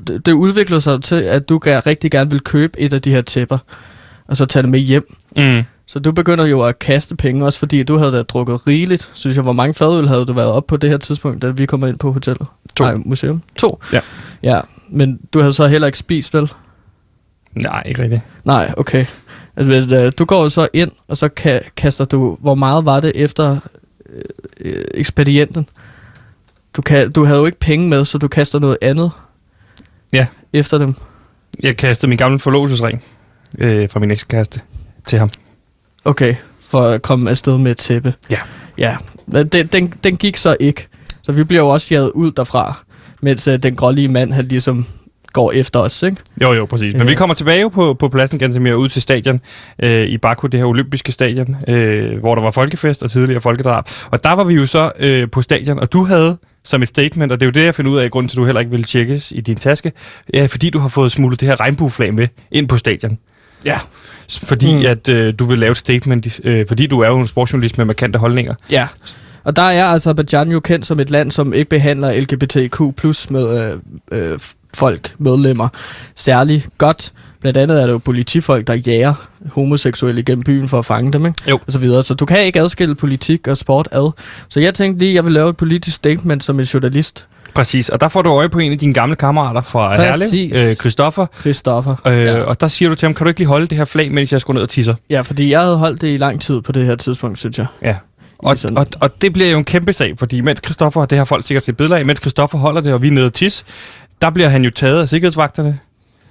det, 0.06 0.26
det 0.26 0.32
udviklede 0.32 0.80
sig 0.80 1.02
til, 1.02 1.14
at 1.14 1.48
du 1.48 1.60
gerne, 1.64 1.80
rigtig 1.80 2.10
gerne 2.10 2.30
vil 2.30 2.40
købe 2.40 2.80
et 2.80 2.92
af 2.92 3.02
de 3.02 3.10
her 3.10 3.22
tæpper, 3.22 3.58
og 4.28 4.36
så 4.36 4.46
tage 4.46 4.62
det 4.62 4.70
med 4.70 4.80
hjem. 4.80 5.14
Mm. 5.36 5.62
Så 5.86 5.98
du 5.98 6.12
begynder 6.12 6.46
jo 6.46 6.62
at 6.62 6.78
kaste 6.78 7.16
penge, 7.16 7.44
også 7.44 7.58
fordi 7.58 7.82
du 7.82 7.96
havde 7.96 8.12
da 8.12 8.22
drukket 8.22 8.66
rigeligt. 8.66 9.10
Synes 9.14 9.36
jeg, 9.36 9.42
hvor 9.42 9.52
mange 9.52 9.74
fadøl 9.74 10.08
havde 10.08 10.24
du 10.24 10.32
været 10.32 10.48
op 10.48 10.66
på 10.66 10.76
det 10.76 10.90
her 10.90 10.96
tidspunkt, 10.98 11.42
da 11.42 11.48
vi 11.50 11.66
kommer 11.66 11.86
ind 11.86 11.98
på 11.98 12.12
hotellet? 12.12 12.46
To. 12.76 12.84
Nej, 12.84 12.94
museum. 12.94 13.42
To? 13.56 13.80
Ja. 13.92 14.00
Ja, 14.42 14.60
men 14.90 15.18
du 15.32 15.38
havde 15.38 15.52
så 15.52 15.66
heller 15.66 15.86
ikke 15.86 15.98
spist, 15.98 16.34
vel? 16.34 16.52
Nej, 17.56 17.82
ikke 17.86 18.02
rigtigt. 18.02 18.22
Nej, 18.44 18.74
okay. 18.76 19.04
Altså, 19.56 19.96
øh, 19.96 20.12
du 20.18 20.24
går 20.24 20.48
så 20.48 20.68
ind, 20.72 20.90
og 21.08 21.16
så 21.16 21.28
ka- 21.40 21.70
kaster 21.76 22.04
du... 22.04 22.38
Hvor 22.40 22.54
meget 22.54 22.84
var 22.84 23.00
det 23.00 23.12
efter 23.14 23.58
øh, 24.10 24.22
øh, 24.60 24.84
ekspedienten? 24.94 25.66
Du, 26.76 26.82
kan, 26.82 27.12
du 27.12 27.24
havde 27.24 27.38
jo 27.38 27.46
ikke 27.46 27.58
penge 27.60 27.88
med, 27.88 28.04
så 28.04 28.18
du 28.18 28.28
kaster 28.28 28.58
noget 28.58 28.78
andet 28.82 29.10
Ja. 30.12 30.26
efter 30.52 30.78
dem. 30.78 30.94
Jeg 31.62 31.76
kastede 31.76 32.08
min 32.08 32.18
gamle 32.18 32.38
forlovelsesring 32.38 33.02
øh, 33.58 33.90
fra 33.90 34.00
min 34.00 34.10
ekskæreste 34.10 34.60
til 35.06 35.18
ham. 35.18 35.30
Okay, 36.04 36.34
for 36.60 36.82
at 36.82 37.02
komme 37.02 37.30
afsted 37.30 37.58
med 37.58 37.70
et 37.70 37.76
tæppe. 37.76 38.14
Ja. 38.30 38.38
Ja, 38.78 38.96
den, 39.32 39.66
den, 39.66 39.94
den 40.04 40.16
gik 40.16 40.36
så 40.36 40.56
ikke. 40.60 40.88
Så 41.22 41.32
vi 41.32 41.44
bliver 41.44 41.62
jo 41.62 41.68
også 41.68 41.94
jaget 41.94 42.10
ud 42.14 42.32
derfra, 42.32 42.84
mens 43.22 43.48
øh, 43.48 43.62
den 43.62 43.76
grålige 43.76 44.08
mand, 44.08 44.32
han 44.32 44.44
ligesom 44.44 44.86
går 45.36 45.52
efter 45.52 45.80
os, 45.80 46.02
ikke? 46.02 46.16
Jo, 46.42 46.52
jo, 46.52 46.64
præcis. 46.66 46.92
Men 46.92 47.02
Ja. 47.02 47.08
vi 47.08 47.14
kommer 47.14 47.34
tilbage 47.34 47.60
jo 47.60 47.68
på, 47.68 47.94
på 47.94 48.08
pladsen 48.08 48.38
ganske 48.38 48.60
mere 48.60 48.76
ud 48.78 48.88
til 48.88 49.02
stadion 49.02 49.40
øh, 49.82 50.06
i 50.06 50.18
Baku, 50.18 50.46
det 50.46 50.60
her 50.60 50.66
olympiske 50.66 51.12
stadion, 51.12 51.56
øh, 51.68 52.18
hvor 52.18 52.34
der 52.34 52.42
var 52.42 52.50
folkefest 52.50 53.02
og 53.02 53.10
tidligere 53.10 53.40
folkedrab. 53.40 53.84
Og 54.10 54.24
der 54.24 54.32
var 54.32 54.44
vi 54.44 54.54
jo 54.54 54.66
så 54.66 54.92
øh, 54.98 55.30
på 55.30 55.42
stadion, 55.42 55.78
og 55.78 55.92
du 55.92 56.04
havde 56.04 56.36
som 56.64 56.82
et 56.82 56.88
statement, 56.88 57.32
og 57.32 57.40
det 57.40 57.46
er 57.46 57.48
jo 57.48 57.52
det, 57.52 57.64
jeg 57.64 57.74
finder 57.74 57.90
ud 57.92 57.98
af, 57.98 58.10
grunden 58.10 58.28
til, 58.28 58.36
at 58.36 58.38
du 58.40 58.44
heller 58.44 58.60
ikke 58.60 58.70
ville 58.70 58.84
tjekkes 58.84 59.32
i 59.32 59.40
din 59.40 59.56
taske, 59.56 59.92
øh, 60.34 60.48
fordi 60.48 60.70
du 60.70 60.78
har 60.78 60.88
fået 60.88 61.12
smuglet 61.12 61.40
det 61.40 61.48
her 61.48 61.60
regnbueflag 61.60 62.14
med 62.14 62.28
ind 62.50 62.68
på 62.68 62.78
stadion. 62.78 63.18
Ja. 63.64 63.78
Fordi 64.42 64.74
mm. 64.74 64.86
at 64.86 65.08
øh, 65.08 65.34
du 65.38 65.44
vil 65.44 65.58
lave 65.58 65.70
et 65.70 65.76
statement, 65.76 66.40
øh, 66.44 66.66
fordi 66.68 66.86
du 66.86 67.00
er 67.00 67.08
jo 67.08 67.18
en 67.18 67.26
sportsjournalist 67.26 67.78
med 67.78 67.84
markante 67.84 68.18
holdninger. 68.18 68.54
Ja. 68.70 68.86
Og 69.46 69.56
der 69.56 69.62
er 69.62 69.84
Azerbaijan 69.84 70.50
jo 70.50 70.60
kendt 70.60 70.86
som 70.86 71.00
et 71.00 71.10
land, 71.10 71.30
som 71.30 71.52
ikke 71.52 71.68
behandler 71.68 72.20
LGBTQ 72.20 72.80
plus 72.96 73.30
med 73.30 73.72
øh, 74.12 74.32
øh, 74.32 74.38
folk, 74.74 75.14
medlemmer, 75.18 75.68
særlig 76.14 76.64
godt. 76.78 77.12
Blandt 77.40 77.56
andet 77.56 77.82
er 77.82 77.86
det 77.86 77.92
jo 77.92 77.98
politifolk, 77.98 78.66
der 78.66 78.74
jager 78.74 79.14
homoseksuelle 79.52 80.20
igennem 80.20 80.42
byen 80.44 80.68
for 80.68 80.78
at 80.78 80.84
fange 80.84 81.12
dem, 81.12 81.26
ikke? 81.26 81.38
Jo. 81.50 81.58
Og 81.66 81.72
så 81.72 81.78
videre. 81.78 82.02
Så 82.02 82.14
du 82.14 82.26
kan 82.26 82.44
ikke 82.44 82.60
adskille 82.60 82.94
politik 82.94 83.48
og 83.48 83.56
sport 83.56 83.88
ad. 83.92 84.10
Så 84.48 84.60
jeg 84.60 84.74
tænkte 84.74 84.98
lige, 84.98 85.10
at 85.10 85.14
jeg 85.14 85.24
vil 85.24 85.32
lave 85.32 85.50
et 85.50 85.56
politisk 85.56 85.96
statement 85.96 86.44
som 86.44 86.60
en 86.60 86.64
journalist. 86.64 87.26
Præcis, 87.54 87.88
og 87.88 88.00
der 88.00 88.08
får 88.08 88.22
du 88.22 88.30
øje 88.30 88.48
på 88.48 88.58
en 88.58 88.72
af 88.72 88.78
dine 88.78 88.94
gamle 88.94 89.16
kammerater 89.16 89.62
fra. 89.62 89.96
Herlev, 89.96 90.70
øh, 90.70 90.76
Christoffer, 90.76 91.26
Christoffer. 91.40 91.96
øh, 92.06 92.18
ja. 92.18 92.40
og 92.40 92.60
der 92.60 92.68
siger 92.68 92.88
du 92.88 92.94
til 92.94 93.06
ham, 93.06 93.14
kan 93.14 93.24
du 93.24 93.28
ikke 93.28 93.40
lige 93.40 93.48
holde 93.48 93.66
det 93.66 93.78
her 93.78 93.84
flag, 93.84 94.12
mens 94.12 94.32
jeg 94.32 94.40
skal 94.40 94.54
ned 94.54 94.62
og 94.62 94.68
tisser? 94.68 94.94
ja, 95.10 95.20
fordi 95.20 95.50
jeg 95.50 95.60
havde 95.60 95.76
holdt 95.76 96.00
det 96.00 96.14
i 96.14 96.16
lang 96.16 96.40
tid 96.40 96.60
på 96.60 96.72
det 96.72 96.86
her 96.86 96.96
tidspunkt, 96.96 97.38
synes 97.38 97.58
jeg. 97.58 97.66
Ja. 97.82 97.94
Og, 98.38 98.58
sådan- 98.58 98.78
og, 98.78 98.86
og 99.00 99.22
det 99.22 99.32
bliver 99.32 99.50
jo 99.50 99.58
en 99.58 99.64
kæmpe 99.64 99.92
sag, 99.92 100.14
fordi 100.18 100.40
mens 100.40 100.60
Christoffer, 100.64 101.04
det 101.04 101.18
har 101.18 101.24
folk 101.24 101.46
sikkert 101.46 101.64
set 101.64 101.76
billeder 101.76 101.96
af, 101.96 102.06
mens 102.06 102.18
Christoffer 102.20 102.58
holder 102.58 102.80
det, 102.80 102.92
og 102.92 103.02
vi 103.02 103.08
er 103.08 103.12
nede 103.12 103.26
og 103.26 103.32
tis, 103.32 103.64
der 104.22 104.30
bliver 104.30 104.48
han 104.48 104.64
jo 104.64 104.70
taget 104.70 105.00
af 105.02 105.08
sikkerhedsvagterne. 105.08 105.78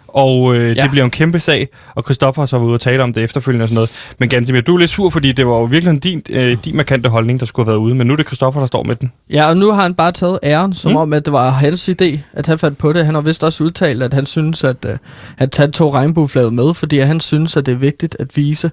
Og 0.07 0.55
øh, 0.55 0.77
Ja. 0.77 0.83
det 0.83 0.91
bliver 0.91 1.05
en 1.05 1.11
kæmpe 1.11 1.39
sag, 1.39 1.67
og 1.95 2.03
Christoffer 2.03 2.41
har 2.41 2.45
så 2.47 2.57
været 2.57 2.67
ude 2.67 2.75
og 2.75 2.81
tale 2.81 3.03
om 3.03 3.13
det 3.13 3.23
efterfølgende 3.23 3.63
og 3.63 3.67
sådan 3.69 3.75
noget. 3.75 4.13
Men 4.19 4.29
Gantemir, 4.29 4.61
du 4.61 4.73
er 4.75 4.79
lidt 4.79 4.89
sur, 4.91 5.09
fordi 5.09 5.31
det 5.31 5.47
var 5.47 5.53
jo 5.53 5.63
virkelig 5.63 6.03
din, 6.03 6.21
øh, 6.29 6.57
din 6.65 6.75
markante 6.75 7.09
holdning, 7.09 7.39
der 7.39 7.45
skulle 7.45 7.65
have 7.65 7.71
været 7.71 7.79
ude, 7.81 7.95
men 7.95 8.07
nu 8.07 8.13
er 8.13 8.17
det 8.17 8.25
Christoffer, 8.27 8.59
der 8.61 8.67
står 8.67 8.83
med 8.83 8.95
den. 8.95 9.11
Ja, 9.29 9.45
og 9.49 9.57
nu 9.57 9.71
har 9.71 9.81
han 9.83 9.93
bare 9.93 10.11
taget 10.11 10.39
æren, 10.43 10.73
som 10.73 10.91
mm. 10.91 10.97
Om, 10.97 11.13
at 11.13 11.25
det 11.25 11.33
var 11.33 11.49
hans 11.49 11.89
idé, 11.89 12.17
at 12.33 12.47
han 12.47 12.57
fandt 12.59 12.77
på 12.77 12.93
det. 12.93 13.05
Han 13.05 13.15
har 13.15 13.21
vist 13.21 13.43
også 13.43 13.63
udtalt, 13.63 14.03
at 14.03 14.13
han 14.13 14.25
synes, 14.25 14.63
at 14.63 14.85
uh, 14.85 14.91
han 15.37 15.49
tager 15.49 15.71
to 15.71 15.93
regnbueflaget 15.93 16.53
med, 16.53 16.73
fordi 16.73 16.97
han 16.99 17.19
synes, 17.19 17.57
at 17.57 17.65
det 17.65 17.71
er 17.71 17.75
vigtigt 17.77 18.15
at 18.19 18.27
vise 18.37 18.71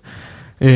uh, 0.61 0.71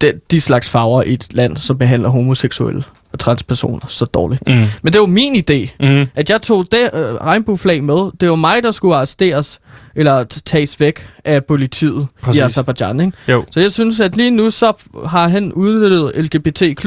de, 0.00 0.12
de, 0.30 0.40
slags 0.40 0.68
farver 0.70 1.02
i 1.02 1.12
et 1.12 1.26
land, 1.34 1.56
som 1.56 1.78
behandler 1.78 2.08
homoseksuelle 2.08 2.84
og 3.12 3.18
transpersoner 3.18 3.86
så 3.88 4.04
dårligt. 4.04 4.42
Mm. 4.46 4.62
Men 4.82 4.92
det 4.92 5.00
var 5.00 5.06
min 5.06 5.34
idé, 5.50 5.86
Mm. 5.86 6.06
at 6.14 6.30
jeg 6.30 6.42
tog 6.42 6.66
det 6.72 6.90
uh, 6.92 6.98
regnbueflag 7.00 7.84
med. 7.84 8.10
Det 8.20 8.30
var 8.30 8.36
mig, 8.36 8.62
der 8.62 8.70
skulle 8.70 8.96
arresteres 8.96 9.60
eller 9.94 10.24
tages 10.24 10.80
væk 10.80 11.08
af 11.24 11.44
politiet 11.44 12.06
Præcis. 12.22 12.38
i. 12.40 12.42
Azerbaijan, 12.42 13.00
ikke? 13.00 13.12
Jo. 13.28 13.44
Så 13.50 13.60
jeg 13.60 13.72
synes, 13.72 14.00
at 14.00 14.16
lige 14.16 14.30
nu 14.30 14.50
så 14.50 14.72
har 15.06 15.28
han 15.28 15.52
udnyttet 15.52 16.12
LGBTQ 16.16 16.86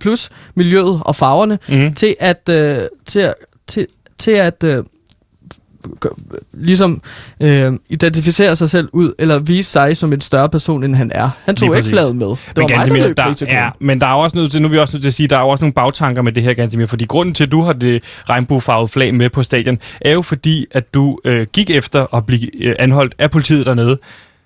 plus 0.00 0.30
miljøet 0.54 1.00
og 1.04 1.16
farverne 1.16 1.58
Mm. 1.68 1.94
til 1.94 2.14
at 2.20 2.48
øh, 2.50 2.78
til, 3.06 3.32
til, 3.66 3.86
til 4.18 4.30
at 4.30 4.64
øh, 4.64 4.84
ligesom 6.52 7.02
øh, 7.42 7.72
identificere 7.88 8.56
sig 8.56 8.70
selv 8.70 8.88
ud 8.92 9.12
eller 9.18 9.38
vise 9.38 9.70
sig 9.70 9.96
som 9.96 10.12
en 10.12 10.20
større 10.20 10.48
person 10.48 10.84
end 10.84 10.94
han 10.94 11.12
er. 11.14 11.30
Han 11.44 11.56
tog 11.56 11.76
ikke 11.76 11.88
fladet 11.88 12.16
med. 12.16 12.26
Det 12.26 12.38
var 12.56 12.62
mig, 12.92 13.16
der 13.16 13.34
der, 13.34 13.46
ja, 13.46 13.70
men 13.80 14.00
der 14.00 14.06
er 14.06 14.14
også 14.14 14.38
nødt 14.38 14.50
til, 14.50 14.62
nu 14.62 14.68
er 14.68 14.72
vi 14.72 14.78
også 14.78 14.96
nødt 14.96 15.02
til 15.02 15.08
at 15.08 15.14
sige, 15.14 15.28
der 15.28 15.36
er 15.36 15.40
også 15.40 15.64
nogle 15.64 15.72
bagtanker 15.72 16.22
med 16.22 16.32
det 16.32 16.42
her, 16.42 16.54
Gantemir, 16.54 16.86
fordi 16.86 17.04
grunden 17.04 17.34
til, 17.34 17.44
at 17.44 17.52
du 17.52 17.62
har 17.62 17.72
det 17.72 18.02
regnbuefarvede 18.30 18.88
flag 18.88 19.14
med 19.14 19.30
på 19.30 19.42
stadion, 19.42 19.78
er 20.00 20.12
jo 20.12 20.22
fordi, 20.22 20.66
at 20.70 20.94
du 20.94 21.18
øh, 21.24 21.46
gik 21.52 21.70
efter 21.70 22.14
at 22.14 22.26
blive 22.26 22.64
øh, 22.64 22.74
anholdt 22.78 23.14
af 23.18 23.30
politiet 23.30 23.66
dernede, 23.66 23.98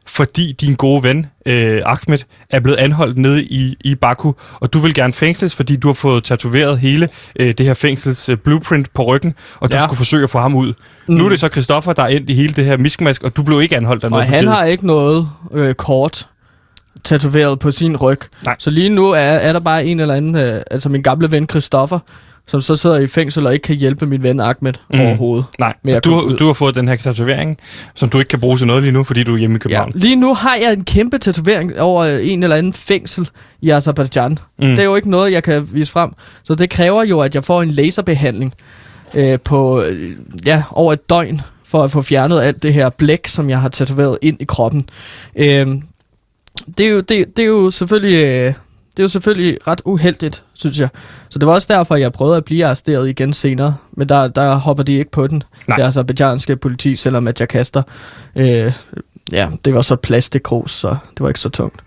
fordi 0.07 0.53
din 0.53 0.75
gode 0.75 1.03
ven, 1.03 1.27
øh, 1.47 1.83
Ahmed, 1.87 2.19
er 2.51 2.61
blevet 2.61 2.77
anholdt 2.79 3.19
nede 3.19 3.45
i, 3.45 3.77
i 3.81 3.95
Baku, 3.95 4.33
og 4.55 4.73
du 4.73 4.79
vil 4.79 4.95
gerne 4.95 5.13
fængsles, 5.13 5.55
fordi 5.55 5.77
du 5.77 5.89
har 5.89 5.95
fået 5.95 6.25
tatoveret 6.25 6.79
hele 6.79 7.09
øh, 7.41 7.55
det 7.59 7.67
her 7.67 7.75
fængsels 7.75 8.29
øh, 8.29 8.37
blueprint 8.37 8.93
på 8.95 9.05
ryggen, 9.05 9.35
og 9.61 9.69
du 9.69 9.75
Ja. 9.75 9.81
ja. 9.81 9.87
skulle 9.87 9.97
forsøge 9.97 10.25
at 10.25 10.31
få 10.31 10.39
ham 10.41 10.55
ud. 10.55 10.73
Mm. 11.09 11.15
Nu 11.15 11.25
er 11.25 11.29
det 11.29 11.41
så 11.41 11.49
Christoffer, 11.49 11.93
der 11.93 12.03
er 12.03 12.09
endt 12.09 12.31
i 12.31 12.35
hele 12.35 12.53
det 12.55 12.65
her 12.65 12.77
miskmask, 12.77 13.23
og 13.23 13.37
du 13.37 13.43
blev 13.43 13.63
ikke 13.63 13.77
anholdt 13.77 14.03
dernede. 14.03 14.19
Og 14.19 14.25
han 14.25 14.47
har 14.47 14.65
ikke 14.65 14.87
noget 14.87 15.29
øh, 15.53 15.75
kort 15.75 16.27
tatoveret 17.05 17.59
på 17.59 17.71
sin 17.71 17.97
ryg. 17.97 18.19
Nej. 18.45 18.57
Så 18.59 18.71
lige 18.71 18.89
nu 18.89 19.11
er, 19.11 19.19
er 19.19 19.53
der 19.53 19.61
bare 19.61 19.85
en 19.85 20.01
eller 20.01 20.15
anden, 20.15 20.37
øh, 20.37 20.63
altså 20.71 20.89
min 20.89 21.03
gamle 21.03 21.31
ven 21.31 21.47
Christoffer, 21.51 21.99
som 22.47 22.61
så 22.61 22.77
sidder 22.77 22.99
i 22.99 23.07
fængsel 23.07 23.47
og 23.47 23.53
ikke 23.53 23.63
kan 23.63 23.77
hjælpe 23.77 24.07
min 24.07 24.23
ven 24.23 24.41
Ahmed 24.41 24.73
mm. 24.93 25.01
Overhovedet. 25.01 25.45
Nej, 25.59 25.75
med 25.83 25.95
at 25.95 26.05
du, 26.05 26.37
du 26.39 26.47
har 26.47 26.53
fået 26.53 26.75
den 26.75 26.89
her 26.89 26.97
tatovering, 26.97 27.57
som 27.95 28.09
du 28.09 28.19
ikke 28.19 28.29
kan 28.29 28.41
bruge 28.41 28.59
til 28.59 28.67
noget 28.67 28.83
lige 28.83 28.93
nu, 28.93 29.05
fordi 29.05 29.25
du 29.25 29.35
er 29.35 29.39
hjemme 29.39 29.55
i 29.55 29.57
Ja. 29.57 29.59
København. 29.59 29.93
Lige 29.95 30.17
nu 30.17 30.35
har 30.35 30.57
jeg 30.57 30.73
en 30.73 30.85
kæmpe 30.85 31.19
tatovering 31.19 31.81
over 31.81 32.05
øh, 32.05 32.19
en 32.29 32.43
eller 32.43 32.57
anden 32.57 32.73
fængsel 32.73 33.29
i 33.61 33.71
Azerbaijan. 33.71 34.31
Mm. 34.59 34.67
Det 34.69 34.79
er 34.79 34.85
jo 34.85 34.97
ikke 34.97 35.11
noget, 35.11 35.33
jeg 35.33 35.43
kan 35.43 35.69
vise 35.73 35.93
frem. 35.93 36.11
Så 36.43 36.55
det 36.55 36.71
kræver 36.71 37.05
jo, 37.05 37.21
at 37.21 37.35
jeg 37.35 37.45
får 37.45 37.63
en 37.63 37.71
laserbehandling 37.71 38.55
øh, 39.15 39.39
på 39.45 39.83
øh, 39.83 40.11
ja, 40.47 40.63
over 40.71 40.93
et 40.93 41.11
døgn, 41.11 41.41
for 41.65 41.83
at 41.85 41.91
få 41.91 42.03
fjernet 42.03 42.41
alt 42.41 42.63
det 42.63 42.75
her 42.75 42.89
blæk, 42.91 43.27
som 43.29 43.51
jeg 43.51 43.61
har 43.61 43.69
tatoveret 43.69 44.19
ind 44.23 44.37
i 44.41 44.45
kroppen. 44.45 44.89
Øh, 45.37 45.67
det, 46.79 46.87
er 46.87 46.91
jo, 46.91 47.01
det, 47.01 47.37
det 47.37 47.43
er 47.43 47.47
jo 47.47 47.71
selvfølgelig... 47.71 48.25
Øh, 48.25 48.53
det 48.97 48.99
er 48.99 49.05
jo 49.05 49.09
selvfølgelig 49.09 49.59
ret 49.67 49.83
uheldigt, 49.85 50.43
synes 50.55 50.81
jeg. 50.81 50.89
Så 51.29 51.39
det 51.39 51.47
var 51.47 51.55
også 51.55 51.75
derfor, 51.75 51.97
jeg 51.97 52.13
prøvede 52.13 52.37
at 52.37 52.45
blive 52.45 52.67
arresteret 52.67 53.09
igen 53.09 53.33
senere. 53.33 53.77
Men 53.93 54.09
der, 54.09 54.29
der 54.29 54.55
hopper 54.55 54.85
de 54.85 54.93
ikke 54.93 55.11
på 55.11 55.27
den. 55.27 55.43
Nej. 55.69 55.77
Det 55.77 55.85
azerbaijanske 55.85 56.57
politi, 56.57 56.97
selvom 56.97 57.29
at 57.29 57.41
jeg 57.41 57.49
kaster. 57.49 57.83
Øh, 58.37 58.73
ja, 59.33 59.49
det 59.65 59.75
var 59.75 59.83
så 59.83 59.97
plastikgrus, 59.97 60.71
så 60.71 60.89
det 60.89 61.21
var 61.21 61.29
ikke 61.29 61.41
så 61.41 61.49
tungt. 61.49 61.83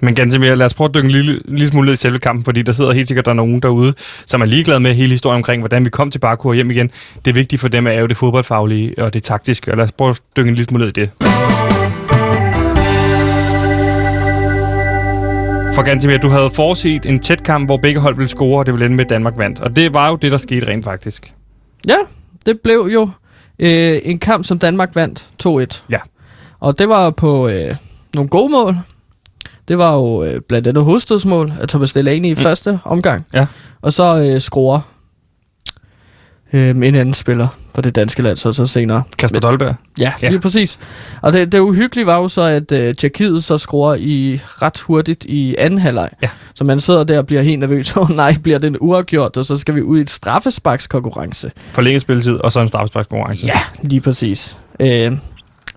Men 0.00 0.14
ganske 0.14 0.40
mere, 0.40 0.56
lad 0.56 0.66
os 0.66 0.74
prøve 0.74 0.88
at 0.88 0.94
dykke 0.94 1.06
en 1.06 1.10
lille, 1.10 1.40
lille 1.44 1.68
smule 1.68 1.86
ned 1.86 1.94
i 1.94 1.96
selve 1.96 2.18
kampen, 2.18 2.44
fordi 2.44 2.62
der 2.62 2.72
sidder 2.72 2.92
helt 2.92 3.08
sikkert 3.08 3.24
der 3.24 3.30
er 3.30 3.34
nogen 3.34 3.60
derude, 3.60 3.94
som 4.26 4.40
er 4.40 4.46
ligeglade 4.46 4.80
med 4.80 4.94
hele 4.94 5.10
historien 5.10 5.36
omkring, 5.36 5.62
hvordan 5.62 5.84
vi 5.84 5.90
kom 5.90 6.10
til 6.10 6.18
Baku 6.18 6.48
og 6.48 6.54
hjem 6.54 6.70
igen. 6.70 6.90
Det 7.24 7.34
vigtige 7.34 7.58
for 7.58 7.68
dem 7.68 7.86
er 7.86 7.92
jo 7.92 8.06
det 8.06 8.16
fodboldfaglige 8.16 8.94
og 8.98 9.14
det 9.14 9.22
taktiske, 9.22 9.70
og 9.70 9.76
lad 9.76 9.84
os 9.84 9.92
prøve 9.92 10.10
at 10.10 10.20
dykke 10.36 10.48
en 10.48 10.54
lille 10.54 10.68
smule 10.68 10.84
ned 10.84 10.96
i 10.96 11.00
det. 11.00 11.97
For 15.78 15.82
Gantemir, 15.82 16.18
du 16.18 16.28
havde 16.28 16.50
forudset 16.54 17.06
en 17.06 17.20
tæt 17.20 17.42
kamp, 17.42 17.68
hvor 17.68 17.76
begge 17.76 18.00
hold 18.00 18.16
ville 18.16 18.28
score, 18.28 18.58
og 18.58 18.66
det 18.66 18.74
ville 18.74 18.84
ende 18.86 18.96
med, 18.96 19.04
at 19.04 19.10
Danmark 19.10 19.34
vandt. 19.36 19.60
Og 19.60 19.76
det 19.76 19.94
var 19.94 20.08
jo 20.08 20.16
det, 20.16 20.32
der 20.32 20.38
skete 20.38 20.66
rent 20.66 20.84
faktisk. 20.84 21.34
Ja, 21.88 21.96
det 22.46 22.60
blev 22.60 22.90
jo 22.92 23.10
øh, 23.58 23.98
en 24.04 24.18
kamp, 24.18 24.44
som 24.44 24.58
Danmark 24.58 24.94
vandt 24.94 25.28
2-1. 25.46 25.84
Ja. 25.90 25.98
Og 26.60 26.78
det 26.78 26.88
var 26.88 27.10
på 27.10 27.48
øh, 27.48 27.74
nogle 28.14 28.28
gode 28.28 28.52
mål. 28.52 28.74
Det 29.68 29.78
var 29.78 29.94
jo 29.94 30.24
øh, 30.24 30.40
blandt 30.48 30.66
andet 30.66 30.84
hovedstødsmål 30.84 31.52
af 31.60 31.68
Thomas 31.68 31.92
Delaney 31.92 32.28
i 32.28 32.34
mm. 32.34 32.36
første 32.36 32.80
omgang. 32.84 33.26
Ja. 33.34 33.46
Og 33.82 33.92
så 33.92 34.22
øh, 34.22 34.40
scorer 34.40 34.80
øh, 36.52 36.68
en 36.70 36.84
anden 36.84 37.14
spiller 37.14 37.48
for 37.74 37.82
det 37.82 37.94
danske 37.94 38.22
land, 38.22 38.36
så, 38.36 38.52
så 38.52 38.66
senere. 38.66 39.02
Kasper 39.18 39.40
Dolberg. 39.40 39.74
Ja, 40.00 40.12
Ja. 40.22 40.28
lige 40.28 40.40
præcis. 40.40 40.78
Og 41.22 41.32
det, 41.32 41.52
det 41.52 41.58
uhyggelige 41.58 42.06
var 42.06 42.16
jo 42.16 42.28
så, 42.28 42.42
at 42.42 42.72
øh, 42.72 42.94
Tjekkiet 42.94 43.44
så 43.44 43.58
scorer 43.58 43.94
i 44.00 44.40
ret 44.62 44.78
hurtigt 44.80 45.24
i 45.24 45.54
anden 45.58 45.78
halvleg. 45.80 46.10
Ja. 46.22 46.28
Så 46.54 46.64
man 46.64 46.80
sidder 46.80 47.04
der 47.04 47.18
og 47.18 47.26
bliver 47.26 47.42
helt 47.42 47.58
nervøs. 47.60 47.92
Åh 47.96 48.10
oh, 48.10 48.16
nej, 48.16 48.36
bliver 48.42 48.58
den 48.58 48.76
uafgjort, 48.80 49.36
og 49.36 49.46
så 49.46 49.56
skal 49.56 49.74
vi 49.74 49.82
ud 49.82 49.98
i 49.98 50.00
et 50.00 50.10
straffesparkskonkurrence. 50.10 51.50
Forlænget 51.72 52.02
spilletid, 52.02 52.34
og 52.34 52.52
så 52.52 52.60
en 52.60 52.68
straffesparkskonkurrence. 52.68 53.46
Ja, 53.46 53.60
lige 53.82 54.00
præcis. 54.00 54.56
Øh, 54.80 55.12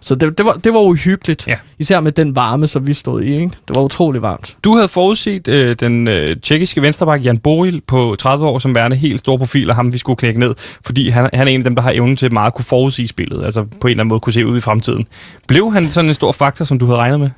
så 0.01 0.15
det, 0.15 0.37
det, 0.37 0.45
var, 0.45 0.53
det 0.53 0.73
var 0.73 0.79
uhyggeligt. 0.79 1.47
Ja. 1.47 1.55
Især 1.79 1.99
med 1.99 2.11
den 2.11 2.35
varme, 2.35 2.67
som 2.67 2.87
vi 2.87 2.93
stod 2.93 3.21
i. 3.21 3.33
Ikke? 3.33 3.51
Det 3.67 3.75
var 3.75 3.81
utrolig 3.81 4.21
varmt. 4.21 4.57
Du 4.63 4.75
havde 4.75 4.87
forudset 4.87 5.47
øh, 5.47 5.75
den 5.79 6.07
øh, 6.07 6.35
tjekkiske 6.43 6.81
venstreback 6.81 7.25
Jan 7.25 7.37
Boril 7.37 7.81
på 7.87 8.15
30 8.19 8.47
år 8.47 8.59
som 8.59 8.75
værende 8.75 8.97
helt 8.97 9.19
stor 9.19 9.37
profil, 9.37 9.69
og 9.69 9.75
ham 9.75 9.93
vi 9.93 9.97
skulle 9.97 10.17
knække 10.17 10.39
ned, 10.39 10.55
fordi 10.85 11.09
han, 11.09 11.29
han 11.33 11.47
er 11.47 11.51
en 11.51 11.59
af 11.59 11.63
dem, 11.63 11.75
der 11.75 11.81
har 11.81 11.91
evnen 11.91 12.17
til 12.17 12.33
meget 12.33 12.47
at 12.47 12.53
kunne 12.53 12.65
forudsige 12.65 13.07
spillet, 13.07 13.45
altså 13.45 13.63
på 13.63 13.87
en 13.87 13.91
eller 13.91 14.01
anden 14.01 14.09
måde 14.09 14.19
kunne 14.19 14.33
se 14.33 14.45
ud 14.45 14.57
i 14.57 14.61
fremtiden. 14.61 15.07
Blev 15.47 15.73
han 15.73 15.91
sådan 15.91 16.09
en 16.09 16.13
stor 16.13 16.31
faktor, 16.31 16.65
som 16.65 16.79
du 16.79 16.85
havde 16.85 16.97
regnet 16.97 17.19
med? 17.19 17.29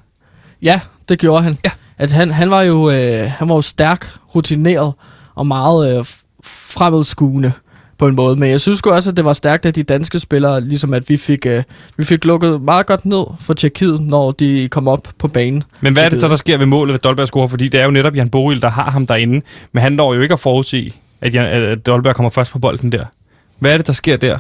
Ja, 0.61 0.79
det 1.09 1.19
gjorde 1.19 1.43
han. 1.43 1.57
Ja. 1.65 1.69
At 1.97 2.11
han, 2.11 2.31
han, 2.31 2.49
var 2.49 2.61
jo, 2.61 2.89
øh, 2.89 3.31
han 3.37 3.49
var 3.49 3.55
jo 3.55 3.61
stærk, 3.61 4.09
rutineret 4.35 4.93
og 5.35 5.47
meget 5.47 5.97
øh, 5.97 6.05
fremadskuende. 6.43 7.51
På 7.97 8.07
en 8.07 8.15
måde. 8.15 8.35
Men 8.35 8.49
jeg 8.49 8.61
synes 8.61 8.81
også, 8.81 9.09
at 9.09 9.17
det 9.17 9.25
var 9.25 9.33
stærkt 9.33 9.65
af 9.65 9.73
de 9.73 9.83
danske 9.83 10.19
spillere, 10.19 10.61
ligesom 10.61 10.93
at 10.93 11.09
vi 11.09 11.17
fik, 11.17 11.45
øh, 11.45 11.63
vi 11.97 12.03
fik 12.03 12.25
lukket 12.25 12.61
meget 12.61 12.85
godt 12.85 13.05
ned 13.05 13.23
for 13.39 13.53
Tjekkiet, 13.53 14.01
når 14.01 14.31
de 14.31 14.67
kom 14.71 14.87
op 14.87 15.07
på 15.17 15.27
banen. 15.27 15.63
Men 15.81 15.93
hvad 15.93 16.03
er 16.03 16.09
det 16.09 16.19
så, 16.19 16.27
der 16.27 16.35
sker 16.35 16.57
ved 16.57 16.65
målet, 16.65 16.93
ved 16.93 16.99
Dolberg 16.99 17.27
scorer? 17.27 17.47
Fordi 17.47 17.67
det 17.67 17.79
er 17.79 17.85
jo 17.85 17.91
netop 17.91 18.15
Jan 18.15 18.29
Boril, 18.29 18.61
der 18.61 18.69
har 18.69 18.91
ham 18.91 19.07
derinde. 19.07 19.41
Men 19.71 19.81
han 19.81 19.93
når 19.93 20.13
jo 20.13 20.21
ikke 20.21 20.33
at 20.33 20.39
forudse, 20.39 20.93
at, 21.21 21.33
Jan, 21.33 21.45
at 21.45 21.85
Dolberg 21.85 22.15
kommer 22.15 22.29
først 22.29 22.51
på 22.51 22.59
bolden 22.59 22.91
der. 22.91 23.05
Hvad 23.59 23.73
er 23.73 23.77
det, 23.77 23.87
der 23.87 23.93
sker 23.93 24.17
der? 24.17 24.37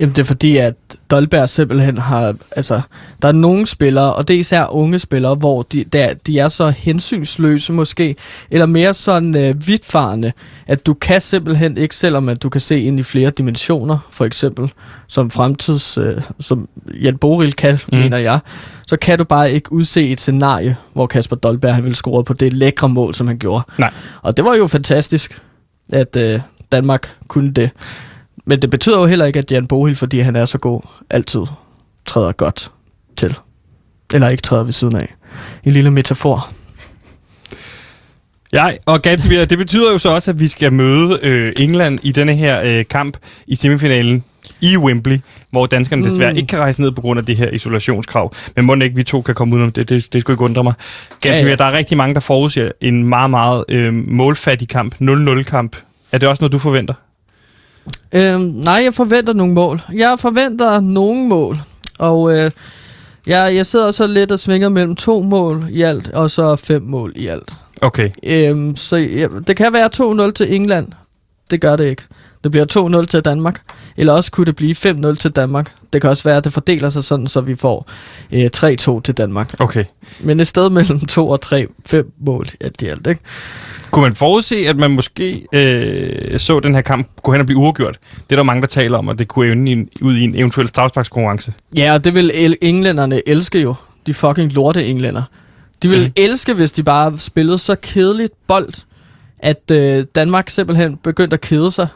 Jamen, 0.00 0.14
det 0.14 0.22
er 0.22 0.26
fordi, 0.26 0.56
at 0.56 0.74
Dolberg 1.10 1.48
simpelthen 1.48 1.98
har... 1.98 2.34
Altså, 2.50 2.80
der 3.22 3.28
er 3.28 3.32
nogle 3.32 3.66
spillere, 3.66 4.14
og 4.14 4.28
det 4.28 4.36
er 4.36 4.40
især 4.40 4.66
unge 4.66 4.98
spillere, 4.98 5.34
hvor 5.34 5.62
de, 5.62 5.84
der, 5.84 6.14
de 6.14 6.38
er 6.38 6.48
så 6.48 6.70
hensynsløse 6.70 7.72
måske, 7.72 8.16
eller 8.50 8.66
mere 8.66 8.94
sådan 8.94 9.34
øh, 9.34 9.66
vidtfarende, 9.66 10.32
at 10.66 10.86
du 10.86 10.94
kan 10.94 11.20
simpelthen 11.20 11.78
ikke, 11.78 11.96
selvom 11.96 12.28
at 12.28 12.42
du 12.42 12.48
kan 12.48 12.60
se 12.60 12.80
ind 12.80 13.00
i 13.00 13.02
flere 13.02 13.30
dimensioner, 13.30 13.98
for 14.10 14.24
eksempel, 14.24 14.72
som 15.08 15.30
fremtids... 15.30 15.98
Øh, 15.98 16.22
som 16.40 16.68
Jan 17.02 17.16
Boril 17.16 17.52
kan, 17.52 17.78
mm. 17.92 17.98
mener 17.98 18.18
jeg, 18.18 18.38
så 18.86 18.96
kan 18.96 19.18
du 19.18 19.24
bare 19.24 19.52
ikke 19.52 19.72
udse 19.72 20.08
et 20.08 20.20
scenarie, 20.20 20.76
hvor 20.92 21.06
Kasper 21.06 21.36
Dolberg 21.36 21.82
ville 21.82 21.96
score 21.96 22.24
på 22.24 22.32
det 22.32 22.52
lækre 22.52 22.88
mål, 22.88 23.14
som 23.14 23.26
han 23.26 23.38
gjorde. 23.38 23.64
Nej. 23.78 23.92
Og 24.22 24.36
det 24.36 24.44
var 24.44 24.54
jo 24.54 24.66
fantastisk, 24.66 25.42
at 25.92 26.16
øh, 26.16 26.40
Danmark 26.72 27.16
kunne 27.28 27.52
det. 27.52 27.70
Men 28.50 28.62
det 28.62 28.70
betyder 28.70 28.98
jo 29.00 29.06
heller 29.06 29.24
ikke, 29.24 29.38
at 29.38 29.52
Jan 29.52 29.66
Bohild, 29.66 29.96
fordi 29.96 30.18
han 30.18 30.36
er 30.36 30.44
så 30.44 30.58
god, 30.58 30.80
altid 31.10 31.40
træder 32.06 32.32
godt 32.32 32.70
til. 33.16 33.34
Eller 34.14 34.28
ikke 34.28 34.42
træder 34.42 34.64
ved 34.64 34.72
siden 34.72 34.96
af. 34.96 35.14
En 35.64 35.72
lille 35.72 35.90
metafor. 35.90 36.48
Ja, 38.52 38.70
og 38.86 39.02
Gansomir, 39.02 39.44
det 39.44 39.58
betyder 39.58 39.92
jo 39.92 39.98
så 39.98 40.08
også, 40.08 40.30
at 40.30 40.40
vi 40.40 40.48
skal 40.48 40.72
møde 40.72 41.18
øh, 41.22 41.52
England 41.56 41.98
i 42.02 42.12
denne 42.12 42.34
her 42.36 42.60
øh, 42.64 42.84
kamp 42.90 43.16
i 43.46 43.54
semifinalen 43.54 44.24
i 44.62 44.76
Wembley, 44.76 45.18
hvor 45.50 45.66
danskerne 45.66 46.04
desværre 46.04 46.30
Mm. 46.32 46.36
ikke 46.36 46.46
kan 46.46 46.58
rejse 46.58 46.80
ned 46.80 46.92
på 46.92 47.00
grund 47.00 47.20
af 47.20 47.26
det 47.26 47.36
her 47.36 47.50
isolationskrav. 47.50 48.32
Men 48.56 48.64
må 48.64 48.74
ikke 48.74 48.96
vi 48.96 49.02
to 49.02 49.22
kan 49.22 49.34
komme 49.34 49.54
udenom 49.54 49.72
det, 49.72 49.88
det, 49.88 50.12
det 50.12 50.20
skulle 50.20 50.34
ikke 50.34 50.44
undre 50.44 50.64
mig. 50.64 50.72
Gansomir, 51.20 51.46
Ja, 51.48 51.50
ja. 51.50 51.56
der 51.56 51.64
er 51.64 51.72
rigtig 51.78 51.96
mange, 51.96 52.14
der 52.14 52.20
forudser 52.20 52.70
en 52.80 53.04
meget, 53.04 53.30
meget 53.30 53.64
øh, 53.68 53.94
målfattig 53.94 54.68
kamp, 54.68 54.94
0-0-kamp. 54.94 55.76
Er 56.12 56.18
det 56.18 56.28
også 56.28 56.42
noget, 56.42 56.52
du 56.52 56.58
forventer? 56.58 56.94
Øhm, 58.14 58.42
nej, 58.42 58.74
jeg 58.74 58.94
forventer 58.94 59.32
nogle 59.32 59.52
mål. 59.52 59.80
Jeg 59.92 60.18
forventer 60.18 60.80
nogle 60.80 61.26
mål. 61.26 61.56
Og 61.98 62.38
øh, 62.38 62.50
jeg, 63.26 63.54
jeg 63.54 63.66
sidder 63.66 63.90
så 63.90 64.06
lidt 64.06 64.32
og 64.32 64.38
svinger 64.38 64.68
mellem 64.68 64.96
to 64.96 65.22
mål 65.22 65.66
i 65.70 65.82
alt, 65.82 66.08
og 66.08 66.30
så 66.30 66.56
fem 66.56 66.82
mål 66.82 67.12
i 67.16 67.26
alt. 67.26 67.52
Okay. 67.80 68.10
Øhm, 68.22 68.76
så 68.76 68.96
ja, 68.96 69.26
det 69.46 69.56
kan 69.56 69.72
være 69.72 70.26
2-0 70.26 70.30
til 70.32 70.54
England. 70.54 70.88
Det 71.50 71.60
gør 71.60 71.76
det 71.76 71.84
ikke. 71.84 72.02
Det 72.44 72.50
bliver 72.50 73.00
2-0 73.02 73.06
til 73.06 73.20
Danmark. 73.20 73.60
Eller 73.96 74.12
også 74.12 74.30
kunne 74.30 74.46
det 74.46 74.56
blive 74.56 74.74
5-0 74.74 75.14
til 75.14 75.30
Danmark. 75.30 75.72
Det 75.92 76.00
kan 76.00 76.10
også 76.10 76.24
være, 76.24 76.36
at 76.36 76.44
det 76.44 76.52
fordeler 76.52 76.88
sig 76.88 77.04
sådan, 77.04 77.26
så 77.26 77.40
vi 77.40 77.54
får 77.54 77.90
øh, 78.32 78.50
3-2 78.56 79.00
til 79.00 79.14
Danmark. 79.14 79.54
Okay. 79.58 79.84
Men 80.20 80.40
et 80.40 80.46
sted 80.46 80.70
mellem 80.70 80.98
2 80.98 81.28
og 81.28 81.40
3, 81.40 81.66
5 81.86 82.12
mål 82.26 82.48
alt 82.60 82.82
i 82.82 82.86
alt, 82.86 83.06
ikke? 83.06 83.20
Kunne 83.90 84.02
man 84.02 84.14
forudse, 84.14 84.56
at 84.56 84.76
man 84.76 84.90
måske 84.90 85.46
øh, 85.52 86.38
så 86.38 86.60
den 86.60 86.74
her 86.74 86.82
kamp 86.82 87.08
gå 87.22 87.32
hen 87.32 87.40
og 87.40 87.46
blive 87.46 87.58
uafgjort? 87.58 87.98
Det 88.14 88.32
er 88.32 88.36
der 88.36 88.42
mange, 88.42 88.60
der 88.60 88.66
taler 88.66 88.98
om, 88.98 89.08
og 89.08 89.18
det 89.18 89.28
kunne 89.28 89.52
ende 89.52 89.72
i 89.72 89.74
en, 89.74 89.88
ud 90.00 90.16
i 90.16 90.22
en 90.22 90.34
eventuel 90.34 90.68
strafsparkskonkurrence. 90.68 91.52
Ja, 91.76 91.92
og 91.92 92.04
det 92.04 92.14
vil 92.14 92.56
englænderne 92.62 93.28
elske 93.28 93.60
jo. 93.60 93.74
De 94.06 94.14
fucking 94.14 94.52
lorte 94.52 94.86
englænder. 94.86 95.22
De 95.82 95.88
vil 95.88 96.00
mm. 96.00 96.12
elske, 96.16 96.54
hvis 96.54 96.72
de 96.72 96.82
bare 96.82 97.18
spillede 97.18 97.58
så 97.58 97.76
kedeligt 97.82 98.32
bold, 98.46 98.72
at 99.38 99.70
øh, 99.72 100.04
Danmark 100.14 100.50
simpelthen 100.50 100.96
begyndte 100.96 101.34
at 101.34 101.40
kede 101.40 101.70
sig, 101.70 101.88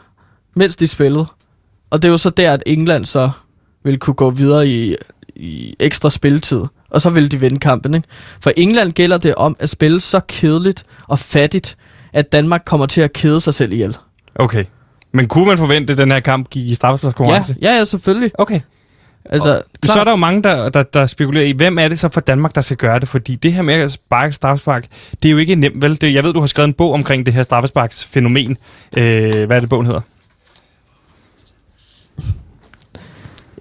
mens 0.55 0.75
de 0.75 0.87
spillede. 0.87 1.25
Og 1.89 2.01
det 2.01 2.07
er 2.07 2.11
jo 2.11 2.17
så 2.17 2.29
der, 2.29 2.53
at 2.53 2.63
England 2.65 3.05
så 3.05 3.29
vil 3.83 3.99
kunne 3.99 4.13
gå 4.13 4.29
videre 4.29 4.67
i, 4.67 4.95
i 5.35 5.75
ekstra 5.79 6.09
spilletid. 6.09 6.61
Og 6.89 7.01
så 7.01 7.09
vil 7.09 7.31
de 7.31 7.39
vinde 7.39 7.59
kampen, 7.59 7.93
ikke? 7.93 8.07
For 8.41 8.51
England 8.57 8.91
gælder 8.91 9.17
det 9.17 9.35
om 9.35 9.55
at 9.59 9.69
spille 9.69 9.99
så 9.99 10.19
kedeligt 10.27 10.83
og 11.07 11.19
fattigt, 11.19 11.77
at 12.13 12.31
Danmark 12.31 12.61
kommer 12.65 12.85
til 12.85 13.01
at 13.01 13.13
kede 13.13 13.41
sig 13.41 13.53
selv 13.53 13.71
ihjel. 13.73 13.97
Okay. 14.35 14.65
Men 15.13 15.27
kunne 15.27 15.45
man 15.45 15.57
forvente, 15.57 15.91
at 15.93 15.97
den 15.97 16.11
her 16.11 16.19
kamp 16.19 16.49
gik 16.49 16.63
i 16.63 16.67
Ja, 16.67 16.73
strafsparkskonkurrence? 16.73 17.55
ja, 17.61 17.75
ja, 17.77 17.83
selvfølgelig. 17.83 18.31
Okay. 18.33 18.59
Altså, 19.25 19.61
Så 19.85 19.99
er 19.99 20.03
der 20.03 20.11
jo 20.11 20.15
mange, 20.17 20.43
der, 20.43 20.69
der, 20.69 20.83
der 20.83 21.05
spekulerer 21.05 21.45
i, 21.45 21.51
hvem 21.51 21.77
er 21.79 21.87
det 21.87 21.99
så 21.99 22.09
for 22.13 22.21
Danmark, 22.21 22.55
der 22.55 22.61
skal 22.61 22.77
gøre 22.77 22.99
det? 22.99 23.07
Fordi 23.09 23.35
det 23.35 23.53
her 23.53 23.61
med 23.61 23.73
at 23.73 23.91
sparke 23.91 24.33
straffespark, 24.33 24.85
det 25.23 25.29
er 25.29 25.31
jo 25.31 25.37
ikke 25.37 25.55
nemt, 25.55 25.81
vel? 25.81 26.01
Det, 26.01 26.13
jeg 26.13 26.23
ved, 26.23 26.33
du 26.33 26.39
har 26.39 26.47
skrevet 26.47 26.67
en 26.67 26.73
bog 26.73 26.93
omkring 26.93 27.25
det 27.25 27.33
her 27.33 27.43
straffesparksfænomen. 27.43 28.57
Øh, 28.97 29.45
hvad 29.45 29.55
er 29.55 29.59
det, 29.59 29.69
bogen 29.69 29.85
hedder? 29.85 30.01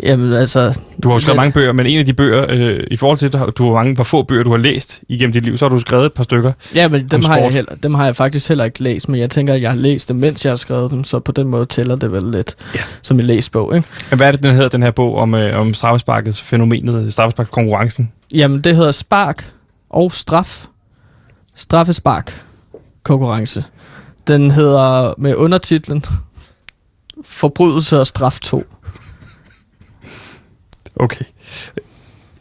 Jamen, 0.05 0.33
altså... 0.33 0.81
Du 1.03 1.09
har 1.09 1.15
jo 1.15 1.19
skrevet 1.19 1.37
mange 1.37 1.53
bøger, 1.53 1.73
men 1.73 1.87
en 1.87 1.99
af 1.99 2.07
de 2.07 2.15
bøger, 2.15 2.47
øh, 2.49 2.81
i 2.91 2.97
forhold 2.97 3.19
til, 3.19 3.33
du 3.33 3.67
har 3.67 3.73
mange, 3.75 3.95
hvor 3.95 4.05
få 4.05 4.23
bøger, 4.23 4.43
du 4.43 4.51
har 4.51 4.59
læst 4.59 5.01
igennem 5.09 5.33
dit 5.33 5.45
liv, 5.45 5.57
så 5.59 5.65
har 5.65 5.71
du 5.71 5.79
skrevet 5.79 6.07
et 6.07 6.13
par 6.13 6.23
stykker. 6.25 6.53
Ja, 6.75 6.89
men 6.89 7.09
dem 7.09 7.25
har, 7.25 7.37
jeg 7.37 7.53
heller, 7.53 7.75
dem 7.83 7.95
har 7.95 8.05
jeg 8.05 8.17
faktisk 8.17 8.49
heller 8.49 8.65
ikke 8.65 8.83
læst, 8.83 9.09
men 9.09 9.21
jeg 9.21 9.31
tænker, 9.31 9.55
at 9.55 9.63
jeg 9.63 9.71
har 9.71 9.77
læst 9.77 10.09
dem, 10.09 10.17
mens 10.17 10.45
jeg 10.45 10.51
har 10.51 10.57
skrevet 10.57 10.91
dem, 10.91 11.05
så 11.05 11.19
på 11.19 11.33
den 11.33 11.49
måde 11.49 11.65
tæller 11.65 11.97
det 11.97 12.13
vel 12.13 12.23
lidt 12.23 12.55
Ja. 12.75 12.81
som 13.03 13.21
en 13.21 13.27
læsbog, 13.27 13.77
ikke? 13.77 13.89
Men 14.11 14.17
hvad 14.17 14.27
er 14.27 14.31
det, 14.33 14.43
den 14.43 14.55
hedder, 14.55 14.69
den 14.69 14.83
her 14.83 14.91
bog 14.91 15.17
om, 15.19 15.35
øh, 15.35 15.61
om 15.61 15.75
straffesparkets 15.75 16.43
fænomenet, 16.43 17.13
straffesparkskonkurrencen? 17.13 18.13
Jamen, 18.35 18.61
det 18.61 18.77
hedder 18.77 18.93
Spark 18.93 19.51
og 19.91 20.13
Straf. 20.13 20.67
Straffespark 21.57 22.43
konkurrence. 23.03 23.65
Den 24.27 24.51
hedder 24.51 25.15
med 25.19 25.35
undertitlen 25.35 26.03
Forbrydelse 27.25 28.01
og 28.01 28.07
straf 28.07 28.39
2. 28.41 28.65
Okay. 30.97 31.25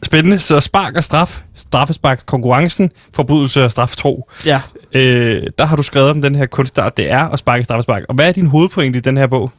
Spændende. 0.02 0.38
Så 0.38 0.60
spark 0.60 0.96
og 0.96 1.04
straf, 1.04 1.40
straffesparkskonkurrencen, 1.54 2.90
forbrydelse 3.14 3.64
og 3.64 3.70
straf 3.70 3.96
2. 3.96 4.30
Ja. 4.46 4.60
Øh, 4.92 5.42
der 5.58 5.64
har 5.64 5.76
du 5.76 5.82
skrevet 5.82 6.10
om 6.10 6.22
den 6.22 6.34
her 6.34 6.46
kunstart, 6.46 6.96
det 6.96 7.10
er 7.10 7.24
at 7.28 7.38
sparke 7.38 7.64
straffespark. 7.64 8.02
Og 8.08 8.14
hvad 8.14 8.28
er 8.28 8.32
din 8.32 8.46
hovedpointe 8.46 8.98
i 8.98 9.00
den 9.02 9.16
her 9.16 9.26
bog? 9.26 9.50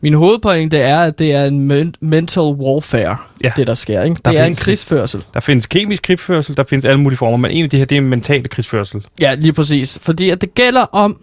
Min 0.00 0.14
hovedpointe 0.14 0.78
er, 0.78 1.00
at 1.00 1.18
det 1.18 1.32
er 1.32 1.44
en 1.44 1.60
men- 1.60 1.94
mental 2.00 2.42
warfare, 2.42 3.16
Ja. 3.44 3.52
det 3.56 3.66
der 3.66 3.74
sker. 3.74 4.02
Ikke? 4.02 4.16
Der 4.24 4.30
Det 4.30 4.40
er 4.40 4.44
en 4.44 4.54
krigsførsel. 4.54 5.24
Der 5.34 5.40
findes 5.40 5.66
kemisk 5.66 6.02
krigsførsel, 6.02 6.56
der 6.56 6.64
findes 6.64 6.84
alle 6.84 7.00
mulige 7.00 7.16
former, 7.18 7.36
men 7.36 7.50
en 7.50 7.64
af 7.64 7.70
de 7.70 7.78
her, 7.78 7.84
det 7.84 7.96
er 7.96 8.00
mentale 8.00 8.48
krigsførsel. 8.48 9.04
Ja, 9.20 9.34
lige 9.34 9.52
præcis. 9.52 9.98
Fordi 10.02 10.30
at 10.30 10.40
det 10.40 10.54
gælder 10.54 10.82
om, 10.82 11.16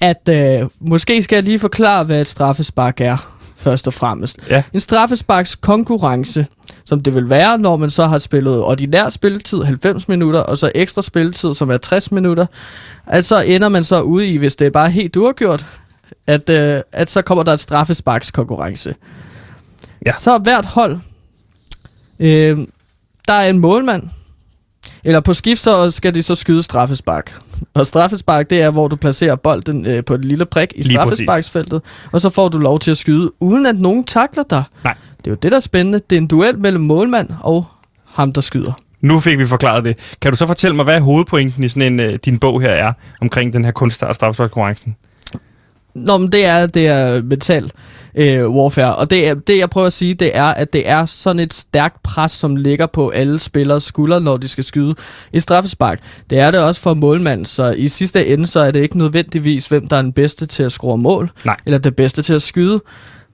at 0.00 0.28
øh, 0.28 0.68
måske 0.80 1.22
skal 1.22 1.36
jeg 1.36 1.42
lige 1.44 1.58
forklare, 1.58 2.04
hvad 2.04 2.20
et 2.20 2.26
straffespark 2.26 3.00
er, 3.00 3.30
først 3.64 3.86
og 3.86 3.92
fremmest. 3.94 4.38
Ja. 4.50 4.62
En 4.72 4.80
straffesparks 4.80 5.54
konkurrence, 5.54 6.46
som 6.84 7.00
det 7.00 7.14
vil 7.14 7.28
være, 7.28 7.58
når 7.58 7.76
man 7.76 7.90
så 7.90 8.06
har 8.06 8.18
spillet 8.18 8.62
ordinær 8.62 9.08
spilletid, 9.08 9.62
90 9.62 10.08
minutter, 10.08 10.40
og 10.40 10.58
så 10.58 10.72
ekstra 10.74 11.02
spilletid, 11.02 11.54
som 11.54 11.70
er 11.70 11.76
60 11.76 12.12
minutter, 12.12 12.46
at 13.06 13.24
så 13.24 13.40
ender 13.40 13.68
man 13.68 13.84
så 13.84 14.00
ude 14.00 14.26
i, 14.28 14.36
hvis 14.36 14.56
det 14.56 14.66
er 14.66 14.70
bare 14.70 14.90
helt 14.90 15.16
uafgjort, 15.16 15.66
at, 16.26 16.50
øh, 16.50 16.82
at 16.92 17.10
så 17.10 17.22
kommer 17.22 17.44
der 17.44 17.52
et 17.52 17.60
straffesparkskonkurrence. 17.60 18.94
Ja. 20.06 20.12
Så 20.12 20.38
hvert 20.38 20.66
hold, 20.66 20.98
øh, 22.20 22.58
der 23.28 23.34
er 23.34 23.50
en 23.50 23.58
målmand, 23.58 24.02
eller 25.04 25.20
på 25.20 25.32
skift, 25.32 25.60
så 25.60 25.90
skal 25.90 26.14
de 26.14 26.22
så 26.22 26.34
skyde 26.34 26.62
straffespark. 26.62 27.36
Og 27.74 27.86
straffespark, 27.86 28.50
det 28.50 28.62
er, 28.62 28.70
hvor 28.70 28.88
du 28.88 28.96
placerer 28.96 29.36
bolden 29.36 29.86
øh, 29.86 30.04
på 30.04 30.14
et 30.14 30.24
lille 30.24 30.46
prik 30.46 30.72
i 30.76 30.82
Lige 30.82 30.92
straffesparksfeltet, 30.92 31.82
og 32.12 32.20
så 32.20 32.30
får 32.30 32.48
du 32.48 32.58
lov 32.58 32.78
til 32.78 32.90
at 32.90 32.96
skyde, 32.96 33.30
uden 33.40 33.66
at 33.66 33.76
nogen 33.76 34.04
takler 34.04 34.42
dig. 34.50 34.64
Nej. 34.84 34.94
Det 35.18 35.26
er 35.26 35.30
jo 35.30 35.36
det, 35.42 35.50
der 35.50 35.56
er 35.56 35.60
spændende. 35.60 36.00
Det 36.10 36.16
er 36.16 36.20
en 36.20 36.26
duel 36.26 36.58
mellem 36.58 36.84
målmand 36.84 37.28
og 37.40 37.66
ham, 38.06 38.32
der 38.32 38.40
skyder. 38.40 38.72
Nu 39.00 39.20
fik 39.20 39.38
vi 39.38 39.46
forklaret 39.46 39.84
det. 39.84 40.16
Kan 40.20 40.30
du 40.30 40.36
så 40.36 40.46
fortælle 40.46 40.76
mig, 40.76 40.84
hvad 40.84 41.00
hovedpointen 41.00 41.64
i 41.64 41.68
sådan 41.68 41.92
en, 41.92 42.00
øh, 42.00 42.18
din 42.24 42.38
bog 42.38 42.60
her 42.60 42.70
er, 42.70 42.92
omkring 43.20 43.52
den 43.52 43.64
her 43.64 43.72
kunstart 43.72 44.16
straffesparkskonkurrencen? 44.16 44.96
Nå, 45.94 46.18
men 46.18 46.32
det 46.32 46.46
er, 46.46 46.66
det 46.66 46.86
er 46.86 47.22
mental 47.22 47.70
øh, 48.14 48.50
warfare. 48.50 48.96
Og 48.96 49.10
det, 49.10 49.46
det, 49.46 49.58
jeg 49.58 49.70
prøver 49.70 49.86
at 49.86 49.92
sige, 49.92 50.14
det 50.14 50.36
er, 50.36 50.44
at 50.44 50.72
det 50.72 50.88
er 50.88 51.06
sådan 51.06 51.40
et 51.40 51.54
stærkt 51.54 52.02
pres, 52.02 52.32
som 52.32 52.56
ligger 52.56 52.86
på 52.86 53.08
alle 53.08 53.38
spillers 53.38 53.82
skuldre, 53.82 54.20
når 54.20 54.36
de 54.36 54.48
skal 54.48 54.64
skyde 54.64 54.94
i 55.32 55.40
straffespark. 55.40 56.00
Det 56.30 56.38
er 56.38 56.50
det 56.50 56.60
også 56.60 56.80
for 56.80 56.94
målmanden, 56.94 57.46
så 57.46 57.72
i 57.72 57.88
sidste 57.88 58.26
ende, 58.26 58.46
så 58.46 58.60
er 58.60 58.70
det 58.70 58.80
ikke 58.80 58.98
nødvendigvis, 58.98 59.66
hvem 59.66 59.86
der 59.86 59.96
er 59.96 60.02
den 60.02 60.12
bedste 60.12 60.46
til 60.46 60.62
at 60.62 60.72
score 60.72 60.98
mål, 60.98 61.30
Nej. 61.44 61.56
eller 61.66 61.78
den 61.78 61.92
bedste 61.94 62.22
til 62.22 62.34
at 62.34 62.42
skyde. 62.42 62.82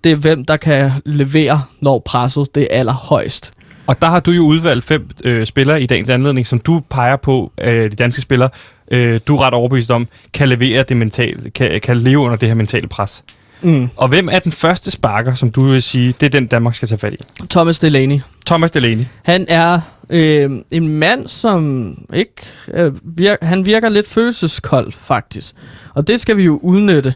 Det 0.05 0.13
er, 0.13 0.17
hvem 0.17 0.45
der 0.45 0.57
kan 0.57 0.91
levere, 1.05 1.63
når 1.81 1.99
presset 1.99 2.55
det 2.55 2.63
er 2.71 2.79
allerhøjst. 2.79 3.51
Og 3.87 4.03
der 4.03 4.09
har 4.09 4.21
du 4.21 4.31
jo 4.31 4.43
udvalgt 4.43 4.85
fem 4.85 5.09
øh, 5.25 5.47
spillere 5.47 5.83
i 5.83 5.87
dagens 5.87 6.09
anledning, 6.09 6.47
som 6.47 6.59
du 6.59 6.83
peger 6.91 7.17
på, 7.17 7.53
øh, 7.61 7.91
de 7.91 7.97
danske 7.97 8.21
spillere, 8.21 8.51
øh, 8.91 9.21
du 9.27 9.37
er 9.37 9.41
ret 9.41 9.55
overbevist 9.55 9.91
om, 9.91 10.09
kan 10.33 10.49
levere 10.49 10.85
det 10.89 10.97
mentale, 10.97 11.51
kan, 11.51 11.81
kan 11.81 11.97
leve 11.97 12.19
under 12.19 12.37
det 12.37 12.49
her 12.49 12.55
mentale 12.55 12.89
pres. 12.89 13.25
Mm. 13.63 13.89
Og 13.97 14.09
hvem 14.09 14.29
er 14.33 14.39
den 14.39 14.53
første 14.53 14.91
sparker, 14.91 15.35
som 15.35 15.51
du 15.51 15.63
vil 15.63 15.83
sige, 15.83 16.15
det 16.21 16.27
er 16.27 16.31
den, 16.31 16.47
Danmark 16.47 16.75
skal 16.75 16.89
tage 16.89 16.99
fat 16.99 17.15
i? 17.15 17.17
Thomas 17.51 17.79
Delaney. 17.79 18.21
Thomas 18.47 18.71
Delaney. 18.71 19.05
Han 19.25 19.47
er 19.49 19.81
øh, 20.11 20.51
en 20.71 20.89
mand, 20.89 21.27
som 21.27 21.95
ikke 22.15 22.33
øh, 22.75 22.93
virker, 23.05 23.47
han 23.47 23.67
virker 23.67 23.89
lidt 23.89 24.09
følelseskold, 24.09 24.93
faktisk. 24.93 25.55
Og 25.95 26.07
det 26.09 26.21
skal 26.21 26.37
vi 26.37 26.43
jo 26.43 26.61
udnytte. 26.63 27.15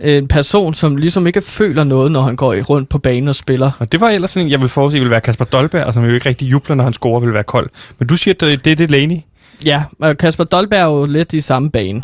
en 0.00 0.28
person, 0.28 0.74
som 0.74 0.96
ligesom 0.96 1.26
ikke 1.26 1.40
føler 1.42 1.84
noget, 1.84 2.12
når 2.12 2.22
han 2.22 2.36
går 2.36 2.52
i- 2.52 2.62
rundt 2.62 2.88
på 2.88 2.98
banen 2.98 3.28
og 3.28 3.34
spiller. 3.34 3.70
Og 3.78 3.92
det 3.92 4.00
var 4.00 4.08
ellers 4.10 4.30
sådan 4.30 4.46
en, 4.46 4.50
jeg 4.50 4.60
vil 4.60 4.68
forudse, 4.68 4.98
ville 4.98 5.10
være 5.10 5.20
Kasper 5.20 5.44
Dolberg, 5.44 5.94
som 5.94 6.04
jo 6.04 6.14
ikke 6.14 6.28
rigtig 6.28 6.50
jubler, 6.50 6.74
når 6.76 6.84
han 6.84 6.92
scorer, 6.92 7.20
vil 7.20 7.34
være 7.34 7.44
kold. 7.44 7.70
Men 7.98 8.08
du 8.08 8.16
siger, 8.16 8.34
det 8.34 8.64
det 8.64 8.72
er 8.72 8.76
Delaney. 8.76 9.16
Ja, 9.64 9.82
og 10.00 10.18
Kasper 10.18 10.44
Dolberg 10.44 10.78
er 10.80 10.84
jo 10.84 11.06
lidt 11.06 11.32
i 11.32 11.40
samme 11.40 11.70
bane. 11.70 12.02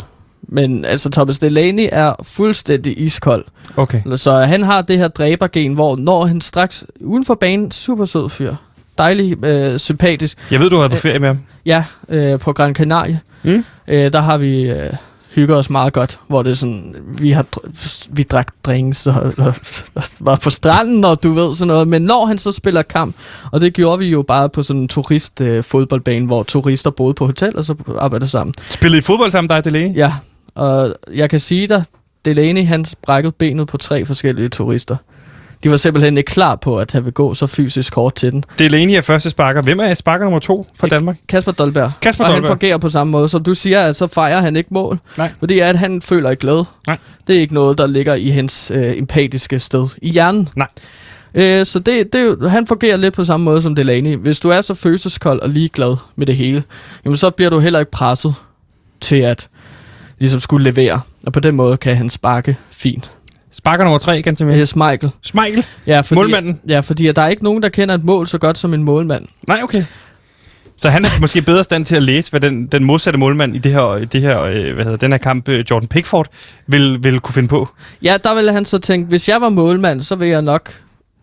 Men 0.51 0.85
altså, 0.85 1.09
Thomas 1.09 1.39
Delaney 1.39 1.89
er 1.91 2.13
fuldstændig 2.23 3.01
iskold. 3.01 3.45
Okay. 3.77 4.01
Så 4.15 4.31
han 4.33 4.63
har 4.63 4.81
det 4.81 4.97
her 4.97 5.07
dræbergen, 5.07 5.73
hvor 5.73 5.95
når 5.95 6.25
han 6.25 6.41
straks 6.41 6.85
uden 6.99 7.25
for 7.25 7.35
banen, 7.35 7.71
super 7.71 8.05
sød 8.05 8.29
fyr. 8.29 8.55
Dejlig, 8.97 9.45
øh, 9.45 9.79
sympatisk. 9.79 10.37
Jeg 10.51 10.59
ved, 10.59 10.69
du 10.69 10.75
har 10.75 10.81
været 10.81 10.91
på 10.91 10.97
ferie 10.97 11.19
med 11.19 11.27
ham. 11.27 11.39
Ja, 11.65 11.83
øh, 12.09 12.39
på 12.39 12.53
Gran 12.53 12.75
Canaria, 12.75 13.17
Mm. 13.43 13.65
øh, 13.87 14.11
der 14.11 14.19
har 14.19 14.37
vi 14.37 14.69
øh, 14.69 14.89
hygget 15.35 15.57
os 15.57 15.69
meget 15.69 15.93
godt, 15.93 16.19
hvor 16.27 16.43
det 16.43 16.49
er 16.51 16.55
sådan, 16.55 16.95
vi 17.17 17.31
har 17.31 17.45
vi 18.15 18.23
drak 18.23 18.47
drinks 18.63 19.07
og, 19.07 19.13
og, 19.37 19.53
og 19.95 20.03
var 20.19 20.35
på 20.43 20.49
stranden, 20.49 21.05
og 21.05 21.23
du 21.23 21.33
ved 21.33 21.55
sådan 21.55 21.67
noget. 21.67 21.87
Men 21.87 22.01
når 22.01 22.25
han 22.25 22.37
så 22.37 22.51
spiller 22.51 22.81
kamp, 22.81 23.15
og 23.51 23.61
det 23.61 23.73
gjorde 23.73 23.99
vi 23.99 24.05
jo 24.09 24.21
bare 24.21 24.49
på 24.49 24.63
sådan 24.63 24.81
en 24.81 24.87
turist 24.87 25.41
øh, 25.41 25.63
fodboldbane, 25.63 26.25
hvor 26.25 26.43
turister 26.43 26.89
boede 26.89 27.13
på 27.13 27.25
hotel, 27.25 27.57
og 27.57 27.65
så 27.65 27.75
arbejdede 27.99 28.29
sammen. 28.29 28.53
Spillede 28.71 28.99
I 28.99 29.01
fodbold 29.01 29.31
sammen, 29.31 29.49
dig 29.49 29.57
og 29.57 29.63
Delaney? 29.65 29.95
Ja, 29.95 30.13
og 30.55 30.95
jeg 31.13 31.29
kan 31.29 31.39
sige 31.39 31.67
dig, 31.67 31.83
Delaney 32.25 32.65
han 32.65 32.85
brækkede 33.01 33.31
benet 33.31 33.67
på 33.67 33.77
tre 33.77 34.05
forskellige 34.05 34.49
turister. 34.49 34.95
De 35.63 35.71
var 35.71 35.77
simpelthen 35.77 36.17
ikke 36.17 36.31
klar 36.31 36.55
på, 36.55 36.77
at 36.77 36.91
han 36.91 37.05
vil 37.05 37.13
gå 37.13 37.33
så 37.33 37.47
fysisk 37.47 37.95
hårdt 37.95 38.15
til 38.15 38.31
den. 38.31 38.43
Delaney 38.59 38.93
er 38.93 39.01
første 39.01 39.29
sparker. 39.29 39.61
Hvem 39.61 39.79
er 39.79 39.93
sparker 39.93 40.25
nummer 40.25 40.39
to 40.39 40.67
for 40.79 40.87
Danmark? 40.87 41.17
Kasper 41.29 41.51
Dolberg. 41.51 41.91
Kasper 42.01 42.23
og 42.23 42.29
Dolberg. 42.29 42.43
han 42.43 42.51
fungerer 42.51 42.77
på 42.77 42.89
samme 42.89 43.11
måde. 43.11 43.29
Som 43.29 43.43
du 43.43 43.53
siger, 43.53 43.81
at 43.81 43.95
så 43.95 44.07
fejrer 44.07 44.41
han 44.41 44.55
ikke 44.55 44.73
mål. 44.73 44.99
Nej. 45.17 45.31
Fordi 45.39 45.59
at 45.59 45.79
han 45.79 46.01
føler 46.01 46.29
ikke 46.29 46.41
glæde. 46.41 46.65
Nej. 46.87 46.97
Det 47.27 47.35
er 47.35 47.39
ikke 47.39 47.53
noget, 47.53 47.77
der 47.77 47.87
ligger 47.87 48.15
i 48.15 48.29
hans 48.29 48.71
øh, 48.75 48.97
empatiske 48.97 49.59
sted. 49.59 49.87
I 50.01 50.09
hjernen. 50.09 50.49
Nej. 50.55 50.67
Øh, 51.35 51.65
så 51.65 51.79
det, 51.79 52.13
det, 52.13 52.51
han 52.51 52.67
fungerer 52.67 52.97
lidt 52.97 53.13
på 53.13 53.23
samme 53.23 53.43
måde 53.43 53.61
som 53.61 53.75
Delaney. 53.75 54.15
Hvis 54.15 54.39
du 54.39 54.49
er 54.49 54.61
så 54.61 54.73
følelseskold 54.73 55.39
og 55.39 55.49
ligeglad 55.49 55.95
med 56.15 56.27
det 56.27 56.35
hele, 56.35 56.63
jamen 57.05 57.15
så 57.15 57.29
bliver 57.29 57.49
du 57.49 57.59
heller 57.59 57.79
ikke 57.79 57.91
presset 57.91 58.33
til 59.01 59.15
at 59.15 59.47
ligesom 60.21 60.39
skulle 60.39 60.63
levere. 60.63 61.01
Og 61.25 61.33
på 61.33 61.39
den 61.39 61.55
måde 61.55 61.77
kan 61.77 61.95
han 61.95 62.09
sparke 62.09 62.57
fint. 62.69 63.11
Sparker 63.51 63.83
nummer 63.83 63.99
tre 63.99 64.19
igen 64.19 64.35
til 64.35 64.45
mig. 64.45 64.55
Det 64.55 64.61
er 64.61 64.65
Schmeichel. 64.65 65.11
Smeichel? 65.21 65.65
Ja, 65.87 66.01
fordi, 66.01 66.15
Målmanden? 66.15 66.59
Ja, 66.69 66.79
fordi 66.79 67.07
at 67.07 67.15
der 67.15 67.21
er 67.21 67.27
ikke 67.27 67.43
nogen, 67.43 67.63
der 67.63 67.69
kender 67.69 67.95
et 67.95 68.03
mål 68.03 68.27
så 68.27 68.37
godt 68.37 68.57
som 68.57 68.73
en 68.73 68.83
målmand. 68.83 69.25
Nej, 69.47 69.59
okay. 69.63 69.83
Så 70.77 70.89
han 70.89 71.05
er 71.05 71.09
måske 71.21 71.41
bedre 71.41 71.63
stand 71.63 71.85
til 71.85 71.95
at 71.95 72.03
læse, 72.03 72.31
hvad 72.31 72.39
den, 72.39 72.67
den 72.67 72.83
modsatte 72.83 73.19
målmand 73.19 73.55
i 73.55 73.57
det 73.57 73.71
her, 73.71 73.97
i 73.97 74.05
det 74.05 74.21
her, 74.21 74.41
øh, 74.41 74.73
hvad 74.73 74.83
hedder, 74.83 74.97
den 74.97 75.11
her 75.11 75.17
kamp, 75.17 75.49
øh, 75.49 75.65
Jordan 75.71 75.87
Pickford, 75.87 76.27
vil, 76.67 77.03
vil 77.03 77.19
kunne 77.19 77.33
finde 77.33 77.49
på. 77.49 77.69
Ja, 78.01 78.17
der 78.23 78.35
ville 78.35 78.53
han 78.53 78.65
så 78.65 78.77
tænke, 78.77 79.09
hvis 79.09 79.29
jeg 79.29 79.41
var 79.41 79.49
målmand, 79.49 80.01
så 80.01 80.15
vil 80.15 80.27
jeg 80.27 80.41
nok 80.41 80.73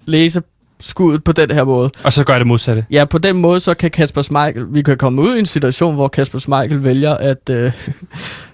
læse 0.06 0.42
skuddet 0.80 1.24
på 1.24 1.32
den 1.32 1.50
her 1.50 1.64
måde. 1.64 1.90
Og 2.04 2.12
så 2.12 2.24
gør 2.24 2.32
jeg 2.32 2.40
det 2.40 2.46
modsatte. 2.46 2.84
Ja, 2.90 3.04
på 3.04 3.18
den 3.18 3.36
måde, 3.36 3.60
så 3.60 3.74
kan 3.74 3.90
Kasper 3.90 4.22
Schmeichel, 4.22 4.64
vi 4.70 4.82
kan 4.82 4.96
komme 4.96 5.22
ud 5.22 5.36
i 5.36 5.38
en 5.38 5.46
situation, 5.46 5.94
hvor 5.94 6.08
Kasper 6.08 6.38
Schmeichel 6.38 6.84
vælger 6.84 7.14
at, 7.14 7.50
øh, 7.50 7.72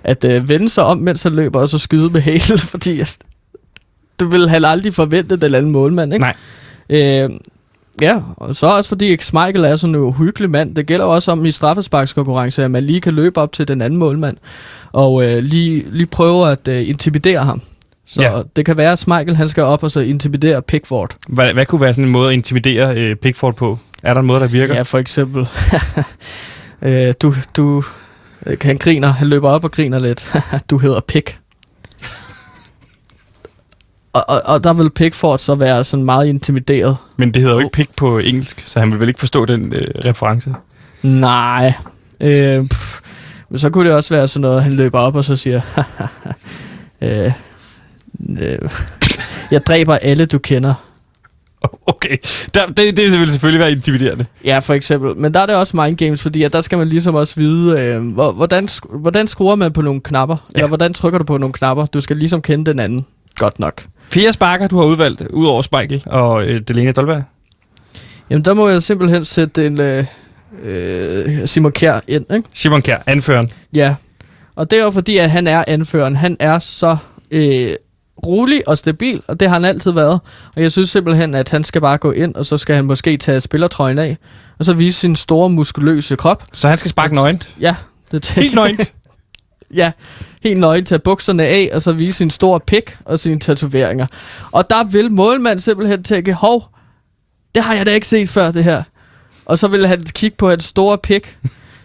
at 0.05 0.25
øh, 0.25 0.49
vende 0.49 0.69
sig 0.69 0.85
om, 0.85 0.99
mens 0.99 1.23
han 1.23 1.35
løber, 1.35 1.61
og 1.61 1.69
så 1.69 1.79
skyde 1.79 2.11
med 2.11 2.21
hælet, 2.21 2.61
fordi 2.73 3.01
at, 3.01 3.17
det 4.21 4.33
ville 4.33 4.49
han 4.49 4.65
aldrig 4.65 4.95
forvente, 4.95 5.37
den 5.37 5.55
anden 5.55 5.73
målmand, 5.73 6.15
ikke? 6.15 6.25
Nej. 6.25 6.35
Øh, 6.91 7.31
ja, 8.01 8.21
og 8.37 8.57
så 8.57 8.67
også 8.67 8.89
fordi 8.89 9.13
at 9.13 9.23
Schmeichel 9.23 9.65
er 9.65 9.77
sådan 9.77 9.95
en 9.95 10.01
uhyggelig 10.01 10.51
mand. 10.51 10.75
Det 10.77 10.87
gælder 10.87 11.05
også 11.05 11.33
om 11.33 11.45
i 11.45 11.51
straffesparkskonkurrence, 11.51 12.65
at 12.65 12.71
man 12.71 12.85
lige 12.85 13.01
kan 13.01 13.15
løbe 13.15 13.41
op 13.41 13.53
til 13.53 13.69
den 13.69 13.83
anden 13.83 13.99
målmand, 13.99 14.37
og 14.93 15.25
øh, 15.25 15.43
lige, 15.43 15.85
lige 15.91 16.07
prøve 16.07 16.51
at 16.51 16.69
øh, 16.69 16.89
intimidere 16.89 17.45
ham. 17.45 17.63
Så 18.07 18.23
Ja. 18.23 18.43
det 18.57 18.67
kan 18.67 18.77
være, 18.77 18.93
at 18.93 18.99
Schmeichel 18.99 19.37
han 19.37 19.49
skal 19.49 19.63
op 19.63 19.83
og 19.83 19.91
så 19.91 20.01
intimidere 20.01 20.63
Pickford. 20.63 21.15
Hvad, 21.29 21.53
hvad 21.53 21.67
kunne 21.67 21.81
være 21.81 21.95
sådan 21.95 22.05
en 22.05 22.11
måde 22.11 22.29
at 22.29 22.35
intimidere 22.35 22.97
øh, 22.97 23.17
Pickford 23.17 23.55
på? 23.57 23.79
Er 24.03 24.15
der 24.15 24.21
en 24.21 24.27
måde, 24.27 24.41
der 24.41 24.47
virker? 24.47 24.75
Ja, 24.75 24.83
for 24.83 24.99
eksempel. 24.99 25.47
øh, 26.83 27.15
du, 27.23 27.35
du, 27.57 27.83
han 28.63 28.79
griner, 28.79 29.09
han 29.09 29.29
løber 29.29 29.51
op 29.51 29.65
og 29.65 29.73
griner 29.73 29.99
lidt. 29.99 30.33
du 30.71 30.79
hedder 30.79 31.01
Pick. 31.01 31.39
Og, 34.13 34.25
og, 34.29 34.43
og 34.45 34.65
der 34.65 34.73
vil 34.73 34.91
Pickford 34.91 35.39
så 35.39 35.55
være 35.55 35.85
sådan 35.85 36.05
meget 36.05 36.27
intimideret. 36.27 36.97
Men 37.17 37.35
det 37.35 37.43
hedder 37.43 37.55
jo 37.55 37.61
ikke 37.61 37.73
pick 37.73 37.97
på 37.97 38.19
engelsk, 38.19 38.61
så 38.61 38.81
han 38.81 38.91
vil 38.91 39.01
vel 39.01 39.09
ikke 39.09 39.21
forstå 39.21 39.45
den 39.45 39.75
øh, 39.75 39.87
reference. 40.05 40.55
Nej. 41.03 41.73
Øh, 42.21 42.69
pff. 42.69 43.01
men 43.51 43.59
så 43.59 43.71
kunne 43.71 43.89
det 43.89 43.97
også 43.97 44.15
være 44.15 44.29
sådan 44.29 44.41
noget, 44.41 44.63
han 44.63 44.73
løber 44.73 44.99
op 44.99 45.17
og 45.17 45.25
så 45.25 45.37
siger, 45.37 45.61
øh, 47.03 47.33
øh, 48.39 48.71
jeg 49.51 49.67
dræber 49.67 49.95
alle, 49.95 50.27
du 50.27 50.39
kender. 50.39 50.75
Okay, 51.87 52.17
der, 52.55 52.67
det, 52.67 52.97
det 52.97 53.13
vil 53.21 53.31
selvfølgelig 53.31 53.61
være 53.61 53.73
intimiderende. 53.73 54.27
Ja, 54.45 54.59
for 54.59 54.75
eksempel. 54.75 55.17
Men 55.17 55.35
der 55.35 55.41
er 55.41 55.47
det 55.47 55.55
også 55.55 55.77
mind 55.77 55.97
games, 55.97 56.23
fordi 56.23 56.43
at 56.43 56.53
der 56.53 56.61
skal 56.61 56.79
man 56.79 56.89
ligesom 56.89 57.15
også 57.15 57.35
vide, 57.37 57.81
øh, 57.81 58.13
hvor, 58.13 58.33
hvordan, 58.33 58.69
hvordan 58.91 59.29
skruer 59.29 59.55
man 59.55 59.73
på 59.73 59.83
nogle 59.83 60.01
knapper, 60.01 60.37
ja. 60.37 60.59
eller 60.59 60.69
hvordan 60.69 60.95
trykker 60.95 61.19
du 61.19 61.25
på 61.25 61.39
nogle 61.39 61.53
knapper. 61.53 61.87
Du 61.87 62.01
skal 62.01 62.17
ligesom 62.17 62.43
kende 62.43 62.71
den 62.71 62.79
anden 62.79 63.07
godt 63.37 63.59
nok. 63.59 63.83
Fire 64.11 64.33
sparker, 64.33 64.69
du 64.69 64.79
har 64.79 64.85
udvalgt, 64.85 65.21
ud 65.31 65.47
over 65.47 65.63
Spejkel 65.63 66.03
og 66.07 66.47
øh, 66.47 66.61
Delene 66.61 66.93
Dolberg. 66.93 67.23
Jamen, 68.31 68.45
der 68.45 68.55
må 68.55 68.69
jeg 68.69 68.83
simpelthen 68.83 69.25
sætte 69.25 69.67
en 69.67 69.81
øh, 69.81 70.05
øh, 70.63 71.47
Simon 71.47 71.73
Kjær 71.73 72.01
ind, 72.09 72.27
ikke? 72.35 72.49
Simon 72.55 72.83
Kjær, 72.83 72.99
anføreren. 73.07 73.51
Ja. 73.75 73.95
Og 74.57 74.71
det 74.71 74.79
er 74.79 74.85
jo 74.85 74.91
fordi, 74.91 75.17
at 75.17 75.31
han 75.31 75.47
er 75.47 75.65
anføreren. 75.67 76.17
Han 76.17 76.37
er 76.41 76.59
så 76.59 76.97
øh, 77.31 77.75
rolig 78.27 78.69
og 78.69 78.79
stabil, 78.79 79.23
og 79.27 79.41
det 79.41 79.49
har 79.49 79.55
han 79.55 79.65
altid 79.65 79.93
været. 79.93 80.21
Og 80.57 80.63
jeg 80.63 80.73
synes 80.73 80.91
simpelthen, 80.91 81.35
at 81.35 81.49
han 81.49 81.65
skal 81.65 81.81
bare 81.81 81.99
gå 81.99 82.11
ind, 82.11 82.35
og 82.35 82.47
så 82.47 82.57
skal 82.57 82.75
han 82.75 82.85
måske 82.85 83.17
tage 83.17 83.41
spillertrøjen 83.41 83.99
af, 83.99 84.19
og 84.59 84.65
så 84.65 84.75
vise 84.75 85.01
sin 85.01 85.17
store, 85.17 85.51
muskuløse 85.51 86.17
krop. 86.17 86.45
Så 86.53 86.69
han 86.69 86.79
skal 86.79 86.91
sparke 86.91 87.15
nøgent. 87.15 87.51
Ja, 87.61 87.77
det 88.11 88.23
tænker 88.23 88.43
Helt 88.43 88.55
nøgent. 88.55 88.93
Ja, 89.75 89.93
helt 90.43 90.61
nøgen 90.61 90.85
tage 90.85 90.99
bukserne 90.99 91.43
af, 91.43 91.71
og 91.73 91.83
så 91.83 91.93
vise 91.93 92.19
sin 92.19 92.31
store 92.31 92.61
pik 92.61 92.97
og 93.05 93.21
sine 93.21 93.41
tatoveringer. 93.41 94.07
Og 94.53 94.71
der 94.71 94.85
vil 94.85 95.13
målmanden 95.13 95.61
simpelthen 95.61 96.03
tænke, 96.03 96.35
hov, 96.35 96.69
det 97.55 97.63
har 97.63 97.75
jeg 97.75 97.87
da 97.87 97.91
ikke 97.91 98.07
set 98.07 98.29
før, 98.29 98.51
det 98.51 98.65
her. 98.65 98.83
Og 99.45 99.59
så 99.59 99.69
vil 99.69 99.87
han 99.87 100.01
kigge 100.01 100.37
på 100.37 100.49
hans 100.51 100.65
store 100.65 100.99
pik, 100.99 101.39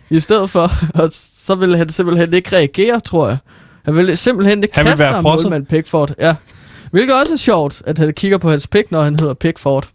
i 0.09 0.19
stedet 0.19 0.49
for, 0.49 0.71
og 1.03 1.09
så 1.11 1.55
vil 1.55 1.77
han 1.77 1.89
simpelthen 1.89 2.33
ikke 2.33 2.55
reagere, 2.55 2.99
tror 2.99 3.27
jeg. 3.27 3.37
Han 3.95 4.07
vil 4.07 4.17
simpelthen 4.17 4.63
ikke 4.63 4.75
Han 4.75 4.85
kaste 4.85 5.05
frosset. 5.07 5.23
målmand 5.45 5.65
Pickford. 5.65 6.11
Ja. 6.19 6.35
Hvilket 6.91 7.15
også 7.21 7.33
er 7.33 7.37
sjovt, 7.37 7.81
at 7.85 7.97
han 7.97 8.13
kigger 8.13 8.37
på 8.37 8.49
hans 8.49 8.67
pik, 8.67 8.91
når 8.91 9.03
han 9.03 9.19
hedder 9.19 9.33
Pickford. 9.33 9.89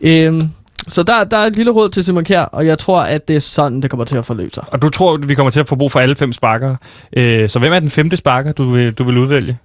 Øhm, 0.00 0.42
så 0.88 1.02
der, 1.02 1.24
der 1.24 1.36
er 1.36 1.46
et 1.46 1.56
lille 1.56 1.72
råd 1.72 1.88
til 1.88 2.04
Simon 2.04 2.24
Kjær, 2.24 2.42
og 2.44 2.66
jeg 2.66 2.78
tror, 2.78 3.00
at 3.00 3.28
det 3.28 3.36
er 3.36 3.40
sådan, 3.40 3.80
det 3.80 3.90
kommer 3.90 4.04
til 4.04 4.16
at 4.16 4.24
forløse 4.26 4.54
sig. 4.54 4.64
Og 4.72 4.82
du 4.82 4.88
tror, 4.88 5.16
vi 5.16 5.34
kommer 5.34 5.50
til 5.50 5.60
at 5.60 5.68
få 5.68 5.76
brug 5.76 5.92
for 5.92 6.00
alle 6.00 6.16
fem 6.16 6.32
sparkere. 6.32 6.76
Øh, 7.16 7.48
så 7.50 7.58
hvem 7.58 7.72
er 7.72 7.80
den 7.80 7.90
femte 7.90 8.16
sparker, 8.16 8.52
du 8.52 8.70
vil, 8.70 8.92
du 8.92 9.04
vil 9.04 9.18
udvælge? 9.18 9.58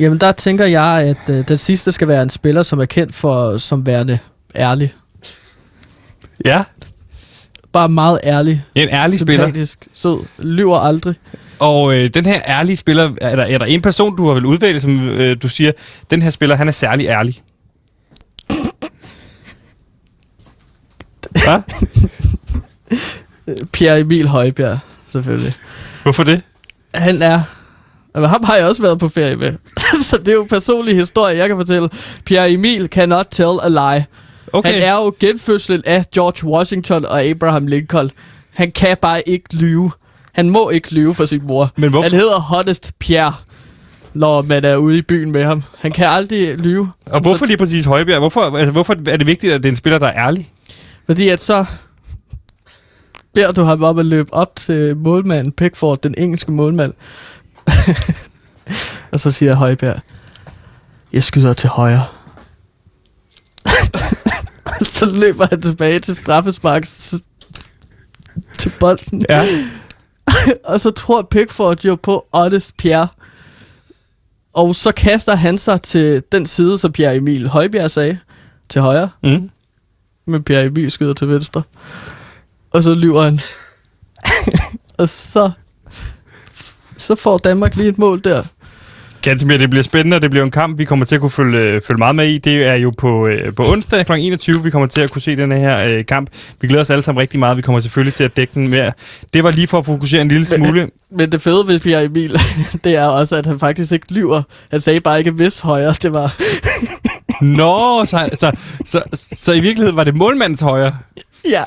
Jamen, 0.00 0.18
der 0.18 0.32
tænker 0.32 0.64
jeg, 0.66 1.00
at 1.28 1.34
øh, 1.34 1.48
den 1.48 1.56
sidste 1.56 1.92
skal 1.92 2.08
være 2.08 2.22
en 2.22 2.30
spiller, 2.30 2.62
som 2.62 2.80
er 2.80 2.84
kendt 2.84 3.14
for 3.14 3.58
som 3.58 3.86
værende 3.86 4.18
ærlig. 4.54 4.94
Ja, 6.44 6.62
Bare 7.72 7.88
meget 7.88 8.20
ærlig, 8.24 8.64
en 8.74 8.88
ærlig 8.88 9.18
spiller. 9.20 9.46
sympatisk, 9.46 9.88
sød, 9.92 10.18
lyver 10.38 10.78
aldrig. 10.78 11.14
Og 11.58 11.94
øh, 11.94 12.10
den 12.14 12.26
her 12.26 12.40
ærlige 12.48 12.76
spiller, 12.76 13.12
er 13.20 13.36
der, 13.36 13.42
er 13.42 13.58
der 13.58 13.66
en 13.66 13.82
person, 13.82 14.16
du 14.16 14.26
har 14.26 14.34
vel 14.34 14.46
udvælge, 14.46 14.80
som 14.80 15.08
øh, 15.08 15.36
du 15.42 15.48
siger, 15.48 15.72
den 16.10 16.22
her 16.22 16.30
spiller, 16.30 16.56
han 16.56 16.68
er 16.68 16.72
særlig 16.72 17.06
ærlig? 17.06 17.42
Hvad? 21.30 21.60
Pierre 23.72 24.00
Emil 24.00 24.28
Højbjerg, 24.28 24.78
selvfølgelig. 25.08 25.52
Hvorfor 26.02 26.24
det? 26.24 26.44
Han 26.94 27.22
er... 27.22 27.40
Men 28.14 28.24
ham 28.24 28.44
har 28.44 28.56
jeg 28.56 28.66
også 28.66 28.82
været 28.82 28.98
på 28.98 29.08
ferie 29.08 29.36
med. 29.36 29.54
så 30.10 30.16
det 30.18 30.28
er 30.28 30.32
jo 30.32 30.42
en 30.42 30.48
personlig 30.48 30.96
historie, 30.96 31.36
jeg 31.36 31.48
kan 31.48 31.56
fortælle. 31.56 31.88
Pierre 32.24 32.50
Emil 32.50 32.86
cannot 32.86 33.26
tell 33.30 33.58
a 33.62 33.68
lie. 33.68 34.06
Okay. 34.52 34.72
Han 34.72 34.82
er 34.82 34.92
jo 34.92 35.14
genfødslen 35.20 35.82
af 35.86 36.04
George 36.14 36.52
Washington 36.52 37.04
og 37.04 37.22
Abraham 37.22 37.66
Lincoln. 37.66 38.10
Han 38.54 38.72
kan 38.72 38.96
bare 39.02 39.28
ikke 39.28 39.56
lyve. 39.56 39.90
Han 40.34 40.50
må 40.50 40.70
ikke 40.70 40.94
lyve 40.94 41.14
for 41.14 41.24
sin 41.24 41.42
mor. 41.46 41.70
Men 41.76 41.90
hvorfor- 41.90 42.08
Han 42.08 42.18
hedder 42.18 42.40
Honest 42.40 42.92
Pierre, 42.98 43.34
når 44.14 44.42
man 44.42 44.64
er 44.64 44.76
ude 44.76 44.98
i 44.98 45.02
byen 45.02 45.32
med 45.32 45.44
ham. 45.44 45.62
Han 45.78 45.92
kan 45.92 46.06
aldrig 46.08 46.58
lyve. 46.58 46.90
Og 47.06 47.20
hvorfor 47.20 47.46
lige 47.46 47.56
præcis 47.56 47.84
Højbjerg? 47.84 48.18
Hvorfor, 48.18 48.56
altså, 48.56 48.72
hvorfor 48.72 48.96
er 49.06 49.16
det 49.16 49.26
vigtigt, 49.26 49.52
at 49.52 49.62
det 49.62 49.68
er 49.68 49.72
en 49.72 49.76
spiller, 49.76 49.98
der 49.98 50.06
er 50.06 50.26
ærlig? 50.26 50.52
Fordi 51.06 51.28
at 51.28 51.40
så 51.40 51.64
beder 53.34 53.52
du 53.52 53.62
ham 53.62 53.82
om 53.82 53.98
at 53.98 54.06
løbe 54.06 54.34
op 54.34 54.56
til 54.56 54.96
målmanden 54.96 55.52
Pickford, 55.52 56.02
den 56.02 56.14
engelske 56.18 56.52
målmand. 56.52 56.92
og 59.12 59.20
så 59.20 59.30
siger 59.30 59.54
Højbjerg, 59.54 60.00
jeg 61.12 61.22
skyder 61.22 61.52
til 61.52 61.68
højre. 61.68 62.02
så 64.96 65.06
løber 65.12 65.46
han 65.50 65.62
tilbage 65.62 65.98
til 66.00 66.16
straffesparks 66.16 67.14
til 68.58 68.72
bolden. 68.80 69.26
Ja. 69.28 69.42
og 70.64 70.80
så 70.80 70.90
tror 70.90 71.22
Pickford 71.22 71.84
jo 71.84 71.96
på 72.02 72.26
Honest 72.32 72.76
Pierre. 72.76 73.08
Og 74.54 74.74
så 74.74 74.92
kaster 74.92 75.34
han 75.34 75.58
sig 75.58 75.82
til 75.82 76.22
den 76.32 76.46
side, 76.46 76.78
som 76.78 76.92
Pierre 76.92 77.16
Emil 77.16 77.48
Højbjerg 77.48 77.90
sagde, 77.90 78.18
til 78.68 78.80
højre, 78.80 79.10
Mm. 79.22 79.50
men 80.26 80.42
Pierre 80.44 80.64
Emil 80.64 80.90
skyder 80.90 81.14
til 81.14 81.28
venstre. 81.28 81.62
Og 82.70 82.82
så 82.82 82.94
lyver 82.94 83.22
han. 83.22 83.40
og 84.98 85.08
så, 85.08 85.50
så 86.96 87.14
får 87.14 87.38
Danmark 87.38 87.76
lige 87.76 87.88
et 87.88 87.98
mål 87.98 88.20
der. 88.24 88.42
Gantemir, 89.24 89.56
det 89.58 89.70
bliver 89.70 89.82
spændende, 89.82 90.14
og 90.14 90.22
det 90.22 90.30
bliver 90.30 90.44
en 90.44 90.50
kamp, 90.50 90.78
vi 90.78 90.84
kommer 90.84 91.04
til 91.04 91.14
at 91.14 91.20
kunne 91.20 91.30
følge, 91.30 91.58
øh, 91.60 91.80
følge 91.86 91.98
meget 91.98 92.16
med 92.16 92.28
i. 92.28 92.38
Det 92.38 92.62
er 92.66 92.74
jo 92.74 92.92
på, 92.98 93.26
øh, 93.26 93.54
på 93.54 93.72
onsdag 93.72 94.06
kl. 94.06 94.12
21, 94.12 94.62
vi 94.64 94.70
kommer 94.70 94.86
til 94.88 95.00
at 95.00 95.10
kunne 95.10 95.22
se 95.22 95.36
den 95.36 95.52
her 95.52 95.88
øh, 95.92 96.06
kamp. 96.06 96.30
Vi 96.60 96.68
glæder 96.68 96.82
os 96.82 96.90
alle 96.90 97.02
sammen 97.02 97.20
rigtig 97.20 97.38
meget. 97.40 97.56
Vi 97.56 97.62
kommer 97.62 97.80
selvfølgelig 97.80 98.14
til 98.14 98.24
at 98.24 98.36
dække 98.36 98.50
den 98.54 98.70
mere. 98.70 98.92
Det 99.34 99.44
var 99.44 99.50
lige 99.50 99.66
for 99.68 99.78
at 99.78 99.86
fokusere 99.86 100.22
en 100.22 100.28
lille 100.28 100.46
Men- 100.50 100.64
smule. 100.64 100.88
Men 101.18 101.32
det 101.32 101.42
fede 101.42 101.66
ved 101.66 101.80
Pierre 101.80 102.04
Emil, 102.04 102.38
det 102.84 102.96
er 102.96 103.04
også, 103.04 103.36
at 103.36 103.46
han 103.46 103.58
faktisk 103.58 103.92
ikke 103.92 104.12
lyver. 104.14 104.42
Han 104.70 104.80
sagde 104.80 105.00
bare 105.00 105.18
ikke 105.18 105.30
hvis 105.30 105.60
højre. 105.60 105.94
Det 106.02 106.12
var, 106.12 106.34
Nå, 107.44 108.04
så, 108.06 108.28
så, 108.34 108.52
så, 108.84 109.02
så 109.32 109.52
i 109.52 109.60
virkeligheden 109.60 109.96
var 109.96 110.04
det 110.04 110.14
målmandens 110.16 110.60
højre. 110.60 110.96
ja. 111.50 111.62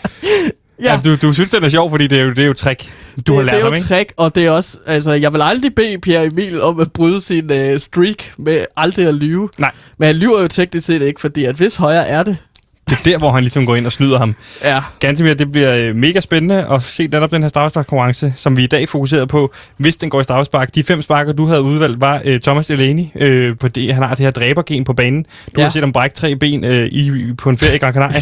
Ja. 0.83 0.93
ja 0.93 0.99
du, 1.03 1.15
du 1.15 1.33
synes, 1.33 1.49
den 1.49 1.63
er 1.63 1.69
sjov, 1.69 1.89
fordi 1.89 2.07
det 2.07 2.19
er 2.19 2.23
jo, 2.23 2.29
det 2.29 2.39
er 2.39 2.47
jo 2.47 2.53
trick, 2.53 2.89
du 3.27 3.33
har 3.33 3.39
det, 3.39 3.45
lært 3.45 3.53
det 3.53 3.59
er 3.59 3.63
ham, 3.63 3.73
jo 3.73 3.75
ikke? 3.75 3.87
trick, 3.87 4.13
og 4.17 4.35
det 4.35 4.45
er 4.45 4.51
også, 4.51 4.77
altså, 4.85 5.11
jeg 5.11 5.33
vil 5.33 5.41
aldrig 5.41 5.75
bede 5.75 5.97
Pierre 5.97 6.25
Emil 6.25 6.61
om 6.61 6.79
at 6.79 6.91
bryde 6.91 7.21
sin 7.21 7.51
uh, 7.51 7.77
streak 7.77 8.33
med 8.37 8.65
aldrig 8.77 9.07
at 9.07 9.13
lyve. 9.13 9.49
Nej. 9.59 9.71
Men 9.97 10.07
han 10.07 10.15
lyver 10.15 10.41
jo 10.41 10.47
teknisk 10.47 10.87
set 10.87 11.01
ikke, 11.01 11.21
fordi 11.21 11.45
at 11.45 11.55
hvis 11.55 11.75
højre 11.75 12.07
er 12.07 12.23
det, 12.23 12.37
Det 12.89 13.07
er 13.07 13.11
der, 13.11 13.17
hvor 13.17 13.31
han 13.31 13.43
ligesom 13.43 13.65
går 13.65 13.75
ind 13.75 13.85
og 13.85 13.91
snyder 13.91 14.17
ham. 14.17 14.35
ja, 14.63 14.79
Gantemir, 14.99 15.33
det 15.33 15.51
bliver 15.51 15.75
øh, 15.75 15.95
mega 15.95 16.19
spændende 16.19 16.65
at 16.71 16.81
se 16.83 17.07
netop 17.07 17.31
den 17.31 17.41
her 17.41 17.49
straffesparkskonkurrence, 17.49 18.33
som 18.37 18.57
vi 18.57 18.63
i 18.63 18.67
dag 18.67 18.89
fokuserer 18.89 19.25
på, 19.25 19.53
hvis 19.77 19.95
den 19.95 20.09
går 20.09 20.21
i 20.21 20.23
straffespark. 20.23 20.75
De 20.75 20.83
fem 20.83 21.01
sparker, 21.01 21.33
du 21.33 21.45
havde 21.45 21.61
udvalgt, 21.61 22.01
var 22.01 22.21
øh, 22.25 22.41
Thomas 22.41 22.67
Delaney, 22.67 23.03
øh, 23.15 23.55
fordi 23.61 23.89
han 23.89 24.03
har 24.03 24.15
det 24.15 24.19
her 24.25 24.31
dræbergen 24.31 24.85
på 24.85 24.93
banen. 24.93 25.23
Du. 25.23 25.51
Ja. 25.57 25.63
har 25.63 25.69
set 25.69 25.81
ham 25.81 25.91
brække 25.91 26.15
tre 26.15 26.35
ben 26.35 26.65
øh, 26.65 26.87
i, 26.87 27.33
på 27.37 27.49
en 27.49 27.57
ferie 27.57 27.75
i 27.75 27.79
Gran 27.79 27.93
Canaria. 27.93 28.21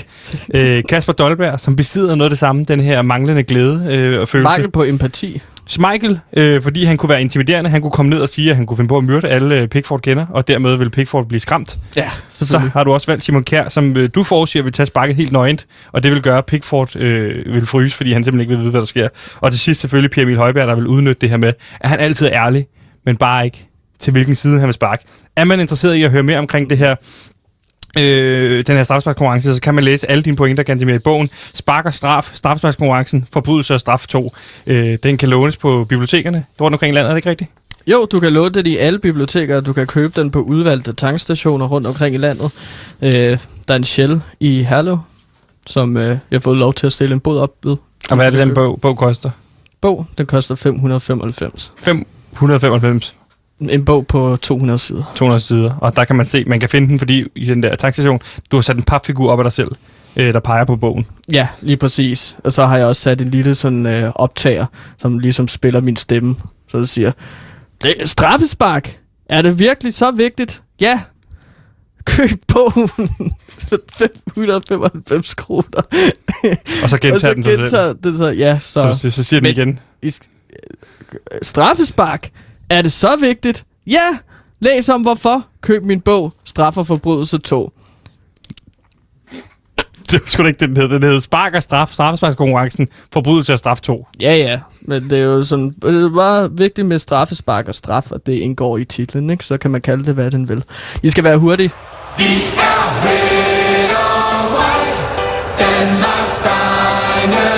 øh, 0.55 0.84
Kasper 0.89 1.13
Dolberg, 1.13 1.59
som 1.59 1.76
besidder 1.76 2.16
noget 2.16 2.26
af 2.26 2.32
det 2.32 2.39
samme, 2.39 2.63
den 2.63 2.80
her 2.80 3.01
manglende 3.01 3.43
glæde 3.43 3.88
øh, 3.89 4.22
og 4.22 4.28
følelse. 4.28 4.43
mangel 4.43 4.72
på 4.72 4.84
empati. 4.84 5.41
Schmeichel, 5.68 6.20
øh, 6.38 6.61
fordi 6.61 6.84
han 6.84 6.97
kunne 6.97 7.09
være 7.09 7.22
intimiderende. 7.22 7.70
Han 7.70 7.82
kunne 7.82 7.91
komme 7.91 8.09
ned 8.09 8.20
og 8.20 8.30
sige, 8.30 8.49
at 8.49 8.55
han 8.55 8.66
kunne 8.66 8.78
finde 8.78 8.88
på 8.88 8.97
at 8.97 9.03
myrde 9.03 9.28
alle 9.28 9.61
øh, 9.61 9.68
Pickford 9.68 10.01
kender, 10.01 10.26
og 10.30 10.47
dermed 10.47 10.76
vil 10.78 10.89
Pickford 10.89 11.28
blive 11.28 11.39
skræmt. 11.39 11.78
Ja, 11.95 12.09
Så 12.30 12.45
har 12.59 12.84
du 12.84 12.93
også 12.93 13.07
valgt 13.07 13.24
Simon 13.24 13.43
Kjær, 13.43 13.70
som 13.70 13.97
øh, 13.97 14.09
du 14.16 14.24
forudsiger 14.24 14.63
vil 14.63 14.74
tage 14.74 14.88
sparket 14.88 15.16
helt 15.16 15.32
nøgent, 15.32 15.66
og 15.91 16.03
det 16.03 16.11
vil 16.11 16.22
gøre, 16.22 16.38
at 16.38 16.45
Pickford 16.45 16.95
øh, 16.95 17.53
vil 17.53 17.66
fryse, 17.66 17.97
fordi 17.97 18.13
han 18.13 18.24
simpelthen 18.24 18.41
ikke 18.41 18.55
vil 18.55 18.59
vide, 18.59 18.72
hvad 18.72 18.82
der 18.82 18.86
sker. 18.86 19.09
Og 19.41 19.51
til 19.51 19.59
sidst 19.59 19.82
selvfølgelig 19.82 20.11
Pierre 20.11 20.26
Emil 20.26 20.38
Højberg, 20.38 20.68
der 20.68 20.76
vil 20.76 20.88
udnytte 20.88 21.22
det 21.22 21.30
her 21.30 21.38
med, 21.38 21.53
at 21.80 21.89
han 21.89 21.99
altid 21.99 22.28
er 22.28 22.32
ærlig, 22.45 22.66
men 23.05 23.16
bare 23.18 23.45
ikke 23.45 23.68
til 23.99 24.11
hvilken 24.11 24.36
side 24.36 24.59
han 24.59 24.68
vil 24.68 24.74
sparke. 24.74 25.05
Er 25.36 25.43
man 25.43 25.59
interesseret 25.59 25.95
i 25.95 26.03
at 26.03 26.11
høre 26.11 26.24
mere 26.24 26.39
omkring 26.39 26.70
det 26.70 26.78
her, 26.78 26.95
øh, 27.98 28.66
den 28.68 28.76
her 28.76 28.84
straffesparkskonkurrence, 28.84 29.56
så 29.56 29.62
kan 29.62 29.76
man 29.76 29.84
læse 29.84 30.12
alle 30.12 30.24
dine 30.24 30.36
pointer 30.36 30.86
mere 30.86 30.96
i 30.96 31.00
bogen. 31.00 31.30
Spark 31.54 31.86
og 31.86 31.93
straf, 31.93 32.32
straffesparkskonkurrencen, 32.34 33.28
forbrydelse 33.34 33.74
og 33.74 33.80
straf 33.80 34.06
2. 34.08 34.34
Øh, 34.68 34.98
den 35.04 35.18
kan 35.18 35.30
lånes 35.30 35.58
på 35.58 35.86
bibliotekerne 35.89 36.46
rundt 36.62 36.76
omkring 36.76 36.93
i 36.93 36.96
landet, 36.96 37.10
er 37.10 37.14
det 37.14 37.18
ikke 37.18 37.30
rigtigt? 37.30 37.52
Jo, 37.88 38.06
du 38.12 38.20
kan 38.20 38.34
låne 38.34 38.50
den 38.50 38.66
i 38.66 38.78
alle 38.78 39.00
biblioteker, 39.00 39.62
du 39.62 39.74
kan 39.74 39.88
købe 39.88 40.22
den 40.22 40.32
på 40.32 40.39
udvalgte 40.39 40.93
tankstationer 40.93 41.68
rundt 41.68 41.88
omkring 41.88 42.16
i 42.16 42.18
landet. 42.18 42.52
Øh, 43.02 43.12
der 43.68 43.74
er 43.74 43.76
en 43.76 43.84
Shell 43.84 44.22
i 44.39 44.64
Herlev, 44.64 44.98
som 45.68 45.98
øh, 45.98 46.08
jeg 46.08 46.18
har 46.32 46.39
fået 46.39 46.58
lov 46.58 46.74
til 46.74 46.88
at 46.88 46.93
stille 46.93 47.14
en 47.14 47.20
båd 47.20 47.39
op 47.39 47.52
ved. 47.64 47.78
Og 48.10 48.16
hvad 48.16 48.26
er 48.26 48.30
det, 48.30 48.39
den 48.39 48.54
bog, 48.54 48.82
bog 48.82 48.98
koster? 48.98 49.30
Bog, 49.82 50.06
den 50.18 50.26
koster 50.26 50.56
595. 50.56 51.72
595 51.78 53.16
En 53.60 53.86
bog 53.86 54.08
på 54.08 54.38
200 54.41 54.80
sider. 54.80 55.14
200 55.16 55.39
sider, 55.39 55.74
og 55.82 55.95
der 55.95 56.06
kan 56.06 56.16
man 56.16 56.26
se, 56.26 56.43
man 56.47 56.60
kan 56.60 56.70
finde 56.70 56.88
den, 56.88 56.99
fordi 56.99 57.26
i 57.36 57.45
den 57.45 57.64
der 57.64 57.76
tankstation, 57.76 58.20
du 58.51 58.58
har 58.58 58.62
sat 58.62 58.76
en 58.78 58.84
papfigur 58.84 59.32
op 59.32 59.39
af 59.39 59.43
dig 59.43 59.53
selv, 59.53 59.72
øh, 60.16 60.34
der 60.34 60.39
peger 60.39 60.66
på 60.66 60.76
bogen. 60.76 61.08
Ja, 61.32 61.47
lige 61.62 61.78
præcis. 61.78 62.38
Og 62.43 62.53
så 62.53 62.66
har 62.66 62.78
jeg 62.78 62.88
også 62.88 63.01
sat 63.01 63.22
en 63.22 63.30
lille 63.30 63.56
sådan 63.56 63.86
øh, 63.86 64.12
optager, 64.16 64.66
som 64.97 65.20
ligesom 65.20 65.47
spiller 65.47 65.82
min 65.82 65.95
stemme. 65.95 66.36
Så 66.72 66.78
det 66.78 66.89
siger, 66.89 67.12
det 67.82 68.01
er 68.01 68.06
straffespark. 68.06 68.99
Er 69.30 69.41
det 69.41 69.60
virkelig 69.60 69.93
så 69.93 70.12
vigtigt? 70.12 70.62
Ja. 70.82 71.01
Køb 72.06 72.30
bogen. 72.53 72.89
for 73.70 73.78
595 73.97 75.34
kroner. 75.34 75.82
Og 76.84 76.89
så 76.89 76.97
gentager 77.01 77.34
den 77.34 77.43
sig 77.43 77.70
selv. 77.70 77.95
den 78.03 78.18
så, 78.18 78.26
ja, 78.30 78.60
så. 78.60 78.80
Så, 78.82 78.93
så, 79.01 79.10
så 79.10 79.24
siger 79.24 79.39
den 79.39 79.43
Men- 79.43 79.51
igen. 79.68 79.80
I 80.01 80.12
straffespark. 81.41 82.30
Er 82.70 82.82
det 82.82 82.91
så 82.91 83.16
vigtigt? 83.16 83.66
Ja. 83.88 84.18
Læs 84.59 84.89
om 84.89 85.01
hvorfor. 85.01 85.45
Køb 85.61 85.84
min 85.84 86.01
bog. 86.01 86.34
Straf 86.45 86.78
og 86.78 86.88
forbrydelse 86.88 87.38
2. 87.38 87.72
Det 90.11 90.22
var 90.22 90.28
sgu 90.28 90.43
da 90.43 90.47
ikke 90.47 90.66
den 90.66 90.78
hed. 90.78 90.89
Den 90.89 91.03
hed 91.03 91.22
Spark 91.22 91.53
og 91.55 91.63
Straf, 91.63 91.91
straffesparkskonkurrencen, 91.91 92.88
forbrydelse 93.13 93.53
og 93.53 93.59
straf 93.59 93.80
2. 93.82 94.07
Ja, 94.22 94.36
ja. 94.36 94.59
Men 94.82 95.09
det 95.09 95.20
er 95.20 95.24
jo 95.24 95.43
sådan, 95.43 95.76
det 95.82 96.03
er 96.03 96.09
bare 96.09 96.57
vigtigt 96.57 96.88
med 96.88 96.99
straffespark 96.99 97.68
og 97.68 97.76
straf, 97.76 98.11
og 98.11 98.26
det 98.26 98.34
indgår 98.34 98.78
i 98.78 98.86
titlen, 98.86 99.30
ikke? 99.30 99.45
Så 99.45 99.57
kan 99.57 99.72
man 99.72 99.82
kalde 99.82 100.03
det, 100.03 100.13
hvad 100.13 100.32
den 100.32 100.49
vil. 100.49 100.63
I 101.03 101.09
skal 101.09 101.24
være 101.24 101.38
hurtige. 101.38 101.72
Vi 102.18 102.24
er 102.57 103.01
red 103.05 103.95
og 103.95 104.51
white, 104.55 105.01
Danmarks 105.59 106.41
dynamite. 106.41 107.55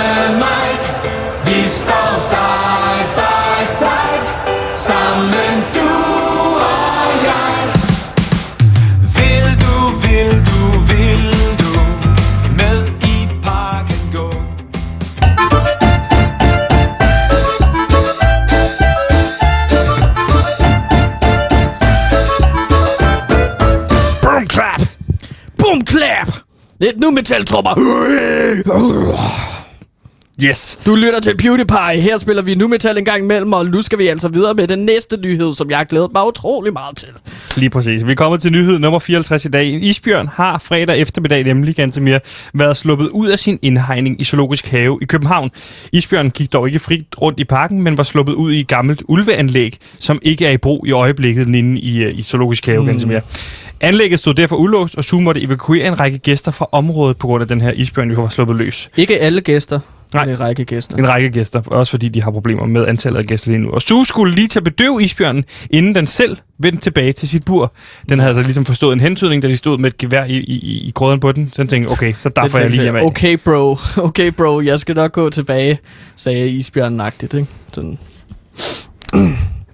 Lidt 26.80 27.00
nu 27.00 27.10
metaltrummer. 27.10 27.74
Yes. 30.42 30.78
Du 30.86 30.94
lytter 30.94 31.20
til 31.20 31.36
PewDiePie. 31.36 32.00
Her 32.00 32.18
spiller 32.18 32.42
vi 32.42 32.54
nu 32.54 32.68
metal 32.68 32.98
en 32.98 33.04
gang 33.04 33.22
imellem, 33.24 33.52
og 33.52 33.66
nu 33.66 33.82
skal 33.82 33.98
vi 33.98 34.06
altså 34.06 34.28
videre 34.28 34.54
med 34.54 34.68
den 34.68 34.78
næste 34.78 35.16
nyhed, 35.16 35.54
som 35.54 35.70
jeg 35.70 35.78
har 35.78 35.84
glædet 35.84 36.12
mig 36.12 36.26
utrolig 36.26 36.72
meget 36.72 36.96
til. 36.96 37.08
Lige 37.56 37.70
præcis. 37.70 38.06
Vi 38.06 38.12
er 38.12 38.16
kommet 38.16 38.42
til 38.42 38.52
nyhed 38.52 38.78
nummer 38.78 38.98
54 38.98 39.44
i 39.44 39.48
dag. 39.48 39.72
En 39.72 39.80
isbjørn 39.80 40.28
har 40.28 40.58
fredag 40.58 40.98
eftermiddag 40.98 41.44
nemlig 41.44 41.76
ganske 41.76 42.00
mere 42.00 42.20
været 42.54 42.76
sluppet 42.76 43.08
ud 43.08 43.28
af 43.28 43.38
sin 43.38 43.58
indhegning 43.62 44.20
i 44.20 44.24
Zoologisk 44.24 44.66
Have 44.66 44.98
i 45.02 45.04
København. 45.04 45.50
Isbjørnen 45.92 46.30
gik 46.30 46.52
dog 46.52 46.66
ikke 46.66 46.78
frit 46.78 47.04
rundt 47.20 47.40
i 47.40 47.44
parken, 47.44 47.82
men 47.82 47.98
var 47.98 48.04
sluppet 48.04 48.32
ud 48.32 48.52
i 48.52 48.60
et 48.60 48.68
gammelt 48.68 49.02
ulveanlæg, 49.08 49.76
som 49.98 50.18
ikke 50.22 50.46
er 50.46 50.50
i 50.50 50.58
brug 50.58 50.86
i 50.86 50.90
øjeblikket 50.90 51.48
inde 51.48 51.80
i, 51.80 52.02
øh, 52.02 52.18
i 52.18 52.22
Zoologisk 52.22 52.66
Have 52.66 52.80
mm. 52.80 52.86
ganske 52.86 53.08
mere. 53.08 53.20
Anlægget 53.80 54.18
stod 54.18 54.34
derfor 54.34 54.56
ulåst, 54.56 54.94
og 54.94 55.04
Zoo 55.04 55.20
måtte 55.20 55.42
evakuere 55.42 55.86
en 55.86 56.00
række 56.00 56.18
gæster 56.18 56.50
fra 56.52 56.68
området 56.72 57.18
på 57.18 57.26
grund 57.26 57.42
af 57.42 57.48
den 57.48 57.60
her 57.60 57.72
isbjørn, 57.72 58.10
der 58.10 58.20
var 58.20 58.28
sluppet 58.28 58.56
løs. 58.56 58.90
Ikke 58.96 59.18
alle 59.20 59.40
gæster, 59.40 59.80
Nej. 60.14 60.24
men 60.24 60.34
en 60.34 60.40
række 60.40 60.64
gæster. 60.64 60.96
En 60.96 61.08
række 61.08 61.30
gæster, 61.30 61.62
også 61.66 61.90
fordi 61.90 62.08
de 62.08 62.22
har 62.22 62.30
problemer 62.30 62.66
med 62.66 62.86
antallet 62.86 63.18
af 63.18 63.24
gæster 63.26 63.50
lige 63.50 63.60
nu. 63.60 63.70
Og 63.70 63.82
Sue 63.82 64.06
skulle 64.06 64.34
lige 64.34 64.48
til 64.48 64.58
at 64.58 64.64
bedøve 64.64 65.02
isbjørnen, 65.02 65.44
inden 65.70 65.94
den 65.94 66.06
selv 66.06 66.36
vendte 66.58 66.80
tilbage 66.80 67.12
til 67.12 67.28
sit 67.28 67.44
bur. 67.44 67.72
Den 68.08 68.18
havde 68.18 68.28
altså 68.30 68.42
ligesom 68.42 68.64
forstået 68.64 68.92
en 68.92 69.00
hentydning, 69.00 69.42
da 69.42 69.48
de 69.48 69.56
stod 69.56 69.78
med 69.78 69.90
et 69.90 69.98
gevær 69.98 70.24
i, 70.24 70.36
i, 70.36 70.88
i 70.88 70.92
grøden 70.94 71.20
på 71.20 71.32
den. 71.32 71.50
Så 71.50 71.62
den 71.62 71.68
tænkte, 71.68 71.90
okay, 71.90 72.12
så 72.12 72.28
der 72.28 72.48
får 72.48 72.58
jeg 72.58 72.70
lige 72.70 72.82
hjem 72.82 72.96
af. 72.96 73.02
Okay, 73.02 73.36
bro. 73.44 73.76
Okay, 74.08 74.32
bro. 74.32 74.60
Jeg 74.60 74.80
skal 74.80 74.94
nok 74.94 75.12
gå 75.12 75.30
tilbage, 75.30 75.78
sagde 76.16 76.48
isbjørnen-agtigt, 76.48 77.34
ikke? 77.36 77.46
Sådan. 77.72 77.98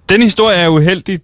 Den 0.09 0.21
historie 0.21 0.57
er 0.57 0.67
uheldig, 0.67 1.19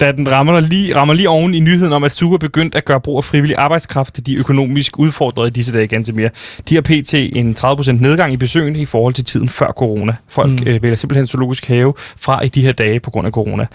da 0.00 0.12
den 0.12 0.32
rammer 0.32 0.60
lige, 0.60 0.96
rammer 0.96 1.14
lige 1.14 1.28
oven 1.28 1.54
i 1.54 1.60
nyheden 1.60 1.92
om, 1.92 2.04
at 2.04 2.12
Sue 2.12 2.34
er 2.34 2.38
begyndt 2.38 2.74
at 2.74 2.84
gøre 2.84 3.00
brug 3.00 3.16
af 3.16 3.24
frivillig 3.24 3.56
arbejdskraft, 3.56 4.26
de 4.26 4.34
økonomisk 4.34 4.98
udfordrede 4.98 5.48
i 5.48 5.50
disse 5.50 5.72
dage 5.72 5.86
ganske 5.86 6.12
mere. 6.12 6.30
De 6.68 6.74
har 6.74 6.82
pt. 6.82 7.14
en 7.14 7.56
30% 7.58 7.92
nedgang 7.92 8.32
i 8.32 8.36
besøgende 8.36 8.80
i 8.80 8.84
forhold 8.84 9.14
til 9.14 9.24
tiden 9.24 9.48
før 9.48 9.72
corona. 9.72 10.16
Folk 10.28 10.50
mm. 10.50 10.66
øh, 10.66 10.82
vælger 10.82 10.96
simpelthen 10.96 11.26
zoologisk 11.26 11.66
have 11.66 11.94
fra 12.16 12.44
i 12.44 12.48
de 12.48 12.62
her 12.62 12.72
dage 12.72 13.00
på 13.00 13.10
grund 13.10 13.26
af 13.26 13.32
corona. 13.32 13.66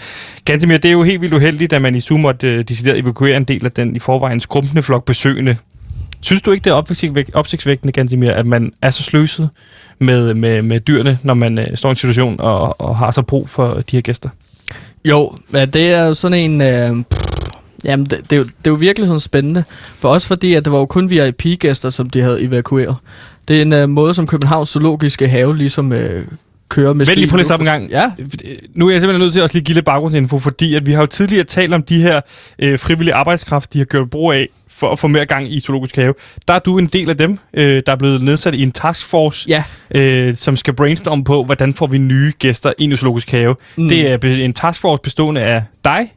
Ganske 0.45 0.67
mere, 0.67 0.77
det 0.77 0.89
er 0.89 0.93
jo 0.93 1.03
helt 1.03 1.21
vildt 1.21 1.33
uheldigt, 1.33 1.73
at 1.73 1.81
man 1.81 1.95
i 1.95 1.99
Sue 1.99 2.19
måtte 2.19 2.47
øh, 2.47 2.63
decideret 2.63 2.99
evakuere 2.99 3.37
en 3.37 3.43
del 3.43 3.65
af 3.65 3.71
den 3.71 3.95
i 3.95 3.99
forvejen 3.99 4.39
skrumpende 4.39 4.83
flok 4.83 5.05
besøgende. 5.05 5.57
Synes 6.21 6.41
du 6.41 6.51
ikke, 6.51 6.63
det 6.63 6.71
er 6.71 7.23
opsigtsvækkende, 7.33 7.91
Gansimir, 7.91 8.31
at 8.31 8.45
man 8.45 8.71
er 8.81 8.89
så 8.89 9.03
sløset 9.03 9.49
med, 9.99 10.33
med, 10.33 10.61
med 10.61 10.79
dyrene, 10.79 11.19
når 11.23 11.33
man 11.33 11.59
øh, 11.59 11.77
står 11.77 11.89
i 11.89 11.91
en 11.91 11.95
situation 11.95 12.39
og, 12.39 12.81
og 12.81 12.97
har 12.97 13.11
så 13.11 13.21
brug 13.21 13.49
for 13.49 13.73
de 13.73 13.97
her 13.97 14.01
gæster? 14.01 14.29
Jo, 15.05 15.35
ja, 15.53 15.65
det 15.65 15.93
er 15.93 16.05
jo 16.05 16.13
sådan 16.13 16.51
en... 16.51 16.61
Øh, 16.61 17.03
jamen, 17.85 18.05
det, 18.05 18.29
det, 18.29 18.31
er 18.33 18.37
jo, 18.37 18.43
det 18.43 18.67
er 18.67 18.71
jo 18.71 18.73
virkeligheden 18.73 19.19
spændende. 19.19 19.63
For 19.99 20.09
også 20.09 20.27
fordi, 20.27 20.53
at 20.53 20.65
det 20.65 20.73
var 20.73 20.79
jo 20.79 20.85
kun 20.85 21.09
VIP-gæster, 21.09 21.89
som 21.89 22.09
de 22.09 22.21
havde 22.21 22.41
evakueret. 22.41 22.95
Det 23.47 23.57
er 23.57 23.61
en 23.61 23.73
øh, 23.73 23.89
måde, 23.89 24.13
som 24.13 24.27
Københavns 24.27 24.69
Zoologiske 24.69 25.27
Have 25.27 25.57
ligesom 25.57 25.93
øh, 25.93 26.25
kører 26.69 26.93
med 26.93 27.05
Vent 27.05 27.15
lige, 27.15 27.25
at 27.25 27.33
nu. 27.33 27.43
stoppe 27.43 27.61
en 27.63 27.65
gang. 27.65 27.89
Ja, 27.89 28.11
Nu 28.75 28.87
er 28.87 28.91
jeg 28.91 29.01
simpelthen 29.01 29.21
nødt 29.21 29.33
til 29.33 29.39
at 29.39 29.43
også 29.43 29.55
lige 29.55 29.63
give 29.65 29.73
lidt 29.75 29.85
baggrundsinfo, 29.85 30.39
fordi 30.39 30.75
at 30.75 30.85
vi 30.85 30.91
har 30.91 30.99
jo 31.01 31.05
tidligere 31.05 31.43
talt 31.43 31.73
om 31.73 31.83
de 31.83 32.01
her 32.01 32.21
øh, 32.59 32.79
frivillige 32.79 33.13
arbejdskraft, 33.13 33.73
de 33.73 33.77
har 33.77 33.85
gjort 33.85 34.09
brug 34.09 34.31
af 34.33 34.47
for 34.67 34.91
at 34.91 34.99
få 34.99 35.07
mere 35.07 35.25
gang 35.25 35.51
i 35.53 35.59
Zoologisk 35.59 35.95
Have. 35.95 36.13
Der 36.47 36.53
er 36.53 36.59
du 36.59 36.77
en 36.77 36.87
del 36.87 37.09
af 37.09 37.17
dem, 37.17 37.39
øh, 37.53 37.83
der 37.85 37.91
er 37.91 37.95
blevet 37.95 38.21
nedsat 38.21 38.53
i 38.55 38.63
en 38.63 38.71
taskforce, 38.71 39.49
ja. 39.49 39.63
øh, 39.95 40.35
som 40.35 40.57
skal 40.57 40.73
brainstorme 40.73 41.23
på, 41.23 41.43
hvordan 41.43 41.73
får 41.73 41.87
vi 41.87 41.97
nye 41.97 42.33
gæster 42.39 42.73
ind 42.77 42.93
i 42.93 42.97
Zoologisk 42.97 43.31
Have. 43.31 43.55
Mm. 43.75 43.89
Det 43.89 44.11
er 44.11 44.45
en 44.45 44.53
taskforce 44.53 45.01
bestående 45.03 45.41
af 45.41 45.63
dig, 45.85 46.11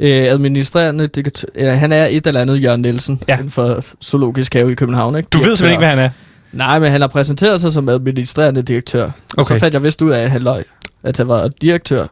Øh, 0.00 0.24
administrerende 0.24 1.06
direktør, 1.06 1.48
ja, 1.56 1.74
han 1.74 1.92
er 1.92 2.06
et 2.06 2.26
eller 2.26 2.40
andet 2.40 2.62
Jørgen 2.62 2.82
Nielsen 2.82 3.22
ja. 3.28 3.34
inden 3.36 3.50
for 3.50 3.84
Zoologisk 4.04 4.54
Have 4.54 4.72
i 4.72 4.74
København. 4.74 5.16
Ikke? 5.16 5.28
Du 5.32 5.38
ved 5.38 5.56
simpelthen 5.56 5.70
ikke, 5.70 5.78
hvad 5.78 5.88
han 5.88 5.98
er. 5.98 6.10
Nej, 6.52 6.78
men 6.78 6.90
han 6.92 7.00
har 7.00 7.08
præsenteret 7.08 7.60
sig 7.60 7.72
som 7.72 7.88
administrerende 7.88 8.62
direktør. 8.62 9.10
Okay. 9.36 9.54
Så 9.54 9.58
fandt 9.60 9.74
jeg 9.74 9.82
vist 9.82 10.02
ud 10.02 10.10
af, 10.10 10.22
at 10.22 10.30
han 10.30 10.42
løg, 10.42 10.64
at 11.02 11.16
han 11.16 11.28
var 11.28 11.48
direktør. 11.62 12.06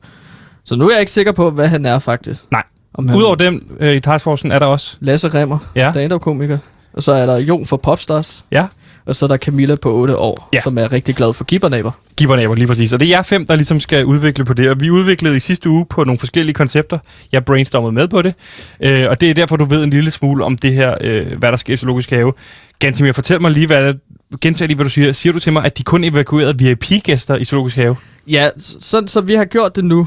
Så 0.65 0.77
nu 0.77 0.87
er 0.89 0.93
jeg 0.93 1.01
ikke 1.01 1.13
sikker 1.13 1.33
på, 1.33 1.51
hvad 1.51 1.69
han 1.69 1.87
er 1.87 1.99
faktisk. 1.99 2.41
Nej. 2.51 2.63
Om 2.95 3.09
han 3.09 3.19
Udover 3.19 3.35
dem 3.35 3.77
øh, 3.81 3.95
i 3.95 4.01
taskforcen 4.01 4.53
er 4.53 4.59
der 4.59 4.67
også... 4.67 4.97
Lasse 5.01 5.29
Remmer, 5.29 5.59
Ja. 5.75 5.93
stand-up-komiker. 5.93 6.59
Og 6.93 7.03
så 7.03 7.13
er 7.13 7.27
der 7.27 7.37
Jon 7.39 7.67
for 7.67 7.77
Popstars. 7.77 8.45
Ja. 8.51 8.67
Og 9.07 9.17
så 9.17 9.27
er 9.27 9.29
der 9.29 9.37
Camilla 9.37 9.75
på 9.75 9.93
8 9.95 10.17
år, 10.19 10.49
Ja. 10.53 10.57
ja. 10.57 10.63
som 10.63 10.79
er 10.79 10.93
rigtig 10.93 11.15
glad 11.15 11.33
for 11.33 11.45
gibbernæber. 11.45 11.91
Givernaber, 12.17 12.55
lige 12.55 12.67
præcis. 12.67 12.93
Og 12.93 13.01
det 13.01 13.07
er 13.07 13.11
jer 13.11 13.23
fem, 13.23 13.47
der 13.47 13.57
ligesom 13.57 13.81
skal 13.81 14.05
udvikle 14.05 14.45
på 14.45 14.53
det. 14.55 14.71
Og 14.71 14.81
vi 14.81 14.91
udviklede 14.91 15.37
i 15.37 15.41
sidste 15.41 15.69
uge 15.69 15.87
på 15.91 16.05
nogle 16.05 16.19
forskellige 16.19 16.55
koncepter. 16.55 16.99
Jeg 17.33 17.45
brainstormede 17.45 17.93
med 17.93 18.09
på 18.09 18.23
det. 18.23 18.35
Øh, 18.81 19.07
og 19.09 19.21
det 19.21 19.31
er 19.31 19.35
derfor, 19.35 19.57
du 19.57 19.65
ved 19.65 19.85
en 19.85 19.91
lille 19.91 20.11
smule 20.11 20.45
om 20.45 20.57
det 20.57 20.75
her, 20.75 20.95
øh, 21.01 21.39
hvad 21.39 21.51
der 21.51 21.57
sker 21.57 21.75
i 21.75 21.77
Zoologisk 21.77 22.11
Have. 22.11 22.33
Gantimir, 22.79 23.13
fortæl 23.13 23.41
mig 23.41 23.51
lige, 23.51 23.67
hvad, 23.67 23.95
gentag 24.41 24.69
lige, 24.69 24.77
hvad 24.77 24.85
du 24.85 24.91
siger. 24.91 25.13
Siger 25.13 25.33
du 25.33 25.39
til 25.39 25.53
mig, 25.53 25.65
at 25.65 25.79
de 25.79 25.83
kun 25.83 26.05
evakuerede 26.05 26.59
VIP-gæster 26.59 27.37
i 27.37 27.45
Zoologisk 27.45 27.77
Have? 27.77 27.97
Ja, 28.27 28.49
sådan 28.81 29.09
så 29.09 29.21
vi 29.21 29.35
har 29.35 29.45
gjort 29.45 29.77
det 29.77 29.85
nu. 29.85 30.07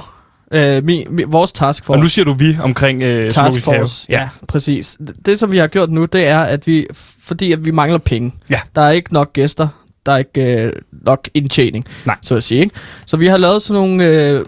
Øh, 0.53 0.83
mi, 0.83 1.05
mi, 1.09 1.23
vores 1.23 1.51
taskforce. 1.51 1.97
Og 1.97 2.03
nu 2.03 2.07
siger 2.09 2.25
du 2.25 2.33
vi 2.33 2.57
omkring 2.61 3.03
øh. 3.03 3.31
Taskforce, 3.31 4.05
ja. 4.09 4.21
ja, 4.21 4.29
præcis. 4.47 4.97
Det, 5.07 5.15
det, 5.25 5.39
som 5.39 5.51
vi 5.51 5.57
har 5.57 5.67
gjort 5.67 5.89
nu, 5.91 6.05
det 6.05 6.27
er, 6.27 6.39
at 6.39 6.67
vi, 6.67 6.87
fordi 7.23 7.51
at 7.51 7.65
vi 7.65 7.71
mangler 7.71 7.97
penge. 7.97 8.33
Ja. 8.49 8.59
Der 8.75 8.81
er 8.81 8.91
ikke 8.91 9.13
nok 9.13 9.33
gæster, 9.33 9.67
der 10.05 10.11
er 10.11 10.17
ikke 10.17 10.63
øh, 10.63 10.73
nok 10.91 11.29
indtjening, 11.33 11.85
Nej. 12.05 12.15
så 12.21 12.35
at 12.35 12.43
sige. 12.43 12.61
Ikke? 12.61 12.75
Så 13.05 13.17
vi 13.17 13.27
har 13.27 13.37
lavet 13.37 13.61
sådan 13.61 13.81
nogle 13.81 14.05
øh, 14.05 14.45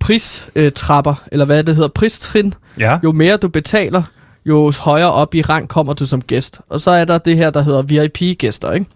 pristrapper, 0.00 1.22
eller 1.32 1.44
hvad 1.44 1.64
det 1.64 1.74
hedder, 1.74 1.88
pristrin. 1.88 2.54
Ja. 2.80 2.98
Jo 3.04 3.12
mere 3.12 3.36
du 3.36 3.48
betaler, 3.48 4.02
jo 4.48 4.72
højere 4.78 5.12
op 5.12 5.34
i 5.34 5.42
rang 5.42 5.68
kommer 5.68 5.92
du 5.92 6.08
som 6.08 6.22
gæst. 6.22 6.60
Og 6.70 6.80
så 6.80 6.90
er 6.90 7.04
der 7.04 7.18
det 7.18 7.36
her, 7.36 7.50
der 7.50 7.62
hedder 7.62 7.82
VIP-gæster, 7.82 8.72
ikke? 8.72 8.86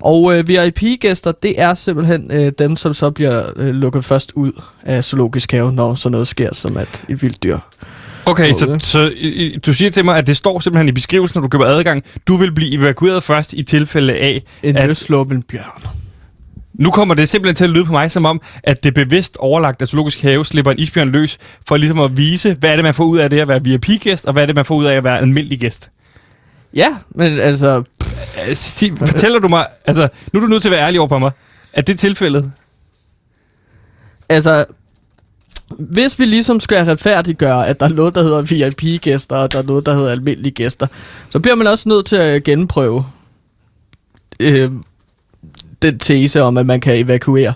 Og 0.00 0.38
øh, 0.38 0.48
VIP-gæster, 0.48 1.32
det 1.32 1.60
er 1.60 1.74
simpelthen 1.74 2.30
øh, 2.32 2.52
dem, 2.58 2.76
som 2.76 2.94
så 2.94 3.10
bliver 3.10 3.44
øh, 3.56 3.74
lukket 3.74 4.04
først 4.04 4.32
ud 4.34 4.52
af 4.84 5.04
zoologisk 5.04 5.52
have, 5.52 5.72
når 5.72 5.94
sådan 5.94 6.12
noget 6.12 6.28
sker, 6.28 6.54
som 6.54 6.76
at 6.76 7.04
et 7.08 7.22
vildt 7.22 7.42
dyr. 7.42 7.58
Okay, 8.26 8.52
så, 8.52 8.76
så 8.80 9.12
i- 9.16 9.56
du 9.66 9.72
siger 9.72 9.90
til 9.90 10.04
mig, 10.04 10.16
at 10.18 10.26
det 10.26 10.36
står 10.36 10.60
simpelthen 10.60 10.88
i 10.88 10.92
beskrivelsen, 10.92 11.38
når 11.38 11.42
du 11.42 11.48
køber 11.48 11.66
adgang. 11.66 12.02
Du 12.26 12.36
vil 12.36 12.52
blive 12.52 12.74
evakueret 12.74 13.22
først 13.22 13.52
i 13.52 13.62
tilfælde 13.62 14.12
af, 14.14 14.42
En 14.62 14.76
at 14.76 14.88
løsluppen 14.88 15.42
bjørn. 15.42 15.82
Nu 16.78 16.90
kommer 16.90 17.14
det 17.14 17.28
simpelthen 17.28 17.54
til 17.54 17.64
at 17.64 17.70
lyde 17.70 17.84
på 17.84 17.92
mig 17.92 18.10
som 18.10 18.24
om, 18.24 18.40
at 18.62 18.84
det 18.84 18.94
bevidst 18.94 19.36
overlagt 19.36 19.82
af 19.82 19.88
Zoologisk 19.88 20.22
Have 20.22 20.44
slipper 20.44 20.72
en 20.72 20.78
isbjørn 20.78 21.08
løs, 21.08 21.38
for 21.68 21.76
ligesom 21.76 22.00
at 22.00 22.16
vise, 22.16 22.54
hvad 22.54 22.70
er 22.70 22.76
det, 22.76 22.84
man 22.84 22.94
får 22.94 23.04
ud 23.04 23.18
af 23.18 23.30
det 23.30 23.38
at 23.38 23.48
være 23.48 23.64
VIP-gæst, 23.64 24.26
og 24.26 24.32
hvad 24.32 24.42
er 24.42 24.46
det, 24.46 24.54
man 24.54 24.64
får 24.64 24.74
ud 24.74 24.84
af 24.84 24.94
at 24.94 25.04
være 25.04 25.18
almindelig 25.18 25.60
gæst. 25.60 25.90
Ja, 26.74 26.96
men 27.14 27.38
altså, 27.38 27.82
Øh, 28.48 28.54
Sig, 28.56 28.92
fortæller 28.98 29.38
du 29.38 29.48
mig, 29.48 29.66
altså, 29.86 30.08
nu 30.32 30.40
er 30.40 30.44
du 30.44 30.48
nødt 30.48 30.62
til 30.62 30.68
at 30.68 30.72
være 30.72 30.86
ærlig 30.86 31.00
over 31.00 31.08
for 31.08 31.18
mig, 31.18 31.30
er 31.72 31.82
det 31.82 31.98
tilfældet? 31.98 32.52
altså, 34.28 34.64
hvis 35.78 36.18
vi 36.18 36.24
ligesom 36.24 36.60
skal 36.60 36.84
retfærdiggøre, 36.84 37.66
at 37.66 37.80
der 37.80 37.86
er 37.88 37.92
noget, 37.92 38.14
der 38.14 38.22
hedder 38.22 38.42
VIP-gæster, 38.42 39.36
og 39.36 39.52
der 39.52 39.58
er 39.58 39.62
noget, 39.62 39.86
der 39.86 39.94
hedder 39.94 40.10
almindelige 40.10 40.52
gæster, 40.52 40.86
så 41.30 41.40
bliver 41.40 41.54
man 41.54 41.66
også 41.66 41.88
nødt 41.88 42.06
til 42.06 42.16
at 42.16 42.44
genprøve 42.44 43.04
øh, 44.40 44.70
den 45.82 45.98
tese 45.98 46.42
om, 46.42 46.56
at 46.56 46.66
man 46.66 46.80
kan 46.80 46.96
evakuere. 46.96 47.54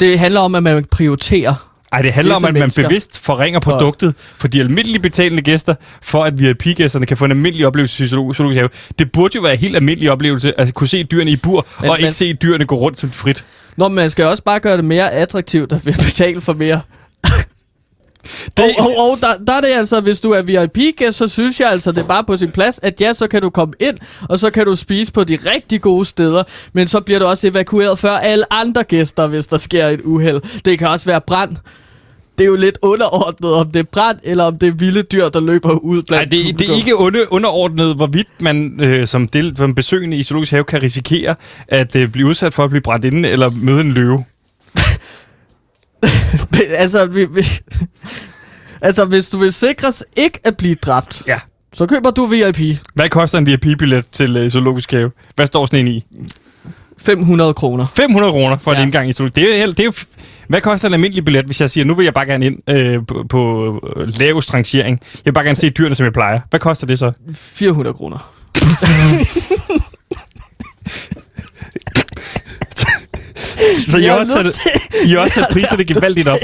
Det 0.00 0.18
handler 0.18 0.40
om, 0.40 0.54
at 0.54 0.62
man 0.62 0.84
prioriterer. 0.92 1.66
Ej, 1.92 2.02
det 2.02 2.12
handler 2.12 2.34
om, 2.34 2.44
at 2.44 2.54
man 2.54 2.70
bevidst 2.76 3.18
forringer 3.18 3.60
For- 3.60 3.70
produktet 3.70 4.14
for 4.18 4.48
de 4.48 4.60
almindelige 4.60 4.98
betalende 5.02 5.42
gæster, 5.42 5.74
for 6.02 6.24
at 6.24 6.38
VIP-gæsterne 6.38 7.06
kan 7.06 7.16
få 7.16 7.24
en 7.24 7.30
almindelig 7.30 7.66
oplevelse 7.66 8.04
i 8.04 8.06
Zoolo- 8.06 8.34
Zoologisk 8.34 8.56
Have. 8.58 8.68
Det 8.98 9.12
burde 9.12 9.36
jo 9.36 9.42
være 9.42 9.52
en 9.52 9.58
helt 9.58 9.76
almindelig 9.76 10.10
oplevelse, 10.10 10.60
at 10.60 10.74
kunne 10.74 10.88
se 10.88 11.02
dyrene 11.04 11.30
i 11.30 11.36
bur, 11.36 11.66
Men- 11.80 11.90
og 11.90 11.96
ikke 11.98 12.06
men- 12.06 12.12
se 12.12 12.32
dyrene 12.32 12.64
gå 12.64 12.74
rundt 12.76 12.98
som 12.98 13.10
frit. 13.10 13.44
Nå, 13.76 13.88
men 13.88 13.94
man 13.94 14.10
skal 14.10 14.24
også 14.24 14.42
bare 14.42 14.60
gøre 14.60 14.76
det 14.76 14.84
mere 14.84 15.12
attraktivt 15.12 15.72
at 15.72 15.86
vil 15.86 15.92
betale 15.92 16.40
for 16.40 16.52
mere. 16.52 16.80
Det... 18.56 18.64
Og, 18.78 18.86
og, 18.86 19.10
og 19.10 19.18
der, 19.20 19.44
der 19.46 19.52
er 19.52 19.60
det 19.60 19.68
altså, 19.68 20.00
hvis 20.00 20.20
du 20.20 20.30
er 20.30 20.42
VIP-gæst, 20.42 21.18
så 21.18 21.28
synes 21.28 21.60
jeg 21.60 21.70
altså, 21.70 21.92
det 21.92 21.98
er 21.98 22.06
bare 22.06 22.24
på 22.24 22.36
sin 22.36 22.50
plads, 22.50 22.80
at 22.82 23.00
ja, 23.00 23.12
så 23.12 23.28
kan 23.28 23.42
du 23.42 23.50
komme 23.50 23.74
ind, 23.80 23.96
og 24.28 24.38
så 24.38 24.50
kan 24.50 24.66
du 24.66 24.76
spise 24.76 25.12
på 25.12 25.24
de 25.24 25.38
rigtig 25.46 25.80
gode 25.80 26.04
steder, 26.04 26.42
men 26.72 26.86
så 26.86 27.00
bliver 27.00 27.18
du 27.20 27.26
også 27.26 27.48
evakueret 27.48 27.98
før 27.98 28.12
alle 28.12 28.52
andre 28.52 28.82
gæster, 28.82 29.26
hvis 29.26 29.46
der 29.46 29.56
sker 29.56 29.88
et 29.88 30.00
uheld. 30.04 30.62
Det 30.64 30.78
kan 30.78 30.88
også 30.88 31.06
være 31.06 31.20
brand. 31.20 31.56
Det 32.38 32.46
er 32.46 32.50
jo 32.50 32.56
lidt 32.56 32.78
underordnet, 32.82 33.54
om 33.54 33.70
det 33.70 33.80
er 33.80 33.84
brand, 33.92 34.18
eller 34.22 34.44
om 34.44 34.58
det 34.58 34.68
er 34.68 34.72
vilde 34.72 35.02
dyr, 35.02 35.28
der 35.28 35.40
løber 35.40 35.70
ud 35.70 35.96
Nej, 35.96 36.04
blandt 36.08 36.32
det, 36.32 36.58
det 36.58 36.70
er 36.70 36.76
ikke 36.76 36.96
under, 36.96 37.20
underordnet, 37.30 37.96
hvorvidt 37.96 38.28
man 38.38 38.80
øh, 38.82 39.06
som, 39.06 39.28
del, 39.28 39.56
som 39.56 39.74
besøgende 39.74 40.16
i 40.16 40.22
Zoologisk 40.22 40.52
Have 40.52 40.64
kan 40.64 40.82
risikere 40.82 41.34
at 41.68 41.96
øh, 41.96 42.08
blive 42.08 42.26
udsat 42.26 42.54
for 42.54 42.64
at 42.64 42.70
blive 42.70 42.82
brændt 42.82 43.04
inde 43.04 43.28
eller 43.28 43.50
møde 43.50 43.80
en 43.80 43.92
løve. 43.92 44.24
Men, 46.52 46.62
altså, 46.68 47.06
vi, 47.06 47.24
vi, 47.24 47.44
altså, 48.82 49.04
hvis 49.04 49.30
du 49.30 49.38
vil 49.38 49.52
sikres 49.52 50.04
ikke 50.16 50.38
at 50.44 50.56
blive 50.56 50.74
dræbt, 50.74 51.22
Ja. 51.26 51.38
så 51.72 51.86
køber 51.86 52.10
du 52.10 52.26
VIP. 52.26 52.78
Hvad 52.94 53.08
koster 53.08 53.38
en 53.38 53.46
VIP-billet 53.46 54.04
til 54.12 54.36
øh, 54.36 54.50
Zoologisk 54.50 54.90
Have? 54.92 55.10
Hvad 55.36 55.46
står 55.46 55.66
sådan 55.66 55.78
en 55.78 55.88
i? 55.88 56.04
500 56.98 57.54
kroner. 57.54 57.86
500 57.96 58.32
kroner 58.32 58.58
for 58.58 58.72
ja. 58.72 58.78
en 58.78 58.82
indgang 58.82 59.08
i 59.08 59.12
Zoologisk 59.12 59.34
det 59.36 59.60
er, 59.60 59.66
det 59.66 59.80
er 59.80 59.84
jo, 59.84 59.92
Hvad 60.48 60.60
koster 60.60 60.88
en 60.88 60.94
almindelig 60.94 61.24
billet, 61.24 61.44
hvis 61.46 61.60
jeg 61.60 61.70
siger, 61.70 61.84
nu 61.84 61.94
vil 61.94 62.04
jeg 62.04 62.14
bare 62.14 62.26
gerne 62.26 62.46
ind 62.46 62.70
øh, 62.70 63.06
på, 63.08 63.24
på 63.28 63.74
øh, 63.96 64.08
lavest 64.18 64.54
rangering. 64.54 65.00
Jeg 65.14 65.20
vil 65.24 65.32
bare 65.32 65.44
gerne 65.44 65.56
se 65.56 65.70
dyrene, 65.70 65.94
som 65.94 66.04
jeg 66.04 66.12
plejer. 66.12 66.40
Hvad 66.50 66.60
koster 66.60 66.86
det 66.86 66.98
så? 66.98 67.12
400 67.34 67.94
kroner. 67.94 68.32
Så 73.86 73.98
I 73.98 74.06
også 74.06 74.42
nødt 74.42 74.54
sat, 74.54 74.82
I 75.04 75.16
også 75.16 75.34
sat 75.34 75.46
priserne 75.52 75.84
gevaldigt 75.84 76.28
op. 76.28 76.38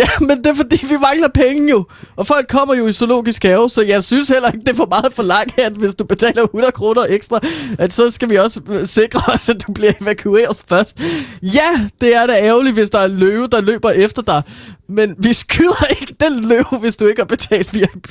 ja, 0.00 0.06
men 0.20 0.38
det 0.38 0.46
er 0.46 0.54
fordi, 0.54 0.86
vi 0.86 0.96
mangler 1.02 1.28
penge 1.34 1.70
jo. 1.70 1.84
Og 2.16 2.26
folk 2.26 2.46
kommer 2.48 2.74
jo 2.74 2.86
i 2.86 2.92
zoologisk 2.92 3.42
have, 3.42 3.70
så 3.70 3.82
jeg 3.82 4.02
synes 4.02 4.28
heller 4.28 4.50
ikke, 4.50 4.60
det 4.60 4.68
er 4.68 4.74
for 4.74 4.86
meget 4.86 5.12
for 5.12 5.22
langt, 5.22 5.58
at 5.58 5.72
hvis 5.72 5.94
du 5.94 6.04
betaler 6.04 6.42
100 6.42 6.72
kroner 6.72 7.02
ekstra, 7.08 7.40
at 7.78 7.92
så 7.92 8.10
skal 8.10 8.28
vi 8.28 8.36
også 8.36 8.60
øh, 8.70 8.88
sikre 8.88 9.32
os, 9.32 9.48
at 9.48 9.56
du 9.66 9.72
bliver 9.72 9.92
evakueret 10.00 10.56
først. 10.68 11.00
Ja, 11.42 11.70
det 12.00 12.16
er 12.16 12.26
da 12.26 12.32
ærgerligt, 12.32 12.74
hvis 12.74 12.90
der 12.90 12.98
er 12.98 13.06
løve, 13.06 13.48
der 13.52 13.60
løber 13.60 13.90
efter 13.90 14.22
dig. 14.22 14.42
Men 14.88 15.14
vi 15.18 15.32
skyder 15.32 15.84
ikke 16.00 16.14
den 16.20 16.48
løve, 16.48 16.78
hvis 16.80 16.96
du 16.96 17.06
ikke 17.06 17.20
har 17.20 17.26
betalt 17.26 17.74
VIP. 17.74 18.10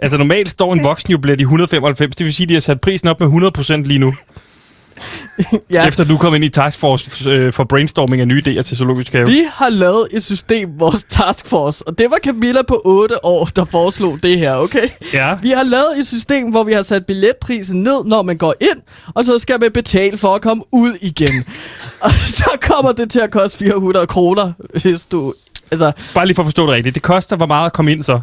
Altså 0.00 0.18
normalt 0.18 0.50
står 0.50 0.72
en 0.72 0.84
voksen 0.84 1.10
jo 1.10 1.18
billet 1.18 1.40
i 1.40 1.42
195. 1.42 2.16
Det 2.16 2.24
vil 2.24 2.34
sige, 2.34 2.44
at 2.44 2.48
de 2.48 2.54
har 2.54 2.60
sat 2.60 2.80
prisen 2.80 3.08
op 3.08 3.20
med 3.20 3.50
100% 3.58 3.72
lige 3.86 3.98
nu. 3.98 4.14
Ja. 5.70 5.86
Efter 5.86 6.04
du 6.04 6.16
kom 6.16 6.34
ind 6.34 6.44
i 6.44 6.48
Taskforce 6.48 7.30
øh, 7.30 7.52
for 7.52 7.64
brainstorming 7.64 8.20
af 8.20 8.28
nye 8.28 8.42
idéer 8.46 8.62
til 8.62 8.76
Zoologisk 8.76 9.12
Have. 9.12 9.26
Vi 9.26 9.42
har 9.52 9.68
lavet 9.68 10.08
et 10.12 10.24
system, 10.24 10.70
vores 10.78 11.04
taskforce, 11.04 11.88
og 11.88 11.98
det 11.98 12.10
var 12.10 12.18
Camilla 12.24 12.62
på 12.68 12.82
8 12.84 13.24
år, 13.24 13.44
der 13.56 13.64
foreslog 13.64 14.18
det 14.22 14.38
her, 14.38 14.54
okay? 14.56 14.88
Ja. 15.12 15.34
Vi 15.42 15.50
har 15.50 15.62
lavet 15.62 15.98
et 15.98 16.06
system, 16.06 16.50
hvor 16.50 16.64
vi 16.64 16.72
har 16.72 16.82
sat 16.82 17.06
billetprisen 17.06 17.82
ned, 17.82 18.04
når 18.04 18.22
man 18.22 18.36
går 18.36 18.54
ind, 18.60 18.82
og 19.14 19.24
så 19.24 19.38
skal 19.38 19.60
man 19.60 19.72
betale 19.72 20.16
for 20.16 20.34
at 20.34 20.42
komme 20.42 20.62
ud 20.72 20.98
igen. 21.00 21.44
og 22.04 22.10
så 22.10 22.50
kommer 22.60 22.92
det 22.92 23.10
til 23.10 23.20
at 23.20 23.30
koste 23.30 23.58
400 23.58 24.06
kroner, 24.06 24.52
hvis 24.82 25.06
du... 25.06 25.34
Altså, 25.70 25.92
Bare 26.14 26.26
lige 26.26 26.34
for 26.34 26.42
at 26.42 26.46
forstå 26.46 26.62
det 26.62 26.70
rigtigt. 26.70 26.94
Det 26.94 27.02
koster 27.02 27.36
hvor 27.36 27.46
meget 27.46 27.66
at 27.66 27.72
komme 27.72 27.92
ind 27.92 28.02
så? 28.02 28.20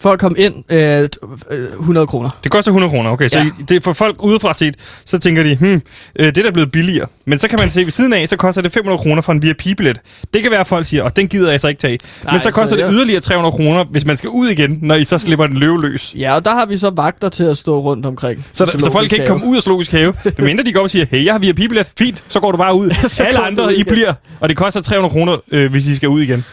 For 0.00 0.12
at 0.12 0.18
komme 0.18 0.38
ind, 0.38 0.54
øh, 0.72 1.08
t- 1.16 1.54
øh, 1.54 1.68
100 1.80 2.06
kroner. 2.06 2.30
Det 2.44 2.52
koster 2.52 2.70
100 2.70 2.90
kroner, 2.90 3.10
okay. 3.10 3.28
Så 3.28 3.38
Ja. 3.38 3.46
Det 3.68 3.84
for 3.84 3.92
folk 3.92 4.22
udefra 4.22 4.52
set, 4.54 4.74
så 5.04 5.18
tænker 5.18 5.42
de, 5.42 5.56
hmm, 5.56 5.82
øh, 6.18 6.26
det 6.26 6.38
er 6.38 6.42
da 6.42 6.50
blevet 6.50 6.72
billigere. 6.72 7.06
Men 7.26 7.38
så 7.38 7.48
kan 7.48 7.58
man 7.62 7.70
se, 7.70 7.80
ved 7.84 7.90
siden 7.90 8.12
af, 8.12 8.28
så 8.28 8.36
koster 8.36 8.62
det 8.62 8.72
500 8.72 8.98
kroner 8.98 9.22
for 9.22 9.32
en 9.32 9.42
VIP-billet. 9.42 10.00
Det 10.34 10.42
kan 10.42 10.50
være, 10.50 10.60
at 10.60 10.66
folk 10.66 10.86
siger, 10.86 11.02
og 11.02 11.16
den 11.16 11.28
gider 11.28 11.50
jeg 11.50 11.60
så 11.60 11.68
ikke 11.68 11.80
tage. 11.80 11.98
Nej, 12.24 12.32
Men 12.32 12.40
så 12.40 12.44
så 12.44 12.50
koster 12.50 12.76
det 12.76 12.82
ja. 12.82 12.90
yderligere 12.90 13.20
300 13.20 13.52
kroner, 13.52 13.84
hvis 13.84 14.04
man 14.04 14.16
skal 14.16 14.30
ud 14.30 14.48
igen, 14.48 14.78
når 14.82 14.94
I 14.94 15.04
så 15.04 15.18
slipper 15.18 15.46
den 15.46 15.56
løve 15.56 15.80
løs. 15.82 16.14
Ja, 16.18 16.34
og 16.34 16.44
der 16.44 16.50
har 16.54 16.66
vi 16.66 16.76
så 16.76 16.90
vagter 16.90 17.28
til 17.28 17.44
at 17.44 17.58
stå 17.58 17.80
rundt 17.80 18.06
omkring. 18.06 18.46
Så, 18.52 18.64
der, 18.64 18.78
så 18.78 18.90
folk 18.92 19.08
kan 19.08 19.18
ikke 19.18 19.28
komme 19.30 19.46
ud 19.46 19.56
af 19.56 19.62
zoologisk 19.62 19.90
have. 19.90 20.14
Det 20.24 20.38
mindre 20.44 20.64
de 20.64 20.72
går 20.72 20.80
op 20.80 20.84
og 20.84 20.90
siger, 20.90 21.06
hey, 21.10 21.24
jeg 21.24 21.34
har 21.34 21.38
VIP-billet. 21.38 21.90
Fint, 21.98 22.24
så 22.28 22.40
går 22.40 22.52
du 22.52 22.58
bare 22.58 22.74
ud. 22.74 22.90
Så 23.08 23.22
Alle 23.22 23.38
andre, 23.40 23.74
I 23.74 23.84
bliver. 23.84 24.14
Og 24.40 24.48
det 24.48 24.56
koster 24.56 24.80
300 24.80 25.12
kroner, 25.12 25.36
øh, 25.52 25.70
hvis 25.70 25.86
I 25.86 25.94
skal 25.96 26.08
ud 26.08 26.20
igen. 26.22 26.44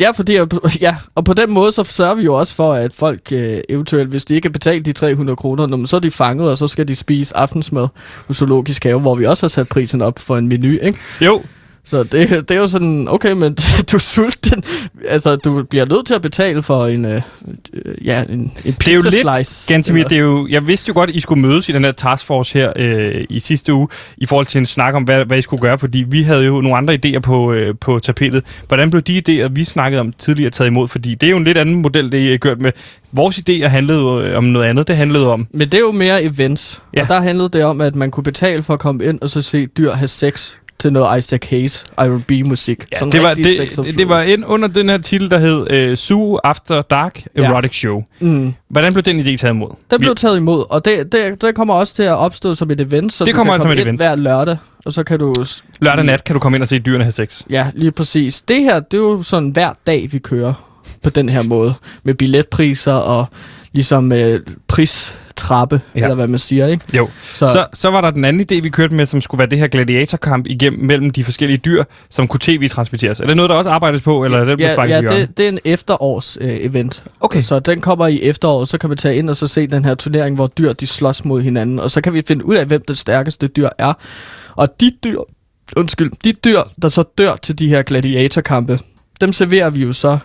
Ja, 0.00 0.10
fordi, 0.10 0.38
ja, 0.80 0.96
og 1.14 1.24
på 1.24 1.34
den 1.34 1.52
måde 1.52 1.72
så 1.72 1.84
sørger 1.84 2.14
vi 2.14 2.22
jo 2.22 2.34
også 2.34 2.54
for, 2.54 2.72
at 2.72 2.94
folk 2.94 3.20
øh, 3.32 3.58
eventuelt, 3.68 4.08
hvis 4.08 4.24
de 4.24 4.34
ikke 4.34 4.44
kan 4.44 4.52
betale 4.52 4.80
de 4.80 4.92
300 4.92 5.36
kroner, 5.36 5.86
så 5.86 5.96
er 5.96 6.00
de 6.00 6.10
fanget, 6.10 6.50
og 6.50 6.58
så 6.58 6.68
skal 6.68 6.88
de 6.88 6.94
spise 6.94 7.36
aftensmad 7.36 7.88
på 8.26 8.32
Zoologisk 8.32 8.84
Have, 8.84 9.00
hvor 9.00 9.14
vi 9.14 9.24
også 9.24 9.42
har 9.42 9.48
sat 9.48 9.68
prisen 9.68 10.02
op 10.02 10.18
for 10.18 10.36
en 10.36 10.48
menu, 10.48 10.68
ikke? 10.68 10.98
Jo, 11.20 11.42
så 11.86 12.02
det, 12.02 12.30
det 12.48 12.50
er 12.50 12.60
jo 12.60 12.66
sådan, 12.66 13.08
okay, 13.08 13.32
men 13.32 13.54
du 13.90 13.96
er 13.96 13.98
sulten. 13.98 14.62
Altså, 15.08 15.36
du 15.36 15.62
bliver 15.62 15.86
nødt 15.86 16.06
til 16.06 16.14
at 16.14 16.22
betale 16.22 16.62
for 16.62 16.86
en, 16.86 17.04
øh, 17.04 17.22
ja, 18.04 18.22
en, 18.22 18.40
en 18.40 18.50
det 18.64 18.88
er 18.88 18.92
jo 18.92 19.00
pizza 19.02 19.10
lidt, 19.10 19.36
slice. 19.36 19.74
Gantemir, 19.74 20.04
det 20.04 20.16
er 20.16 20.20
jo, 20.20 20.46
jeg 20.50 20.66
vidste 20.66 20.88
jo 20.88 20.94
godt, 20.94 21.10
at 21.10 21.16
I 21.16 21.20
skulle 21.20 21.42
mødes 21.42 21.68
i 21.68 21.72
den 21.72 21.84
her 21.84 21.92
taskforce 21.92 22.58
her 22.58 22.72
øh, 22.76 23.24
i 23.30 23.40
sidste 23.40 23.72
uge, 23.72 23.88
i 24.16 24.26
forhold 24.26 24.46
til 24.46 24.58
en 24.58 24.66
snak 24.66 24.94
om, 24.94 25.02
hvad, 25.02 25.24
hvad 25.24 25.38
I 25.38 25.42
skulle 25.42 25.60
gøre, 25.60 25.78
fordi 25.78 26.04
vi 26.08 26.22
havde 26.22 26.44
jo 26.44 26.60
nogle 26.60 26.76
andre 26.76 26.98
idéer 27.04 27.18
på, 27.18 27.52
øh, 27.52 27.74
på 27.80 27.98
tapetet. 27.98 28.44
Hvordan 28.68 28.90
blev 28.90 29.02
de 29.02 29.22
idéer, 29.28 29.48
vi 29.48 29.64
snakkede 29.64 30.00
om 30.00 30.12
tidligere, 30.12 30.50
taget 30.50 30.68
imod? 30.68 30.88
Fordi 30.88 31.14
det 31.14 31.26
er 31.26 31.30
jo 31.30 31.36
en 31.36 31.44
lidt 31.44 31.58
anden 31.58 31.74
model, 31.74 32.12
det 32.12 32.18
I 32.18 32.30
har 32.30 32.36
gjort 32.36 32.60
med. 32.60 32.72
Vores 33.12 33.38
idéer 33.38 33.66
handlede 33.66 33.98
jo 33.98 34.20
øh, 34.20 34.38
om 34.38 34.44
noget 34.44 34.66
andet. 34.66 34.88
Det 34.88 34.96
handlede 34.96 35.32
om, 35.32 35.46
Men 35.50 35.68
det 35.68 35.74
er 35.74 35.78
jo 35.78 35.92
mere 35.92 36.22
events. 36.22 36.82
Ja. 36.96 37.02
Og 37.02 37.08
der 37.08 37.20
handlede 37.20 37.48
det 37.48 37.64
om, 37.64 37.80
at 37.80 37.96
man 37.96 38.10
kunne 38.10 38.24
betale 38.24 38.62
for 38.62 38.74
at 38.74 38.80
komme 38.80 39.04
ind 39.04 39.20
og 39.20 39.30
så 39.30 39.42
se 39.42 39.66
dyr 39.66 39.92
have 39.92 40.08
sex 40.08 40.56
til 40.78 40.92
noget 40.92 41.18
Isaac 41.18 41.46
Hayes 41.50 41.84
R&B-musik. 41.98 42.84
ja, 42.92 42.98
Sådan 42.98 43.12
det, 43.12 43.22
var, 43.22 43.34
det, 43.34 43.96
det, 43.98 44.08
var 44.08 44.22
ind 44.22 44.44
under 44.46 44.68
den 44.68 44.88
her 44.88 44.98
titel, 44.98 45.30
der 45.30 45.38
hed 45.38 45.70
øh, 45.70 45.96
Zoo 45.96 46.36
After 46.44 46.82
Dark 46.82 47.22
Ja. 47.36 47.42
Erotic 47.44 47.74
Show. 47.74 48.02
Mm. 48.20 48.54
Hvordan 48.68 48.92
blev 48.92 49.02
den 49.02 49.20
idé 49.20 49.36
taget 49.36 49.54
imod? 49.54 49.68
Den 49.90 49.98
blev 49.98 50.14
taget 50.14 50.36
imod, 50.36 50.64
og 50.70 50.84
det, 50.84 51.12
det, 51.12 51.42
det 51.42 51.54
kommer 51.54 51.74
også 51.74 51.94
til 51.94 52.02
at 52.02 52.14
opstå 52.16 52.54
som 52.54 52.70
et 52.70 52.80
event, 52.80 53.12
så 53.12 53.24
Det 53.24 53.32
du 53.32 53.36
kommer 53.36 53.52
kan 53.52 53.60
som 53.60 53.64
komme 53.64 53.74
et 53.74 53.78
ind 53.78 53.86
event. 53.88 54.00
hver 54.00 54.14
lørdag, 54.14 54.56
og 54.84 54.92
så 54.92 55.02
kan 55.04 55.18
du... 55.18 55.34
Lørdag 55.80 56.04
nat 56.04 56.24
kan 56.24 56.34
du 56.34 56.40
komme 56.40 56.56
ind 56.56 56.62
og 56.62 56.68
se 56.68 56.78
dyrene 56.78 57.04
have 57.04 57.12
sex. 57.12 57.42
Ja, 57.50 57.66
lige 57.74 57.90
præcis. 57.90 58.42
Det 58.48 58.62
her, 58.62 58.80
det 58.80 58.94
er 58.96 59.02
jo 59.02 59.22
sådan 59.22 59.48
hver 59.50 59.70
dag, 59.86 60.08
vi 60.12 60.18
kører 60.18 60.52
på 61.02 61.10
den 61.10 61.28
her 61.28 61.42
måde, 61.42 61.74
med 62.04 62.14
billetpriser 62.14 62.92
og 62.92 63.26
ligesom 63.72 64.12
øh, 64.12 64.40
pristrappe, 64.68 65.25
Ja. 65.94 66.00
ja. 66.00 66.04
eller 66.04 66.14
hvad 66.14 66.28
man 66.28 66.38
siger, 66.38 66.66
ikke? 66.66 66.84
Jo. 66.96 67.08
Så, 67.34 67.46
Så, 67.46 67.66
så 67.72 67.90
var 67.90 68.00
der 68.00 68.10
den 68.10 68.24
anden 68.24 68.46
idé, 68.52 68.60
vi 68.62 68.68
kørte 68.68 68.94
med, 68.94 69.06
som 69.06 69.20
skulle 69.20 69.38
være 69.38 69.48
det 69.48 69.58
her 69.58 69.68
gladiatorkamp 69.68 70.46
igennem 70.46 70.84
mellem 70.84 71.10
de 71.10 71.24
forskellige 71.24 71.58
dyr, 71.58 71.84
som 72.10 72.28
kunne 72.28 72.40
tv-transmitteres. 72.42 73.20
Er 73.20 73.26
det 73.26 73.36
noget, 73.36 73.48
der 73.48 73.56
også 73.56 73.70
arbejdes 73.70 74.02
på, 74.02 74.24
eller 74.24 74.38
er 74.38 74.44
det 74.44 74.60
ja, 74.60 74.82
ja 74.84 75.00
det, 75.00 75.38
det 75.38 75.44
er 75.44 75.48
en 75.48 75.58
efterårs 75.64 76.38
øh, 76.40 76.56
event. 76.60 77.04
Okay. 77.20 77.42
Så 77.42 77.60
den 77.60 77.80
kommer 77.80 78.06
i 78.06 78.22
efteråret, 78.22 78.68
så 78.68 78.78
kan 78.78 78.90
man 78.90 78.96
tage 78.96 79.16
ind 79.16 79.30
og 79.30 79.36
så 79.36 79.48
se 79.48 79.66
den 79.66 79.84
her 79.84 79.94
turnering, 79.94 80.36
hvor 80.36 80.46
dyr 80.46 80.72
de 80.72 80.86
slås 80.86 81.24
mod 81.24 81.42
hinanden, 81.42 81.80
og 81.80 81.90
så 81.90 82.00
kan 82.00 82.14
vi 82.14 82.22
finde 82.28 82.44
ud 82.44 82.54
af, 82.54 82.66
hvem 82.66 82.82
det 82.88 82.98
stærkeste 82.98 83.46
dyr 83.46 83.68
er. 83.78 83.92
Og 84.54 84.80
de 84.80 84.92
dyr, 85.04 85.18
undskyld, 85.76 86.10
de 86.24 86.32
dyr, 86.32 86.60
der 86.82 86.88
så 86.88 87.04
dør 87.18 87.36
til 87.42 87.58
de 87.58 87.68
her 87.68 87.82
gladiatorkampe, 87.82 88.78
dem 89.20 89.32
serverer 89.32 89.70
vi 89.70 89.82
jo 89.82 89.92
så 89.92 90.18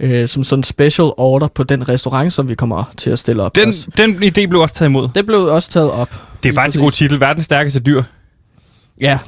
øh, 0.00 0.28
som 0.28 0.44
sådan 0.44 0.58
en 0.60 0.64
special 0.64 1.10
order 1.16 1.48
på 1.48 1.62
den 1.64 1.88
restaurant, 1.88 2.32
som 2.32 2.48
vi 2.48 2.54
kommer 2.54 2.84
til 2.96 3.10
at 3.10 3.18
stille 3.18 3.42
op. 3.42 3.54
Den, 3.54 3.72
den 3.72 4.22
idé 4.22 4.46
blev 4.46 4.60
også 4.60 4.74
taget 4.74 4.88
imod. 4.88 5.08
Det 5.14 5.26
blev 5.26 5.38
også 5.40 5.70
taget 5.70 5.90
op. 5.90 6.14
Det 6.42 6.48
er 6.48 6.54
faktisk 6.54 6.76
en 6.76 6.82
god 6.82 6.90
titel. 6.92 7.20
Verdens 7.20 7.44
stærkeste 7.44 7.80
dyr. 7.80 8.02
Ja, 9.00 9.18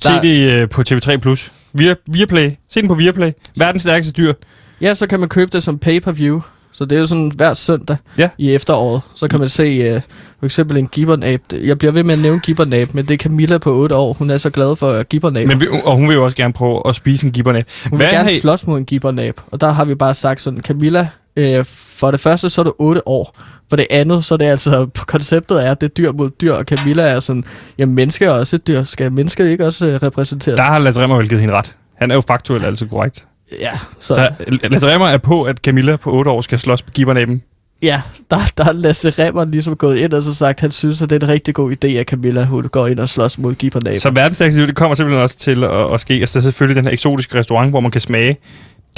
Se 0.00 0.08
Der- 0.08 0.20
det 0.20 0.50
øh, 0.52 0.68
på 0.68 0.82
TV3+. 0.88 1.16
Plus. 1.16 1.52
Via, 1.72 1.94
Viaplay. 2.06 2.50
Se 2.68 2.80
den 2.80 2.88
på 2.88 2.94
Viaplay. 2.94 3.32
Verdens 3.56 3.82
stærkeste 3.82 4.12
dyr. 4.12 4.32
ja, 4.80 4.94
så 4.94 5.06
kan 5.06 5.20
man 5.20 5.28
købe 5.28 5.50
det 5.52 5.62
som 5.62 5.78
pay-per-view. 5.78 6.40
Så 6.82 6.86
det 6.86 6.96
er 6.96 7.00
jo 7.00 7.06
sådan 7.06 7.32
hver 7.36 7.54
søndag 7.54 7.96
Ja. 8.18 8.28
i 8.38 8.54
efteråret. 8.54 9.00
Så 9.14 9.28
kan 9.28 9.40
man 9.40 9.48
se 9.48 9.96
uh, 9.96 10.02
for 10.38 10.44
eksempel 10.46 10.76
en 10.76 10.86
gibbernab. 10.86 11.40
Jeg 11.52 11.78
bliver 11.78 11.92
ved 11.92 12.04
med 12.04 12.14
at 12.14 12.20
nævne 12.20 12.40
gibbernab, 12.40 12.94
men 12.94 13.08
det 13.08 13.14
er 13.14 13.18
Camilla 13.18 13.58
på 13.58 13.74
8 13.74 13.96
år. 13.96 14.12
Hun 14.12 14.30
er 14.30 14.36
så 14.36 14.50
glad 14.50 14.76
for 14.76 15.02
gibbernab. 15.02 15.46
Men 15.48 15.60
vi, 15.60 15.66
og 15.84 15.96
hun 15.96 16.08
vil 16.08 16.14
jo 16.14 16.24
også 16.24 16.36
gerne 16.36 16.52
prøve 16.52 16.82
at 16.88 16.96
spise 16.96 17.26
en 17.26 17.32
gibberne. 17.32 17.62
Hun 17.90 17.98
vil 17.98 18.06
gerne 18.08 18.28
slås 18.40 18.66
mod 18.66 18.78
en 18.78 18.84
gibbernab. 18.84 19.40
Og 19.50 19.60
der 19.60 19.70
har 19.70 19.84
vi 19.84 19.94
bare 19.94 20.14
sagt 20.14 20.40
sådan, 20.40 20.58
Camilla, 20.62 21.08
øh, 21.36 21.64
for 21.68 22.10
det 22.10 22.20
første 22.20 22.50
så 22.50 22.60
er 22.60 22.64
du 22.64 22.72
8 22.78 23.08
år. 23.08 23.36
For 23.68 23.76
det 23.76 23.86
andet, 23.90 24.24
så 24.24 24.34
er 24.34 24.38
det 24.38 24.44
altså, 24.44 24.86
konceptet 25.06 25.66
er, 25.66 25.70
at 25.70 25.80
det 25.80 25.86
er 25.86 25.94
dyr 25.94 26.12
mod 26.12 26.30
dyr, 26.40 26.52
og 26.52 26.64
Camilla 26.64 27.02
er 27.02 27.20
sådan, 27.20 27.44
jamen 27.78 27.94
mennesker 27.94 28.26
er 28.28 28.32
også 28.32 28.56
et 28.56 28.66
dyr. 28.66 28.84
Skal 28.84 29.12
mennesker 29.12 29.44
ikke 29.44 29.66
også 29.66 29.86
øh, 29.86 29.94
repræsenteres? 30.02 30.56
Der 30.56 30.62
har 30.62 30.78
Lasse 30.78 31.02
Remmer 31.02 31.16
vel 31.16 31.28
givet 31.28 31.40
hende 31.40 31.54
ret. 31.54 31.76
Han 31.98 32.10
er 32.10 32.14
jo 32.14 32.20
faktuelt 32.20 32.64
altså 32.64 32.86
korrekt. 32.86 33.24
Ja, 33.60 33.70
Så, 34.00 34.14
så, 34.14 34.30
Lasse 34.70 34.88
Remmer 34.92 35.08
er 35.08 35.18
på, 35.18 35.42
at 35.42 35.56
Camilla 35.58 35.96
på 35.96 36.10
8 36.12 36.30
år 36.30 36.40
skal 36.40 36.58
slås 36.58 36.82
på 36.82 36.90
gibbernæben. 36.92 37.42
ja, 37.82 38.02
der, 38.30 38.38
der 38.58 38.64
er 38.64 38.72
Lasse 38.72 39.10
Remmer 39.10 39.44
ligesom 39.44 39.76
gået 39.76 39.96
ind 39.98 40.12
og 40.12 40.22
så 40.22 40.34
sagt, 40.34 40.56
at 40.56 40.60
han 40.60 40.70
synes, 40.70 41.02
at 41.02 41.10
det 41.10 41.22
er 41.22 41.26
en 41.26 41.32
rigtig 41.32 41.54
god 41.54 41.72
idé, 41.72 41.88
at 41.88 42.06
Camilla 42.06 42.44
hun 42.44 42.64
går 42.68 42.86
ind 42.86 42.98
og 42.98 43.08
slås 43.08 43.38
mod 43.38 43.54
gibbernab. 43.54 43.96
Så 43.98 44.10
verdens 44.10 44.34
stærkeste 44.34 44.60
dyr, 44.60 44.66
det 44.66 44.76
kommer 44.76 44.94
simpelthen 44.94 45.22
også 45.22 45.38
til 45.38 45.64
at, 45.64 45.94
at 45.94 46.00
ske. 46.00 46.14
Altså 46.14 46.40
selvfølgelig 46.42 46.76
den 46.76 46.84
her 46.84 46.92
eksotiske 46.92 47.38
restaurant, 47.38 47.70
hvor 47.70 47.80
man 47.80 47.90
kan 47.90 48.00
smage 48.00 48.36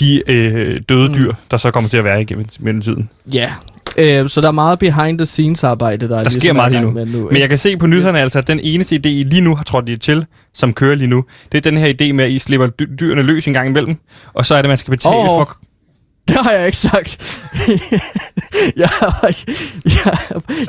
de 0.01 0.23
øh, 0.31 0.81
døde 0.89 1.09
Mm. 1.09 1.15
dyr, 1.15 1.33
der 1.51 1.57
så 1.57 1.71
kommer 1.71 1.91
til 1.91 1.97
at 1.97 2.05
være 2.05 2.23
igennem 2.23 2.47
mellemtiden. 2.61 3.09
Ja, 3.33 3.53
øh, 3.99 4.29
så 4.29 4.41
der 4.41 4.49
er 4.49 4.53
meget 4.53 4.79
behind 4.79 5.19
the 5.19 5.27
scenes 5.27 5.65
arbejde, 5.65 6.09
der, 6.09 6.19
er 6.19 6.23
Der 6.23 6.31
sker 6.31 6.41
ligesom 6.41 6.57
er 6.57 6.61
meget 6.61 6.73
i 6.73 6.77
lige 6.77 7.13
nu. 7.17 7.21
nu. 7.25 7.29
Men 7.31 7.41
jeg 7.41 7.49
kan 7.49 7.59
se 7.59 7.77
på 7.77 7.87
nyhederne 7.87 8.21
altså, 8.21 8.39
at 8.39 8.47
den 8.47 8.61
eneste 8.63 8.97
idé, 8.97 9.09
I 9.09 9.23
lige 9.23 9.43
nu 9.43 9.57
har 9.57 9.65
trådt 9.65 10.01
til, 10.03 10.27
som 10.55 10.73
kører 10.73 10.95
lige 10.95 11.09
nu, 11.09 11.25
det 11.53 11.59
er 11.67 11.71
den 11.71 11.79
her 11.79 11.93
idé 12.01 12.13
med, 12.13 12.25
at 12.25 12.31
I 12.31 12.39
slipper 12.39 12.67
dy- 12.67 13.01
dyrene 13.01 13.23
løs 13.23 13.47
en 13.47 13.53
gang 13.55 13.69
imellem, 13.69 13.97
og 14.35 14.47
så 14.47 14.55
er 14.55 14.59
det, 14.59 14.65
at 14.65 14.71
man 14.71 14.79
skal 14.79 14.91
betale 14.91 15.15
Åh, 15.17 15.27
for... 15.27 15.57
Det 16.29 16.37
har 16.37 16.51
jeg 16.53 16.67
ikke 16.67 16.79
sagt. 16.79 17.19
jeg, 18.77 18.89
har, 18.89 19.31
jeg, 19.85 20.17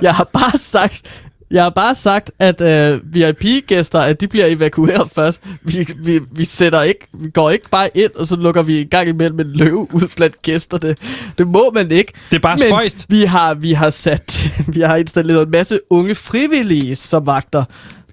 jeg 0.01 0.15
har 0.15 0.23
bare 0.33 0.57
sagt, 0.57 1.24
jeg 1.51 1.63
har 1.63 1.69
bare 1.69 1.95
sagt, 1.95 2.31
at 2.39 2.61
øh, 2.61 2.99
VIP-gæster, 3.03 3.99
at 3.99 4.21
de 4.21 4.27
bliver 4.27 4.45
evakueret 4.45 5.11
først. 5.11 5.41
Vi, 5.61 5.87
vi, 5.97 6.19
vi, 6.31 6.45
sætter 6.45 6.81
ikke, 6.81 7.07
vi 7.13 7.29
går 7.29 7.49
ikke 7.49 7.69
bare 7.69 7.97
ind, 7.97 8.11
og 8.15 8.27
så 8.27 8.35
lukker 8.35 8.63
vi 8.63 8.81
en 8.81 8.87
gang 8.87 9.09
imellem 9.09 9.39
en 9.39 9.51
løve 9.51 9.95
ud 9.95 10.07
blandt 10.15 10.41
gæsterne. 10.41 10.95
Det 11.37 11.47
må 11.47 11.71
man 11.73 11.91
ikke. 11.91 12.13
Det 12.29 12.35
er 12.35 12.39
bare 12.39 12.57
Men 12.57 12.69
spøjst. 12.69 13.05
vi 13.09 13.23
har, 13.23 13.53
vi 13.53 13.73
har 13.73 13.89
sat, 13.89 14.51
vi 14.75 14.81
har 14.81 14.95
installeret 14.95 15.45
en 15.45 15.51
masse 15.51 15.79
unge 15.89 16.15
frivillige 16.15 16.95
som 16.95 17.27
vagter 17.27 17.63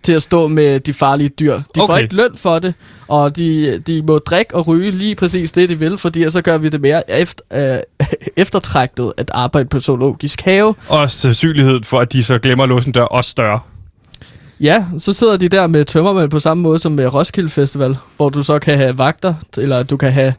til 0.02 0.12
at 0.12 0.22
stå 0.22 0.48
med 0.48 0.80
de 0.80 0.92
farlige 0.92 1.28
dyr. 1.28 1.54
De 1.54 1.60
okay. 1.76 1.92
får 1.92 1.96
ikke 1.96 2.14
løn 2.14 2.34
for 2.36 2.58
det, 2.58 2.74
og 3.08 3.36
de, 3.36 3.78
de 3.86 4.02
må 4.02 4.18
drikke 4.18 4.54
og 4.54 4.68
ryge 4.68 4.90
lige 4.90 5.14
præcis 5.14 5.52
det, 5.52 5.68
de 5.68 5.78
vil, 5.78 5.98
fordi 5.98 6.30
så 6.30 6.42
gør 6.42 6.58
vi 6.58 6.68
det 6.68 6.80
mere 6.80 7.10
efter, 7.10 7.44
øh, 7.52 8.06
eftertragtet 8.42 9.12
at 9.16 9.30
arbejde 9.34 9.68
på 9.68 9.80
zoologisk 9.80 10.40
have. 10.40 10.74
Og 10.88 11.10
sandsynligheden 11.10 11.84
for, 11.84 12.00
at 12.00 12.12
de 12.12 12.24
så 12.24 12.38
glemmer 12.38 12.64
at 12.64 12.68
låse 12.68 12.86
en 12.86 12.92
dør, 12.92 13.04
også 13.04 13.30
større. 13.30 13.60
Ja, 14.60 14.84
så 14.98 15.12
sidder 15.12 15.36
de 15.36 15.48
der 15.48 15.66
med 15.66 15.84
tømmermænd 15.84 16.30
på 16.30 16.38
samme 16.38 16.62
måde 16.62 16.78
som 16.78 16.92
med 16.92 17.14
Roskilde 17.14 17.48
Festival, 17.48 17.96
hvor 18.16 18.28
du 18.28 18.42
så 18.42 18.58
kan 18.58 18.78
have 18.78 18.98
vagter, 18.98 19.34
eller 19.58 19.82
du 19.82 19.96
kan 19.96 20.12
have... 20.12 20.34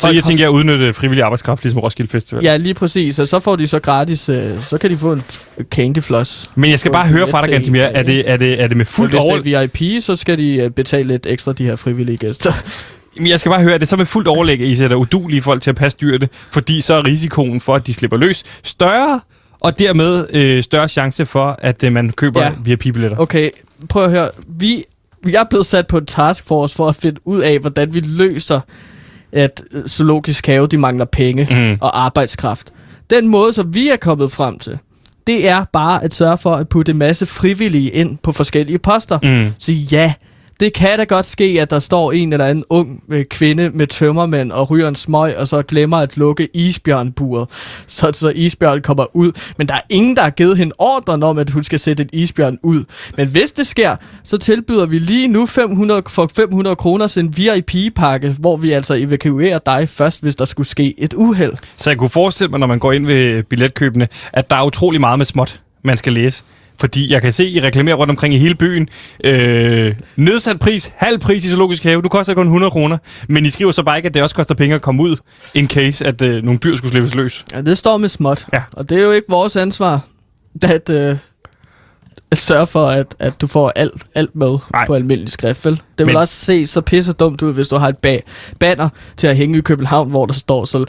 Så 0.00 0.08
jeg 0.08 0.24
tænker 0.24 0.46
at 0.46 0.52
udnytte 0.52 0.92
frivillig 0.92 1.24
arbejdskraft, 1.24 1.62
ligesom 1.62 1.80
Roskilde 1.80 2.10
Festival. 2.10 2.44
Ja, 2.44 2.56
lige 2.56 2.74
præcis, 2.74 3.18
og 3.18 3.28
så 3.28 3.40
får 3.40 3.56
de 3.56 3.66
så 3.66 3.80
gratis, 3.80 4.28
øh, 4.28 4.64
så 4.64 4.78
kan 4.78 4.90
de 4.90 4.96
få 4.96 5.12
en 5.12 5.22
candy 5.62 5.98
floss. 5.98 6.50
Men 6.54 6.70
jeg 6.70 6.78
skal 6.78 6.92
bare 6.92 7.06
høre 7.06 7.28
fra 7.28 7.46
dig, 7.46 7.68
en 7.68 7.76
er 7.76 8.02
det, 8.02 8.30
er, 8.30 8.36
det, 8.36 8.62
er 8.62 8.66
det 8.66 8.76
med 8.76 8.84
fuldt 8.84 9.12
hvis 9.12 9.22
over... 9.22 9.38
det 9.42 9.52
er 9.52 9.60
VIP, 9.60 10.02
så 10.02 10.16
skal 10.16 10.38
de 10.38 10.54
øh, 10.54 10.70
betale 10.70 11.08
lidt 11.08 11.26
ekstra, 11.26 11.52
de 11.52 11.64
her 11.64 11.76
frivillige 11.76 12.16
gæster. 12.16 12.52
Men 13.18 13.26
jeg 13.26 13.40
skal 13.40 13.50
bare 13.50 13.62
høre, 13.62 13.74
er 13.74 13.78
det 13.78 13.88
så 13.88 13.96
med 13.96 14.06
fuldt 14.06 14.28
overlæg, 14.28 14.60
at 14.60 14.66
I 14.66 14.74
sætter 14.74 14.96
udulige 14.96 15.42
folk 15.42 15.62
til 15.62 15.70
at 15.70 15.76
passe 15.76 15.98
dyrene, 16.00 16.28
fordi 16.52 16.80
så 16.80 16.94
er 16.94 17.06
risikoen 17.06 17.60
for, 17.60 17.74
at 17.74 17.86
de 17.86 17.94
slipper 17.94 18.16
løs 18.16 18.42
større, 18.62 19.20
og 19.60 19.78
dermed 19.78 20.26
øh, 20.32 20.62
større 20.62 20.88
chance 20.88 21.26
for, 21.26 21.58
at 21.62 21.82
øh, 21.82 21.92
man 21.92 22.12
køber 22.12 22.42
ja. 22.42 22.46
Ja. 22.46 22.52
VIP-billetter. 22.64 23.18
Okay, 23.18 23.50
prøv 23.88 24.04
at 24.04 24.10
høre. 24.10 24.28
Vi, 24.48 24.84
vi 25.24 25.34
er 25.34 25.44
blevet 25.50 25.66
sat 25.66 25.86
på 25.86 25.98
en 25.98 26.06
taskforce 26.06 26.74
for 26.74 26.88
at 26.88 26.96
finde 26.96 27.20
ud 27.24 27.40
af, 27.40 27.58
hvordan 27.58 27.94
vi 27.94 28.00
løser, 28.00 28.60
at 29.32 29.62
øh, 29.72 29.86
zoologisk 29.86 30.46
have, 30.46 30.66
de 30.66 30.78
mangler 30.78 31.04
penge 31.04 31.48
Mm. 31.50 31.78
og 31.80 32.04
arbejdskraft. 32.04 32.72
Den 33.10 33.28
måde, 33.28 33.52
som 33.52 33.74
vi 33.74 33.88
er 33.88 33.96
kommet 33.96 34.32
frem 34.32 34.58
til, 34.58 34.78
det 35.26 35.48
er 35.48 35.64
bare 35.72 36.04
at 36.04 36.14
sørge 36.14 36.38
for 36.38 36.54
at 36.54 36.68
putte 36.68 36.92
en 36.92 36.98
masse 36.98 37.26
frivillige 37.26 37.90
ind 37.90 38.18
på 38.22 38.32
forskellige 38.32 38.78
poster. 38.78 39.18
Mm. 39.22 39.52
Sige 39.58 39.86
ja, 39.92 40.12
det 40.60 40.72
kan 40.72 40.98
da 40.98 41.04
godt 41.04 41.26
ske, 41.26 41.58
at 41.60 41.70
der 41.70 41.78
står 41.78 42.12
en 42.12 42.32
eller 42.32 42.46
anden 42.46 42.64
ung 42.70 43.02
øh, 43.08 43.24
kvinde 43.24 43.70
med 43.70 43.86
tømmermænd 43.86 44.52
og 44.52 44.70
ryger 44.70 44.88
en 44.88 44.94
smøg, 44.94 45.36
og 45.36 45.48
så 45.48 45.62
glemmer 45.62 45.96
at 45.96 46.16
lukke 46.16 46.48
isbjørnburet, 46.54 47.48
så, 47.86 48.10
så 48.14 48.28
isbjørn 48.28 48.82
kommer 48.82 49.16
ud. 49.16 49.32
Men 49.58 49.68
der 49.68 49.74
er 49.74 49.80
ingen, 49.88 50.16
der 50.16 50.22
har 50.22 50.30
givet 50.30 50.56
hende 50.56 50.74
ordren 50.78 51.22
om, 51.22 51.38
at 51.38 51.50
hun 51.50 51.64
skal 51.64 51.78
sætte 51.78 52.02
et 52.02 52.10
isbjørn 52.12 52.58
ud. 52.62 52.84
Men 53.16 53.28
hvis 53.28 53.52
det 53.52 53.66
sker, 53.66 53.96
så 54.24 54.38
tilbyder 54.38 54.86
vi 54.86 54.98
lige 54.98 55.28
nu 55.28 55.46
500, 55.46 56.02
for 56.08 56.30
500 56.36 56.76
kroner 56.76 57.06
en 57.16 57.36
VIP-pakke, 57.36 58.36
hvor 58.38 58.56
vi 58.56 58.70
altså 58.72 58.94
evakuerer 58.94 59.58
dig 59.58 59.88
først, 59.88 60.22
hvis 60.22 60.36
der 60.36 60.44
skulle 60.44 60.66
ske 60.66 60.94
et 60.98 61.14
uheld. 61.14 61.52
Så 61.76 61.90
jeg 61.90 61.98
kunne 61.98 62.10
forestille 62.10 62.50
mig, 62.50 62.60
når 62.60 62.66
man 62.66 62.78
går 62.78 62.92
ind 62.92 63.06
ved 63.06 63.42
billetkøbene, 63.42 64.08
at 64.32 64.50
der 64.50 64.56
er 64.56 64.64
utrolig 64.64 65.00
meget 65.00 65.18
med 65.18 65.26
småt, 65.26 65.60
man 65.82 65.96
skal 65.96 66.12
læse. 66.12 66.44
Fordi 66.80 67.12
jeg 67.12 67.22
kan 67.22 67.32
se, 67.32 67.48
I 67.48 67.60
reklamerer 67.60 67.96
rundt 67.96 68.10
omkring 68.10 68.34
i 68.34 68.38
hele 68.38 68.54
byen. 68.54 68.88
Øh, 69.24 69.94
nedsat 70.16 70.58
pris, 70.58 70.90
halv 70.96 71.18
pris 71.18 71.44
i 71.44 71.48
zoologisk 71.48 71.82
have. 71.82 72.02
Du 72.02 72.08
koster 72.08 72.34
kun 72.34 72.46
100 72.46 72.70
kroner. 72.70 72.98
Men 73.28 73.46
I 73.46 73.50
skriver 73.50 73.72
så 73.72 73.82
bare 73.82 73.96
ikke, 73.96 74.06
at 74.06 74.14
det 74.14 74.22
også 74.22 74.34
koster 74.34 74.54
penge 74.54 74.74
at 74.74 74.82
komme 74.82 75.02
ud, 75.02 75.16
in 75.54 75.68
case, 75.68 76.06
at 76.06 76.22
øh, 76.22 76.44
nogle 76.44 76.58
dyr 76.64 76.76
skulle 76.76 76.90
slippes 76.90 77.14
løs. 77.14 77.44
Ja, 77.52 77.60
det 77.60 77.78
står 77.78 77.96
med 77.96 78.08
småt. 78.08 78.46
Ja. 78.52 78.62
Og 78.72 78.88
det 78.88 78.98
er 78.98 79.02
jo 79.02 79.12
ikke 79.12 79.26
vores 79.28 79.56
ansvar, 79.56 80.00
at, 80.62 80.90
øh, 80.90 81.16
sørge 82.34 82.66
for, 82.66 82.86
at, 82.86 83.14
at 83.18 83.40
du 83.40 83.46
får 83.46 83.72
alt, 83.76 83.92
alt 84.14 84.36
med 84.36 84.58
Nej. 84.72 84.86
På 84.86 84.94
almindelig 84.94 85.32
skrift, 85.32 85.64
vel? 85.64 85.72
Det 85.74 85.82
vil 85.98 86.06
Men- 86.06 86.16
også 86.16 86.34
se 86.34 86.66
så 86.66 86.80
pisse 86.80 87.12
dumt 87.12 87.42
ud, 87.42 87.52
hvis 87.52 87.68
du 87.68 87.76
har 87.76 87.88
et 87.88 87.96
ba- 88.06 88.54
banner 88.60 88.88
til 89.16 89.26
at 89.26 89.36
hænge 89.36 89.58
i 89.58 89.60
København, 89.60 90.10
hvor 90.10 90.26
der 90.26 90.32
står 90.34 90.64
så... 90.64 90.84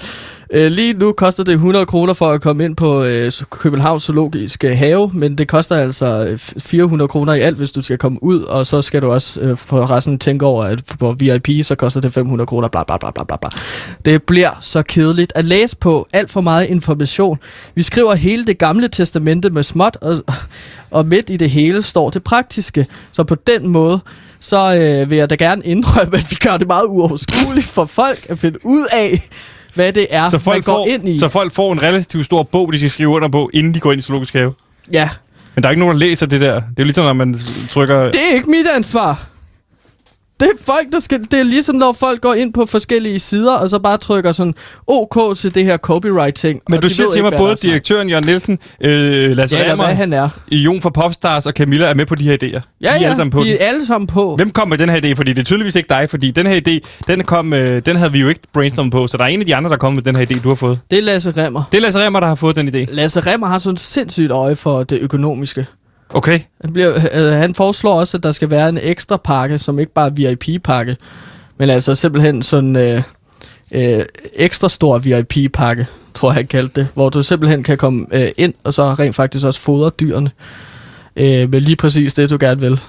Øh, 0.53 0.71
lige 0.71 0.93
nu 0.93 1.11
koster 1.11 1.43
det 1.43 1.53
100 1.53 1.85
kroner 1.85 2.13
for 2.13 2.31
at 2.31 2.41
komme 2.41 2.65
ind 2.65 2.75
på 2.75 3.03
øh, 3.03 3.31
Københavns 3.49 4.03
Zoologiske 4.03 4.75
Have, 4.75 5.11
men 5.13 5.35
det 5.37 5.47
koster 5.47 5.75
altså 5.75 6.27
øh, 6.31 6.37
400 6.59 7.07
kroner 7.07 7.33
i 7.33 7.39
alt, 7.39 7.57
hvis 7.57 7.71
du 7.71 7.81
skal 7.81 7.97
komme 7.97 8.23
ud, 8.23 8.41
og 8.41 8.67
så 8.67 8.81
skal 8.81 9.01
du 9.01 9.11
også 9.11 9.41
øh, 9.41 9.57
for 9.57 9.91
resten 9.91 10.19
tænke 10.19 10.45
over, 10.45 10.63
at 10.63 10.79
på 10.99 11.15
VIP, 11.19 11.47
så 11.63 11.75
koster 11.75 12.01
det 12.01 12.13
500 12.13 12.47
kroner, 12.47 12.67
bla 12.67 12.83
bla 12.83 12.97
bla 12.97 13.11
bla 13.11 13.23
bla 13.23 13.37
bla. 13.37 13.49
Det 14.05 14.23
bliver 14.23 14.49
så 14.61 14.81
kedeligt 14.81 15.33
at 15.35 15.45
læse 15.45 15.77
på 15.77 16.07
alt 16.13 16.29
for 16.31 16.41
meget 16.41 16.65
information. 16.69 17.37
Vi 17.75 17.81
skriver 17.81 18.15
hele 18.15 18.45
det 18.45 18.57
gamle 18.57 18.87
testamente 18.87 19.49
med 19.49 19.63
småt, 19.63 19.97
og, 20.01 20.17
og 20.91 21.05
midt 21.05 21.29
i 21.29 21.37
det 21.37 21.49
hele 21.49 21.81
står 21.81 22.09
det 22.09 22.23
praktiske. 22.23 22.85
Så 23.11 23.23
på 23.23 23.35
den 23.35 23.67
måde, 23.67 23.99
så 24.39 24.75
øh, 24.75 25.09
vil 25.09 25.17
jeg 25.17 25.29
da 25.29 25.35
gerne 25.35 25.61
indrømme, 25.65 26.17
at 26.17 26.25
vi 26.31 26.35
gør 26.35 26.57
det 26.57 26.67
meget 26.67 26.85
uoverskueligt 26.87 27.65
for 27.65 27.85
folk 27.85 28.25
at 28.29 28.39
finde 28.39 28.65
ud 28.65 28.85
af, 28.91 29.29
hvad 29.73 29.93
det 29.93 30.07
er, 30.09 30.29
Så 30.29 30.35
man 30.37 30.41
folk, 30.41 30.65
går 30.65 30.73
får, 30.73 30.87
ind 30.87 31.09
i. 31.09 31.19
så 31.19 31.29
folk 31.29 31.53
får 31.53 31.73
en 31.73 31.81
relativt 31.81 32.25
stor 32.25 32.43
bog, 32.43 32.73
de 32.73 32.77
skal 32.77 32.89
skrive 32.89 33.09
under 33.09 33.27
på, 33.29 33.49
inden 33.53 33.73
de 33.73 33.79
går 33.79 33.91
ind 33.91 33.99
i 33.99 34.01
zoologisk 34.01 34.33
have. 34.33 34.53
Ja, 34.91 35.09
Men 35.55 35.63
der 35.63 35.69
er 35.69 35.71
ikke 35.71 35.79
nogen, 35.79 35.93
der 35.93 35.99
læser 35.99 36.25
det 36.25 36.41
der. 36.41 36.53
Det 36.55 36.61
er 36.61 36.73
jo 36.79 36.83
ligesom, 36.83 37.05
når 37.05 37.13
man 37.13 37.37
trykker... 37.69 38.11
det 38.11 38.21
er 38.31 38.35
ikke 38.35 38.49
mit 38.49 38.67
ansvar. 38.75 39.27
Det 40.39 40.47
er 40.47 40.63
folk, 40.65 40.91
der 40.91 40.99
skal... 40.99 41.19
Det 41.31 41.39
er 41.39 41.43
ligesom, 41.43 41.75
når 41.75 41.93
folk 41.99 42.21
går 42.21 42.33
ind 42.33 42.53
på 42.53 42.65
forskellige 42.65 43.19
sider, 43.19 43.53
og 43.53 43.69
så 43.69 43.79
bare 43.79 43.97
trykker 43.97 44.31
sådan 44.31 44.53
OK 44.87 45.17
til 45.37 45.55
det 45.55 45.65
her 45.65 45.77
copyright-ting. 45.77 46.61
Men 46.69 46.81
du 46.81 46.89
siger 46.89 47.11
til 47.11 47.23
mig, 47.23 47.33
både 47.37 47.55
direktøren 47.55 48.09
Jørgen 48.09 48.25
Nielsen, 48.25 48.59
øh, 48.81 49.37
Lasse 49.37 49.57
Ja, 49.57 49.71
Remmer, 49.71 49.83
han 49.85 50.13
er. 50.13 50.29
Jon 50.51 50.81
fra 50.81 50.89
Popstars 50.89 51.45
og 51.45 51.53
Camilla 51.53 51.85
er 51.85 51.93
med 51.93 52.05
på 52.05 52.15
de 52.15 52.23
her 52.23 52.37
idéer. 52.43 52.47
Ja, 52.81 52.87
de 52.87 52.93
er 52.93 52.99
ja, 52.99 53.05
alle 53.05 53.15
sammen 53.15 53.31
på 53.31 53.43
de 53.43 53.57
er 53.59 53.67
alle 53.67 53.85
sammen 53.85 54.07
på. 54.07 54.35
Hvem 54.35 54.51
kom 54.51 54.67
med 54.67 54.77
den 54.77 54.89
her 54.89 54.97
idé? 54.97 55.13
Fordi 55.15 55.33
det 55.33 55.39
er 55.39 55.43
tydeligvis 55.43 55.75
ikke 55.75 55.89
dig, 55.89 56.09
fordi 56.09 56.31
den 56.31 56.47
her 56.47 56.61
idé, 56.67 57.03
den, 57.07 57.23
kom, 57.23 57.53
øh, 57.53 57.81
den 57.85 57.95
havde 57.95 58.11
vi 58.11 58.19
jo 58.19 58.27
ikke 58.29 58.41
brainstormet 58.53 58.91
på, 58.91 59.07
så 59.07 59.17
der 59.17 59.23
er 59.23 59.27
en 59.27 59.39
af 59.39 59.45
de 59.45 59.55
andre, 59.55 59.69
der 59.69 59.77
kom 59.77 59.93
med 59.93 60.01
den 60.03 60.15
her 60.15 60.25
idé, 60.25 60.41
du 60.43 60.47
har 60.47 60.55
fået. 60.55 60.79
Det 60.91 60.99
er 60.99 61.03
Lasse 61.03 61.33
Remmer. 61.37 61.63
Det 61.71 61.77
er 61.77 61.81
Lasse 61.81 61.99
Remmer, 61.99 62.19
der 62.19 62.27
har 62.27 62.35
fået 62.35 62.55
den 62.55 62.67
idé. 62.75 62.85
Lasse 62.95 63.19
Remmer 63.19 63.47
har 63.47 63.57
sådan 63.57 63.77
sindssygt 63.77 64.31
øje 64.31 64.55
for 64.55 64.83
det 64.83 64.99
økonomiske. 65.01 65.65
Okay. 66.09 66.39
Han, 66.61 66.73
bliver, 66.73 66.93
øh, 67.13 67.31
han 67.31 67.55
foreslår 67.55 67.99
også, 67.99 68.17
at 68.17 68.23
der 68.23 68.31
skal 68.31 68.49
være 68.49 68.69
en 68.69 68.79
ekstra 68.81 69.17
pakke, 69.17 69.59
som 69.59 69.79
ikke 69.79 69.93
bare 69.93 70.07
er 70.07 70.11
VIP-pakke, 70.11 70.97
men 71.57 71.69
altså 71.69 71.95
simpelthen 71.95 72.43
sådan 72.43 72.75
øh, 72.75 73.01
øh, 73.71 74.05
ekstra 74.33 74.69
stor 74.69 74.97
VIP-pakke, 74.97 75.87
tror 76.13 76.29
jeg, 76.29 76.35
han 76.35 76.47
kaldte 76.47 76.81
det, 76.81 76.87
hvor 76.93 77.09
du 77.09 77.21
simpelthen 77.21 77.63
kan 77.63 77.77
komme 77.77 78.07
øh, 78.13 78.29
ind, 78.37 78.53
og 78.63 78.73
så 78.73 78.83
rent 78.83 79.15
faktisk 79.15 79.45
også 79.45 79.59
fodre 79.59 79.89
dyrene 79.89 80.31
øh, 81.15 81.49
med 81.49 81.61
lige 81.61 81.75
præcis 81.75 82.13
det, 82.13 82.29
du 82.29 82.37
gerne 82.39 82.61
vil. 82.61 82.79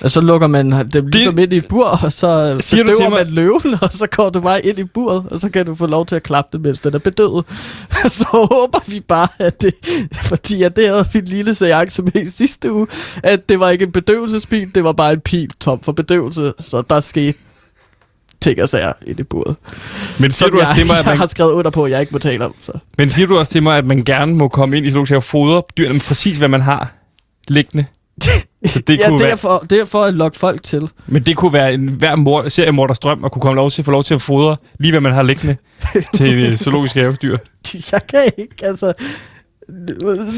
Og 0.00 0.10
så 0.10 0.20
lukker 0.20 0.46
man 0.46 0.72
dem 0.92 1.06
ligesom 1.06 1.38
ind 1.38 1.52
i 1.52 1.56
et 1.56 1.66
bur, 1.68 1.86
og 1.86 2.12
så 2.12 2.56
Siger 2.60 2.82
du 2.82 2.88
til 2.88 2.94
bedøver 2.94 3.10
mig- 3.10 3.24
man 3.26 3.34
løven, 3.34 3.74
og 3.82 3.88
så 3.92 4.06
går 4.06 4.30
du 4.30 4.40
bare 4.40 4.66
ind 4.66 4.78
i 4.78 4.84
buret, 4.84 5.24
og 5.30 5.38
så 5.40 5.48
kan 5.50 5.66
du 5.66 5.74
få 5.74 5.86
lov 5.86 6.06
til 6.06 6.14
at 6.16 6.22
klappe 6.22 6.48
det, 6.58 6.66
mens 6.66 6.80
den 6.80 6.94
er 6.94 6.98
bedøvet. 6.98 7.44
så 8.18 8.26
håber 8.32 8.78
vi 8.86 9.00
bare, 9.00 9.28
at 9.38 9.62
det, 9.62 9.74
fordi 10.22 10.62
at 10.62 10.76
det 10.76 10.88
havde 10.88 11.06
min 11.14 11.24
lille 11.24 11.54
seance 11.54 12.02
med 12.02 12.16
i 12.26 12.30
sidste 12.30 12.72
uge, 12.72 12.86
at 13.22 13.48
det 13.48 13.60
var 13.60 13.70
ikke 13.70 13.84
en 13.84 13.92
bedøvelsespil, 13.92 14.74
det 14.74 14.84
var 14.84 14.92
bare 14.92 15.12
en 15.12 15.20
pil 15.20 15.50
tom 15.60 15.80
for 15.82 15.92
bedøvelse, 15.92 16.52
så 16.60 16.82
der 16.90 17.00
skete 17.00 17.38
ting 18.40 18.62
og 18.62 18.68
sager 18.68 18.92
i 19.06 19.22
buret. 19.22 19.56
Men 20.18 20.30
siger, 20.30 20.46
Som 20.48 20.50
du 20.50 20.58
også 20.60 20.68
jeg, 20.70 20.76
til 20.76 20.86
mig, 20.86 20.98
at 20.98 20.98
jeg 21.04 21.10
man, 21.10 21.18
har 21.18 21.26
skrevet 21.26 21.52
under 21.52 21.70
på, 21.70 21.84
at 21.84 21.90
jeg 21.90 22.00
ikke 22.00 22.12
må 22.12 22.18
tale 22.18 22.44
om. 22.46 22.54
Så. 22.60 22.72
men 22.98 23.10
siger 23.10 23.26
du 23.26 23.38
også 23.38 23.52
til 23.52 23.62
mig, 23.62 23.78
at 23.78 23.86
man 23.86 24.04
gerne 24.04 24.34
må 24.34 24.48
komme 24.48 24.76
ind 24.76 24.86
i 24.86 24.90
zoologisk 24.90 25.12
og 25.12 25.24
fodre 25.24 25.62
dyrene 25.76 25.92
med 25.92 26.00
præcis, 26.00 26.36
hvad 26.38 26.48
man 26.48 26.60
har 26.60 26.92
liggende? 27.48 27.84
Så 28.66 28.80
det 28.86 28.98
ja, 28.98 29.08
kunne 29.08 29.18
det 29.18 29.24
være, 29.24 29.32
er, 29.32 29.36
for, 29.36 29.66
det 29.70 29.80
er 29.80 29.84
for 29.84 30.04
at 30.04 30.14
lokke 30.14 30.38
folk 30.38 30.62
til. 30.62 30.90
men 31.06 31.22
det 31.22 31.36
kunne 31.36 31.52
være 31.52 31.74
en 31.74 31.88
hver 31.88 32.16
mor, 32.16 32.48
seriemorders 32.48 32.98
drøm 32.98 33.24
at 33.24 33.32
kunne 33.32 33.42
komme 33.42 33.56
lov 33.56 33.70
til, 33.70 33.84
få 33.84 33.90
lov 33.90 34.04
til 34.04 34.14
at 34.14 34.22
fodre 34.22 34.56
lige 34.80 34.92
hvad 34.92 35.00
man 35.00 35.12
har 35.12 35.22
liggende 35.22 35.56
til 36.14 36.38
øh, 36.38 36.56
zoologisk 36.56 36.94
havedyr. 36.94 37.38
Jeg 37.92 38.00
kan 38.08 38.32
ikke, 38.38 38.66
altså... 38.66 38.92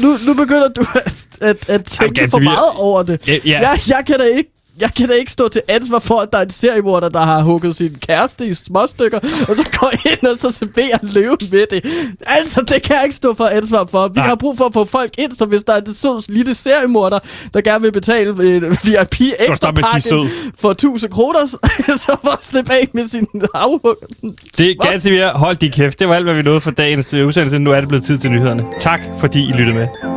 Nu, 0.01 0.17
nu 0.25 0.33
begynder 0.33 0.67
du 0.75 0.85
at, 0.95 1.25
at, 1.41 1.69
at 1.69 1.85
tænke 1.85 2.13
ganske 2.13 2.31
for 2.31 2.39
meget 2.39 2.71
over 2.75 3.03
det. 3.03 3.27
Ja, 3.27 3.37
ja. 3.45 3.59
Jeg, 3.59 3.79
jeg 3.87 4.03
kan 4.07 4.19
da 4.19 4.23
ikke 4.37 4.54
jeg 4.79 4.93
kan 4.93 5.09
da 5.09 5.13
ikke 5.13 5.31
stå 5.31 5.47
til 5.47 5.61
ansvar 5.67 5.99
for, 5.99 6.19
at 6.19 6.31
der 6.31 6.37
er 6.37 6.43
en 6.43 6.49
seriemorder, 6.49 7.09
der 7.09 7.19
har 7.21 7.41
hugget 7.41 7.75
sin 7.75 7.97
kæreste 8.07 8.47
i 8.47 8.53
småstykker, 8.53 9.19
og 9.19 9.55
så 9.55 9.77
går 9.79 9.91
ind 10.11 10.27
og 10.31 10.37
så 10.37 10.51
serverer 10.51 10.97
løven 11.01 11.37
med 11.51 11.65
det. 11.71 11.85
Altså, 12.25 12.61
det 12.61 12.83
kan 12.83 12.95
jeg 12.95 13.03
ikke 13.03 13.15
stå 13.15 13.33
for 13.33 13.45
ansvar 13.45 13.85
for. 13.85 14.07
Vi 14.07 14.13
Nej. 14.15 14.27
har 14.27 14.35
brug 14.35 14.57
for 14.57 14.65
at 14.65 14.73
få 14.73 14.85
folk 14.85 15.11
ind, 15.17 15.31
så 15.31 15.45
hvis 15.45 15.63
der 15.63 15.73
er 15.73 15.81
en 15.81 15.93
sød 15.93 16.31
lille 16.33 16.53
seriemorder, 16.53 17.19
der 17.53 17.61
gerne 17.61 17.81
vil 17.81 17.91
betale 17.91 18.29
en 18.29 18.61
VIP 18.83 19.21
ekstra 19.39 19.71
pakke 19.71 20.29
for 20.59 20.71
1000 20.71 21.11
kroner, 21.11 21.39
så 22.05 22.17
får 22.23 22.39
slippe 22.41 22.73
af 22.73 22.87
med 22.93 23.09
sin 23.09 23.27
afhug. 23.53 23.95
Det 24.57 24.71
er 24.71 24.75
ganske 24.89 25.09
mere. 25.09 25.29
Hold 25.29 25.55
din 25.55 25.71
kæft. 25.71 25.99
Det 25.99 26.09
var 26.09 26.15
alt, 26.15 26.25
hvad 26.25 26.33
vi 26.33 26.41
nåede 26.41 26.61
for 26.61 26.71
dagens 26.71 27.13
øh, 27.13 27.27
udsendelse. 27.27 27.59
Nu 27.59 27.71
er 27.71 27.79
det 27.79 27.87
blevet 27.87 28.03
tid 28.05 28.17
til 28.17 28.31
nyhederne. 28.31 28.65
Tak, 28.79 29.01
fordi 29.19 29.49
I 29.49 29.51
lyttede 29.51 29.77
med. 29.77 30.14